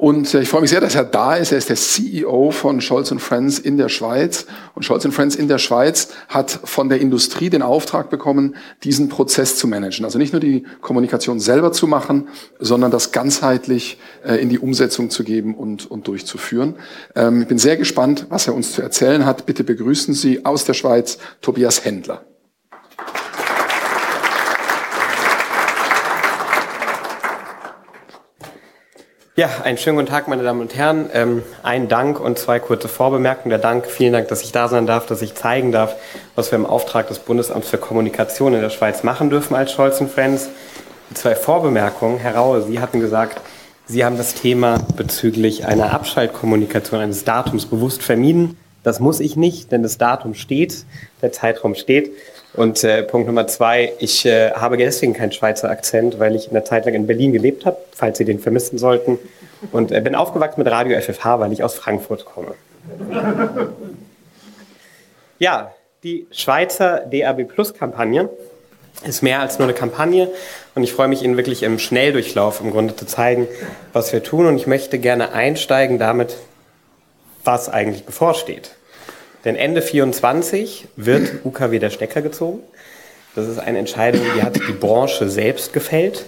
[0.00, 1.52] Und äh, ich freue mich sehr, dass er da ist.
[1.52, 4.46] Er ist der CEO von Scholz Friends in der Schweiz.
[4.74, 9.56] Und Scholz Friends in der Schweiz hat von der Industrie den Auftrag bekommen, diesen Prozess
[9.56, 10.06] zu managen.
[10.06, 12.28] Also nicht nur die Kommunikation selber zu machen,
[12.58, 16.76] sondern das ganzheitlich äh, in die Umsetzung zu geben und, und durchzuführen.
[17.14, 19.44] Ähm, ich bin sehr gespannt, was er uns zu erzählen hat.
[19.44, 22.24] Bitte begrüßen Sie aus der Schweiz Tobias Händler.
[29.40, 31.08] Ja, einen schönen guten Tag, meine Damen und Herren.
[31.14, 33.48] Ähm, ein Dank und zwei kurze Vorbemerkungen.
[33.48, 35.96] Der Dank, vielen Dank, dass ich da sein darf, dass ich zeigen darf,
[36.34, 39.96] was wir im Auftrag des Bundesamts für Kommunikation in der Schweiz machen dürfen als Scholz
[40.12, 40.50] Friends.
[41.08, 42.18] Die zwei Vorbemerkungen.
[42.18, 43.40] Herr Raue, Sie hatten gesagt,
[43.86, 48.58] Sie haben das Thema bezüglich einer Abschaltkommunikation eines Datums bewusst vermieden.
[48.82, 50.84] Das muss ich nicht, denn das Datum steht,
[51.22, 52.12] der Zeitraum steht.
[52.54, 56.52] Und äh, Punkt Nummer zwei, ich äh, habe deswegen keinen Schweizer Akzent, weil ich in
[56.52, 59.18] der Zeit lang in Berlin gelebt habe, falls Sie den vermissen sollten.
[59.72, 62.54] Und äh, bin aufgewachsen mit Radio FFH, weil ich aus Frankfurt komme.
[65.38, 68.28] Ja, die Schweizer DAB Plus Kampagne
[69.04, 70.30] ist mehr als nur eine Kampagne
[70.74, 73.48] und ich freue mich Ihnen wirklich im Schnelldurchlauf im Grunde zu zeigen,
[73.92, 76.36] was wir tun und ich möchte gerne einsteigen damit,
[77.44, 78.72] was eigentlich bevorsteht.
[79.44, 82.60] Denn Ende 24 wird UKW der Stecker gezogen.
[83.34, 86.24] Das ist eine Entscheidung, die hat die Branche selbst gefällt,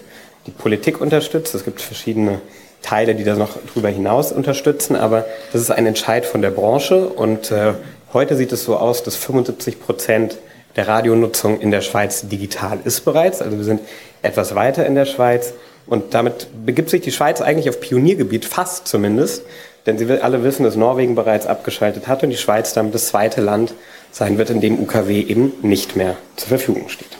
[0.47, 1.55] die Politik unterstützt.
[1.55, 2.41] Es gibt verschiedene
[2.81, 7.09] Teile, die da noch darüber hinaus unterstützen, aber das ist ein Entscheid von der Branche
[7.09, 7.75] und äh,
[8.13, 10.39] heute sieht es so aus, dass 75 Prozent
[10.77, 13.43] der Radionutzung in der Schweiz digital ist bereits.
[13.43, 13.81] Also wir sind
[14.23, 15.55] etwas weiter in der Schweiz
[15.87, 19.45] und damit begibt sich die Schweiz eigentlich auf Pioniergebiet, fast zumindest.
[19.87, 23.41] Denn Sie alle wissen, dass Norwegen bereits abgeschaltet hat und die Schweiz damit das zweite
[23.41, 23.75] Land
[24.11, 27.19] sein wird, in dem UKW eben nicht mehr zur Verfügung steht.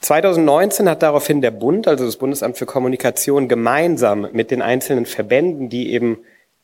[0.00, 5.68] 2019 hat daraufhin der Bund, also das Bundesamt für Kommunikation, gemeinsam mit den einzelnen Verbänden,
[5.68, 6.18] die eben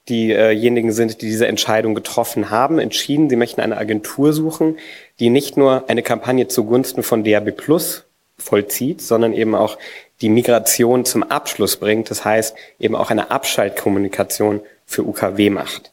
[0.08, 4.78] diejenigen sind, die diese Entscheidung getroffen haben, entschieden, sie möchten eine Agentur suchen,
[5.20, 8.04] die nicht nur eine Kampagne zugunsten von DAB Plus
[8.38, 9.78] vollzieht, sondern eben auch
[10.20, 12.10] die Migration zum Abschluss bringt.
[12.10, 15.92] Das heißt, eben auch eine Abschaltkommunikation für UKW macht.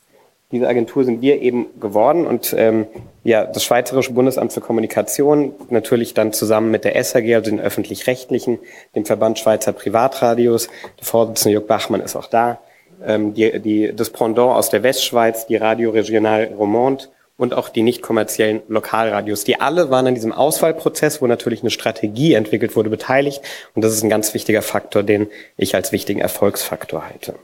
[0.52, 2.86] Diese Agentur sind wir eben geworden und ähm,
[3.24, 8.60] ja, das Schweizerische Bundesamt für Kommunikation, natürlich dann zusammen mit der SAG, also den öffentlich-rechtlichen,
[8.96, 10.70] dem Verband Schweizer Privatradios,
[11.00, 12.60] der Vorsitzende Jörg Bachmann ist auch da,
[13.04, 17.06] ähm, die, die, das Pendant aus der Westschweiz, die Radio Regional Romande
[17.38, 19.44] und auch die nicht kommerziellen Lokalradios.
[19.44, 23.42] Die alle waren an diesem Auswahlprozess, wo natürlich eine Strategie entwickelt wurde, beteiligt.
[23.74, 27.36] Und das ist ein ganz wichtiger Faktor, den ich als wichtigen Erfolgsfaktor halte.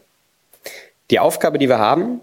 [1.09, 2.21] Die Aufgabe, die wir haben,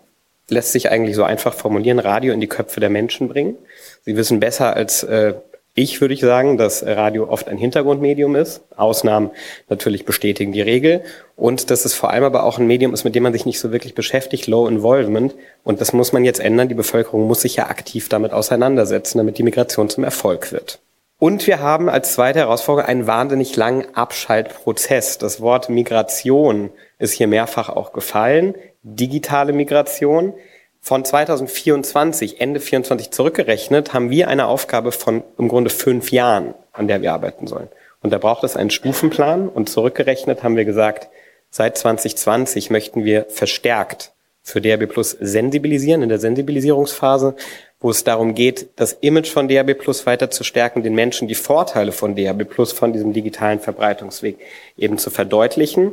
[0.48, 3.56] lässt sich eigentlich so einfach formulieren, Radio in die Köpfe der Menschen bringen.
[4.04, 5.34] Sie wissen besser als äh,
[5.78, 8.62] ich würde sagen, dass Radio oft ein Hintergrundmedium ist.
[8.76, 9.30] Ausnahmen
[9.68, 11.02] natürlich bestätigen die Regel.
[11.36, 13.60] Und dass es vor allem aber auch ein Medium ist, mit dem man sich nicht
[13.60, 15.36] so wirklich beschäftigt, Low Involvement.
[15.62, 16.68] Und das muss man jetzt ändern.
[16.68, 20.80] Die Bevölkerung muss sich ja aktiv damit auseinandersetzen, damit die Migration zum Erfolg wird.
[21.20, 25.18] Und wir haben als zweite Herausforderung einen wahnsinnig langen Abschaltprozess.
[25.18, 28.54] Das Wort Migration ist hier mehrfach auch gefallen.
[28.82, 30.34] Digitale Migration.
[30.80, 36.88] Von 2024, Ende 24 zurückgerechnet, haben wir eine Aufgabe von im Grunde fünf Jahren, an
[36.88, 37.68] der wir arbeiten sollen.
[38.00, 41.08] Und da braucht es einen Stufenplan und zurückgerechnet haben wir gesagt,
[41.50, 47.36] seit 2020 möchten wir verstärkt für DRB Plus sensibilisieren, in der Sensibilisierungsphase,
[47.80, 51.34] wo es darum geht, das Image von DRB Plus weiter zu stärken, den Menschen die
[51.34, 54.38] Vorteile von DRB Plus, von diesem digitalen Verbreitungsweg
[54.76, 55.92] eben zu verdeutlichen.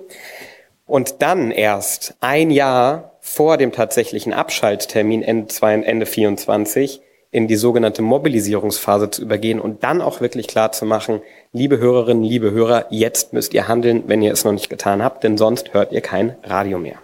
[0.88, 8.04] Und dann erst ein Jahr vor dem tatsächlichen Abschalttermin Ende, Ende 24 in die sogenannte
[8.04, 11.22] Mobilisierungsphase zu übergehen und dann auch wirklich klar zu machen,
[11.52, 15.24] liebe Hörerinnen, liebe Hörer, jetzt müsst ihr handeln, wenn ihr es noch nicht getan habt,
[15.24, 17.00] denn sonst hört ihr kein Radio mehr.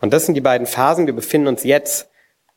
[0.00, 1.06] Und das sind die beiden Phasen.
[1.06, 2.10] Wir befinden uns jetzt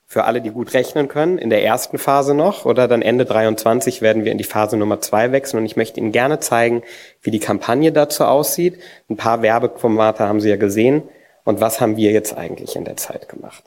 [0.07, 4.01] für alle, die gut rechnen können, in der ersten Phase noch oder dann Ende 23
[4.01, 6.81] werden wir in die Phase Nummer zwei wechseln und ich möchte Ihnen gerne zeigen,
[7.21, 8.79] wie die Kampagne dazu aussieht.
[9.07, 11.03] Ein paar Werbeformate haben Sie ja gesehen.
[11.45, 13.63] Und was haben wir jetzt eigentlich in der Zeit gemacht?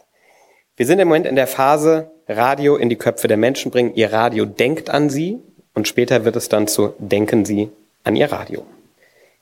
[0.77, 3.95] Wir sind im Moment in der Phase Radio in die Köpfe der Menschen bringen.
[3.95, 5.39] Ihr Radio denkt an sie
[5.75, 7.71] und später wird es dann zu Denken Sie
[8.05, 8.65] an Ihr Radio.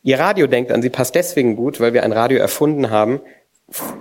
[0.02, 3.20] Ihr Radio denkt an Sie passt deswegen gut, weil wir ein Radio erfunden haben,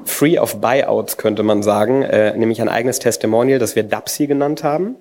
[0.03, 4.63] free of buyouts könnte man sagen, äh, nämlich ein eigenes Testimonial, das wir DAPSI genannt
[4.63, 4.95] haben.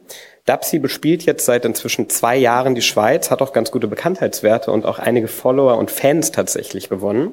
[0.46, 4.86] DAPSI bespielt jetzt seit inzwischen zwei Jahren die Schweiz, hat auch ganz gute Bekanntheitswerte und
[4.86, 7.32] auch einige Follower und Fans tatsächlich gewonnen.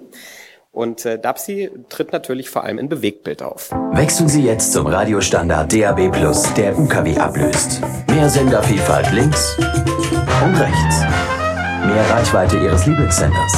[0.72, 3.72] Und äh, DAPSI tritt natürlich vor allem in Bewegtbild auf.
[3.92, 6.12] Wechseln Sie jetzt zum Radiostandard DAB+,
[6.56, 7.82] der UKW ablöst.
[8.10, 11.02] Mehr Sendervielfalt links und rechts.
[11.86, 13.54] Mehr Reichweite Ihres Lieblingssenders.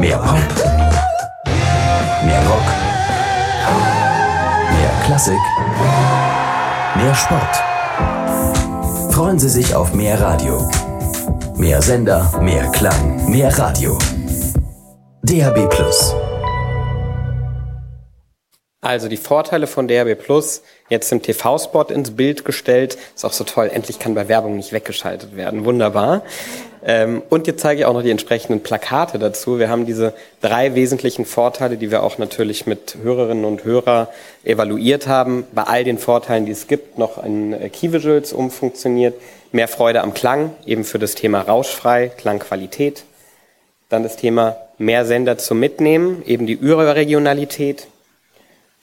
[0.00, 0.38] Mehr Pop.
[2.24, 2.66] Mehr Rock.
[4.72, 5.40] Mehr Klassik.
[6.96, 9.12] Mehr Sport.
[9.12, 10.66] Freuen Sie sich auf mehr Radio.
[11.56, 13.98] Mehr Sender, mehr Klang, mehr Radio.
[15.28, 16.14] DAB Plus.
[18.80, 22.96] Also die Vorteile von DAB Plus, jetzt im TV-Spot ins Bild gestellt.
[23.12, 25.64] Ist auch so toll, endlich kann bei Werbung nicht weggeschaltet werden.
[25.64, 26.22] Wunderbar.
[26.84, 29.58] Ähm, und jetzt zeige ich auch noch die entsprechenden Plakate dazu.
[29.58, 34.06] Wir haben diese drei wesentlichen Vorteile, die wir auch natürlich mit Hörerinnen und Hörern
[34.44, 35.44] evaluiert haben.
[35.52, 39.14] Bei all den Vorteilen, die es gibt, noch in äh, Key Visuals umfunktioniert.
[39.50, 43.02] Mehr Freude am Klang, eben für das Thema Rauschfrei, Klangqualität.
[43.88, 47.86] Dann das Thema mehr Sender zum Mitnehmen, eben die Überregionalität.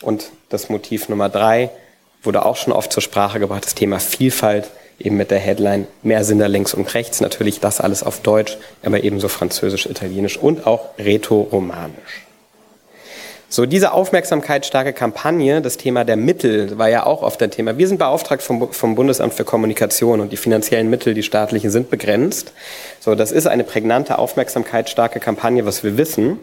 [0.02, 1.70] Und das Motiv Nummer drei
[2.24, 6.24] wurde auch schon oft zur Sprache gebracht, das Thema Vielfalt, eben mit der Headline mehr
[6.24, 7.22] Sender links und rechts.
[7.22, 12.23] Natürlich das alles auf Deutsch, aber ebenso Französisch, Italienisch und auch Rätoromanisch.
[13.56, 17.78] So, diese aufmerksamkeitsstarke Kampagne, das Thema der Mittel, war ja auch oft ein Thema.
[17.78, 21.92] Wir sind beauftragt vom, vom, Bundesamt für Kommunikation und die finanziellen Mittel, die staatlichen, sind
[21.92, 22.52] begrenzt.
[23.00, 26.40] So, das ist eine prägnante, aufmerksamkeitsstarke Kampagne, was wir wissen.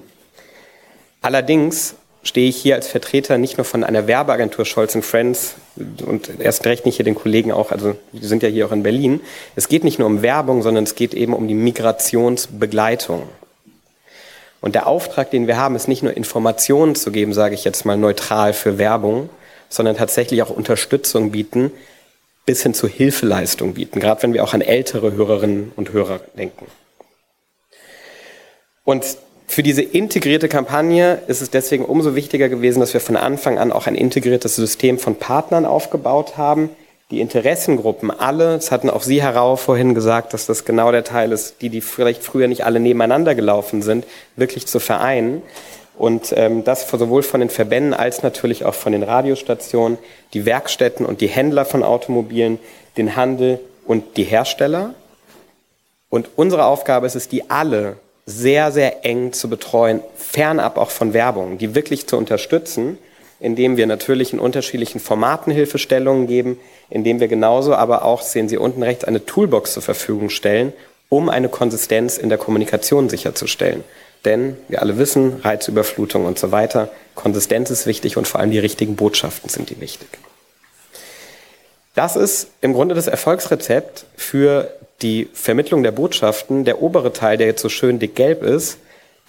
[1.20, 5.56] Allerdings stehe ich hier als Vertreter nicht nur von einer Werbeagentur Scholz Friends
[6.06, 8.84] und erst recht nicht hier den Kollegen auch, also die sind ja hier auch in
[8.84, 9.20] Berlin.
[9.56, 13.24] Es geht nicht nur um Werbung, sondern es geht eben um die Migrationsbegleitung.
[14.60, 17.84] Und der Auftrag, den wir haben, ist nicht nur Informationen zu geben, sage ich jetzt
[17.84, 19.30] mal neutral für Werbung,
[19.68, 21.72] sondern tatsächlich auch Unterstützung bieten,
[22.44, 26.66] bis hin zu Hilfeleistung bieten, gerade wenn wir auch an ältere Hörerinnen und Hörer denken.
[28.84, 29.04] Und
[29.46, 33.72] für diese integrierte Kampagne ist es deswegen umso wichtiger gewesen, dass wir von Anfang an
[33.72, 36.70] auch ein integriertes System von Partnern aufgebaut haben,
[37.10, 41.32] die Interessengruppen alle, es hatten auch Sie herauf vorhin gesagt, dass das genau der Teil
[41.32, 44.06] ist, die, die vielleicht früher nicht alle nebeneinander gelaufen sind,
[44.36, 45.42] wirklich zu vereinen.
[45.98, 49.98] Und ähm, das sowohl von den Verbänden als natürlich auch von den Radiostationen,
[50.32, 52.58] die Werkstätten und die Händler von Automobilen,
[52.96, 54.94] den Handel und die Hersteller.
[56.08, 61.12] Und unsere Aufgabe ist es, die alle sehr, sehr eng zu betreuen, fernab auch von
[61.12, 62.98] Werbung, die wirklich zu unterstützen,
[63.40, 66.58] indem wir natürlich in unterschiedlichen Formaten Hilfestellungen geben,
[66.90, 70.72] indem wir genauso aber auch, sehen Sie unten rechts, eine Toolbox zur Verfügung stellen,
[71.08, 73.82] um eine Konsistenz in der Kommunikation sicherzustellen.
[74.24, 78.58] Denn wir alle wissen, Reizüberflutung und so weiter, Konsistenz ist wichtig und vor allem die
[78.58, 80.08] richtigen Botschaften sind die wichtig.
[81.94, 84.72] Das ist im Grunde das Erfolgsrezept für
[85.02, 86.64] die Vermittlung der Botschaften.
[86.64, 88.78] Der obere Teil, der jetzt so schön dick gelb ist,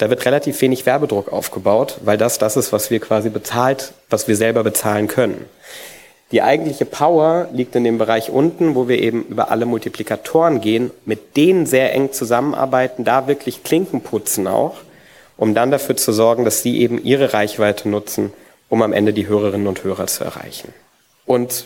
[0.02, 4.28] da wird relativ wenig Werbedruck aufgebaut, weil das das ist, was wir quasi bezahlt, was
[4.28, 5.46] wir selber bezahlen können.
[6.32, 10.90] Die eigentliche Power liegt in dem Bereich unten, wo wir eben über alle Multiplikatoren gehen,
[11.06, 14.78] mit denen sehr eng zusammenarbeiten, da wirklich Klinken putzen auch,
[15.38, 18.34] um dann dafür zu sorgen, dass sie eben ihre Reichweite nutzen,
[18.70, 20.74] um am Ende die Hörerinnen und Hörer zu erreichen.
[21.28, 21.66] Und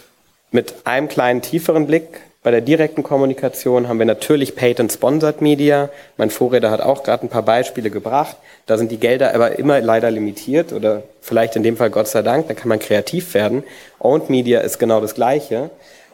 [0.52, 5.42] mit einem kleinen tieferen Blick bei der direkten Kommunikation haben wir natürlich Paid and Sponsored
[5.42, 5.90] Media.
[6.18, 8.38] Mein Vorredner hat auch gerade ein paar Beispiele gebracht.
[8.68, 12.22] Da sind die Gelder aber immer leider limitiert oder vielleicht in dem Fall Gott sei
[12.22, 13.64] Dank, da kann man kreativ werden.
[13.98, 15.72] Owned Media ist genau das Gleiche.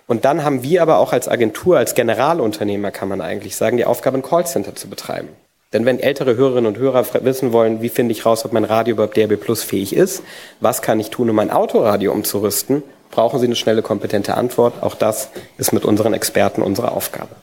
[0.07, 3.83] Und dann haben wir aber auch als Agentur, als Generalunternehmer kann man eigentlich sagen, die
[3.83, 5.27] Aufgabe, ein Callcenter zu betreiben.
[5.73, 8.93] Denn wenn ältere Hörerinnen und Hörer wissen wollen, wie finde ich raus, ob mein Radio
[8.93, 10.23] überhaupt DRB Plus fähig ist,
[10.61, 14.81] was kann ich tun, um mein Autoradio umzurüsten, brauchen Sie eine schnelle, kompetente Antwort.
[14.81, 17.35] Auch das ist mit unseren Experten unsere Aufgabe.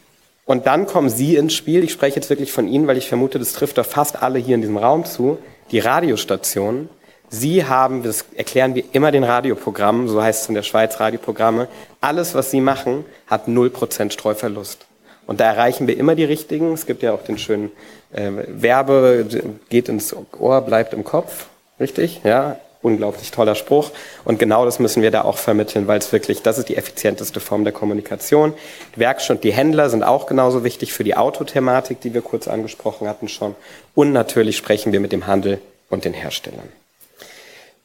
[0.45, 1.85] Und dann kommen Sie ins Spiel.
[1.85, 4.55] Ich spreche jetzt wirklich von Ihnen, weil ich vermute, das trifft doch fast alle hier
[4.55, 5.39] in diesem Raum zu.
[5.71, 6.89] Die Radiostationen.
[7.31, 11.69] Sie haben, das erklären wir immer den Radioprogrammen, so heißt es in der Schweiz Radioprogramme,
[12.01, 14.87] alles, was Sie machen, hat 0% Streuverlust.
[15.27, 16.73] Und da erreichen wir immer die richtigen.
[16.73, 17.71] Es gibt ja auch den schönen
[18.13, 19.27] äh, Werbe,
[19.69, 21.49] geht ins Ohr, bleibt im Kopf.
[21.79, 22.23] Richtig?
[22.25, 23.91] Ja, unglaublich toller Spruch.
[24.25, 27.41] Und genau das müssen wir da auch vermitteln, weil es wirklich, das ist die effizienteste
[27.41, 28.55] Form der Kommunikation.
[28.95, 32.49] Die Werkstatt und die Händler sind auch genauso wichtig für die Autothematik, die wir kurz
[32.49, 33.55] angesprochen hatten schon.
[33.95, 35.61] Und natürlich sprechen wir mit dem Handel
[35.91, 36.69] und den Herstellern.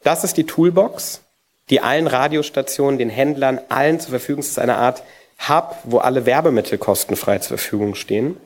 [0.02, 1.22] Das ist die Toolbox,
[1.70, 4.46] die allen Radiostationen, den Händlern, allen zur Verfügung ist.
[4.46, 5.02] Es ist eine Art
[5.48, 8.36] Hub, wo alle Werbemittel kostenfrei zur Verfügung stehen.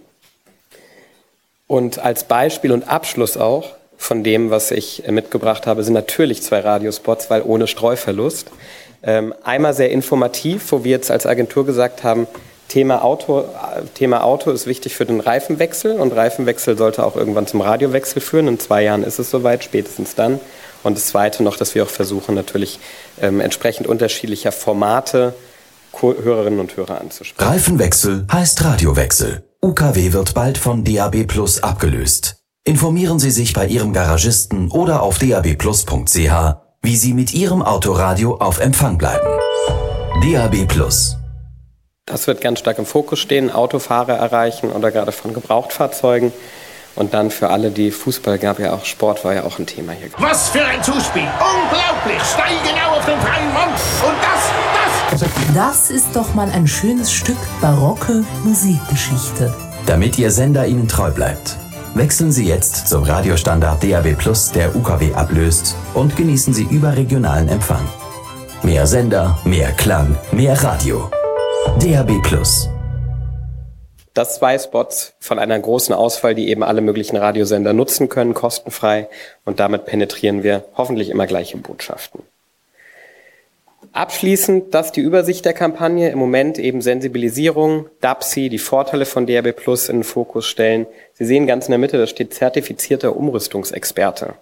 [1.66, 6.42] Und als Beispiel und Abschluss auch, von dem, was ich äh, mitgebracht habe, sind natürlich
[6.42, 8.50] zwei Radiospots, weil ohne Streuverlust.
[9.02, 12.26] Ähm, einmal sehr informativ, wo wir jetzt als Agentur gesagt haben,
[12.68, 17.46] Thema Auto, äh, Thema Auto ist wichtig für den Reifenwechsel und Reifenwechsel sollte auch irgendwann
[17.46, 18.48] zum Radiowechsel führen.
[18.48, 20.40] In zwei Jahren ist es soweit, spätestens dann.
[20.84, 22.78] Und das Zweite noch, dass wir auch versuchen, natürlich
[23.20, 25.34] ähm, entsprechend unterschiedlicher Formate
[26.00, 27.50] Hörerinnen und Hörer anzusprechen.
[27.50, 29.42] Reifenwechsel heißt Radiowechsel.
[29.60, 32.38] UKW wird bald von DAB Plus abgelöst.
[32.68, 38.60] Informieren Sie sich bei Ihrem Garagisten oder auf dabplus.ch, wie Sie mit Ihrem Autoradio auf
[38.60, 39.26] Empfang bleiben.
[40.22, 41.16] DAB Plus.
[42.04, 46.30] Das wird ganz stark im Fokus stehen, Autofahrer erreichen oder gerade von Gebrauchtfahrzeugen.
[46.94, 49.92] Und dann für alle, die Fußball gab ja auch, Sport war ja auch ein Thema
[49.92, 50.10] hier.
[50.18, 51.22] Was für ein Zuspiel!
[51.22, 52.22] Unglaublich!
[52.22, 53.70] Steil genau auf den freien Mann!
[53.70, 55.24] Und das,
[55.54, 55.54] das!
[55.54, 59.54] Das ist doch mal ein schönes Stück barocke Musikgeschichte.
[59.86, 61.56] Damit Ihr Sender Ihnen treu bleibt
[61.98, 67.84] Wechseln Sie jetzt zum Radiostandard DAB Plus, der UKW ablöst und genießen Sie überregionalen Empfang.
[68.62, 71.10] Mehr Sender, mehr Klang, mehr Radio.
[71.80, 72.68] DAB Plus.
[74.14, 79.08] Das zwei Spots von einer großen Auswahl, die eben alle möglichen Radiosender nutzen können, kostenfrei.
[79.44, 82.22] Und damit penetrieren wir hoffentlich immer gleiche Botschaften.
[83.93, 86.10] Abschließend, das die Übersicht der Kampagne.
[86.10, 90.86] Im Moment eben Sensibilisierung, DAPSI, die Vorteile von DRB Plus in den Fokus stellen.
[91.15, 94.35] Sie sehen ganz in der Mitte, da steht zertifizierter Umrüstungsexperte.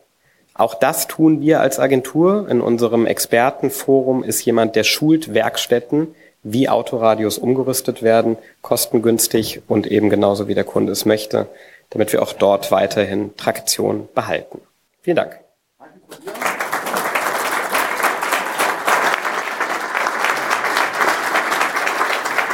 [0.54, 2.48] Auch das tun wir als Agentur.
[2.48, 10.10] In unserem Expertenforum ist jemand, der schult Werkstätten, wie Autoradios umgerüstet werden, kostengünstig und eben
[10.10, 11.48] genauso wie der Kunde es möchte,
[11.90, 14.60] damit wir auch dort weiterhin Traktion behalten.
[15.02, 15.40] Vielen Dank.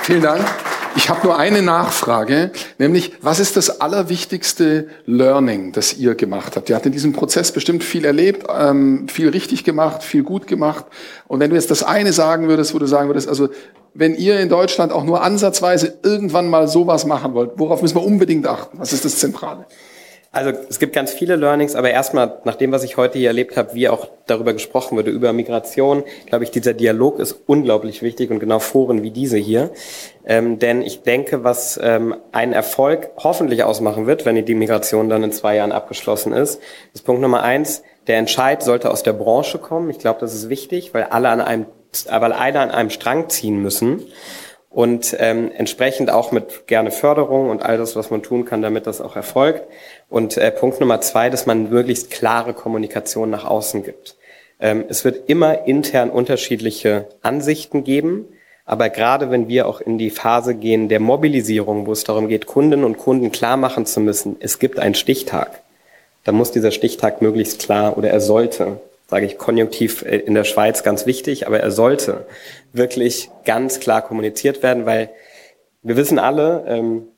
[0.02, 0.44] Vielen Dank.
[0.96, 6.68] Ich habe nur eine Nachfrage, nämlich was ist das allerwichtigste Learning, das ihr gemacht habt?
[6.68, 10.86] Ihr habt in diesem Prozess bestimmt viel erlebt, ähm, viel richtig gemacht, viel gut gemacht.
[11.28, 13.48] Und wenn du jetzt das eine sagen würdest, wo du sagen würdest, also
[13.94, 18.04] wenn ihr in Deutschland auch nur ansatzweise irgendwann mal sowas machen wollt, worauf müssen wir
[18.04, 18.80] unbedingt achten?
[18.80, 19.66] Was ist das Zentrale?
[20.34, 23.58] Also es gibt ganz viele Learnings, aber erstmal nach dem, was ich heute hier erlebt
[23.58, 28.30] habe, wie auch darüber gesprochen wurde, über Migration, glaube ich, dieser Dialog ist unglaublich wichtig
[28.30, 29.72] und genau Foren wie diese hier.
[30.24, 35.22] Ähm, denn ich denke, was ähm, einen Erfolg hoffentlich ausmachen wird, wenn die Migration dann
[35.22, 36.62] in zwei Jahren abgeschlossen ist,
[36.94, 39.90] ist Punkt Nummer eins, der Entscheid sollte aus der Branche kommen.
[39.90, 41.66] Ich glaube, das ist wichtig, weil alle an einem,
[42.08, 44.06] weil alle an einem Strang ziehen müssen
[44.72, 48.86] und ähm, entsprechend auch mit gerne Förderung und all das, was man tun kann, damit
[48.86, 49.62] das auch erfolgt.
[50.08, 54.16] Und äh, Punkt Nummer zwei, dass man möglichst klare Kommunikation nach außen gibt.
[54.60, 58.26] Ähm, es wird immer intern unterschiedliche Ansichten geben,
[58.64, 62.46] aber gerade wenn wir auch in die Phase gehen der Mobilisierung, wo es darum geht,
[62.46, 65.60] Kundinnen und Kunden klar machen zu müssen, es gibt einen Stichtag,
[66.24, 68.80] dann muss dieser Stichtag möglichst klar oder er sollte
[69.12, 72.26] sage ich konjunktiv äh, in der Schweiz ganz wichtig, aber er sollte
[72.72, 75.10] wirklich ganz klar kommuniziert werden, weil
[75.82, 77.08] wir wissen alle, ähm,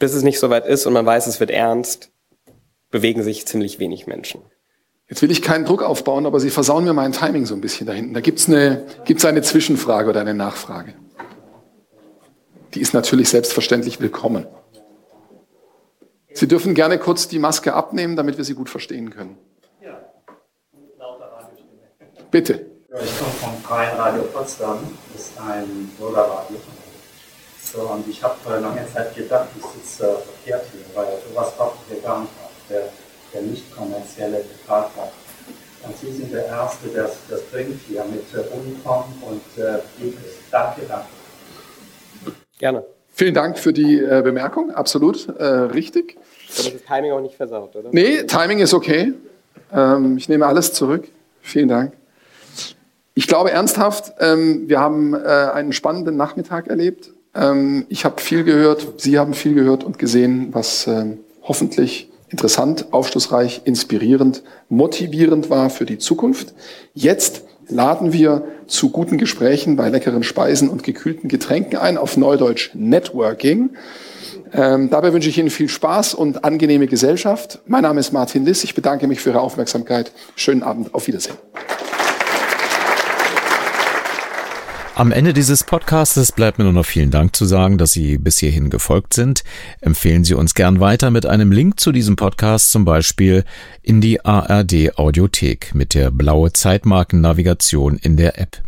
[0.00, 2.10] bis es nicht so weit ist und man weiß, es wird ernst,
[2.90, 4.42] bewegen sich ziemlich wenig Menschen.
[5.08, 7.86] Jetzt will ich keinen Druck aufbauen, aber Sie versauen mir mein Timing so ein bisschen
[7.86, 8.12] da hinten.
[8.12, 10.94] Da gibt's eine, gibt's eine Zwischenfrage oder eine Nachfrage.
[12.74, 14.48] Die ist natürlich selbstverständlich willkommen.
[16.32, 19.38] Sie dürfen gerne kurz die Maske abnehmen, damit wir Sie gut verstehen können.
[22.34, 22.66] Bitte.
[22.90, 24.80] Ich komme vom Freien Radio Potsdam,
[25.12, 26.56] das ist ein Bürgerradio.
[27.62, 31.88] So, und ich habe lange Zeit gedacht, ich sitze äh, verkehrt hier, weil sowas braucht
[31.88, 32.88] wir gar nicht auf der,
[33.32, 35.12] der nicht kommerzielle Betrag hat.
[35.84, 39.78] Und Sie sind der Erste, der das bringt hier mit äh, Unicom und äh,
[40.50, 41.06] Danke, danke.
[42.58, 42.84] Gerne.
[43.12, 46.16] Vielen Dank für die äh, Bemerkung, absolut äh, richtig.
[46.58, 47.90] Aber das Timing auch nicht versaut, oder?
[47.92, 49.14] Nee, Timing ist okay.
[49.72, 51.06] Ähm, ich nehme alles zurück.
[51.40, 51.92] Vielen Dank.
[53.16, 57.12] Ich glaube ernsthaft, ähm, wir haben äh, einen spannenden Nachmittag erlebt.
[57.32, 62.92] Ähm, ich habe viel gehört, Sie haben viel gehört und gesehen, was ähm, hoffentlich interessant,
[62.92, 66.54] aufschlussreich, inspirierend, motivierend war für die Zukunft.
[66.92, 72.70] Jetzt laden wir zu guten Gesprächen bei leckeren Speisen und gekühlten Getränken ein, auf Neudeutsch
[72.74, 73.70] Networking.
[74.52, 77.60] Ähm, dabei wünsche ich Ihnen viel Spaß und angenehme Gesellschaft.
[77.66, 78.64] Mein Name ist Martin Liss.
[78.64, 80.10] Ich bedanke mich für Ihre Aufmerksamkeit.
[80.34, 80.92] Schönen Abend.
[80.94, 81.36] Auf Wiedersehen.
[84.96, 88.38] Am Ende dieses Podcasts bleibt mir nur noch vielen Dank zu sagen, dass Sie bis
[88.38, 89.42] hierhin gefolgt sind.
[89.80, 93.44] Empfehlen Sie uns gern weiter mit einem Link zu diesem Podcast zum Beispiel
[93.82, 98.62] in die ARD Audiothek mit der blaue Zeitmarkennavigation in der App.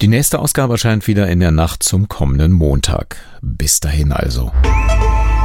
[0.00, 3.16] Die nächste Ausgabe erscheint wieder in der Nacht zum kommenden Montag.
[3.42, 4.52] Bis dahin also.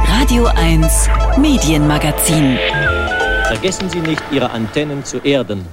[0.06, 1.08] Radio 1
[1.40, 2.58] Medienmagazin.
[3.48, 5.64] Vergessen Sie nicht, Ihre Antennen zu erden.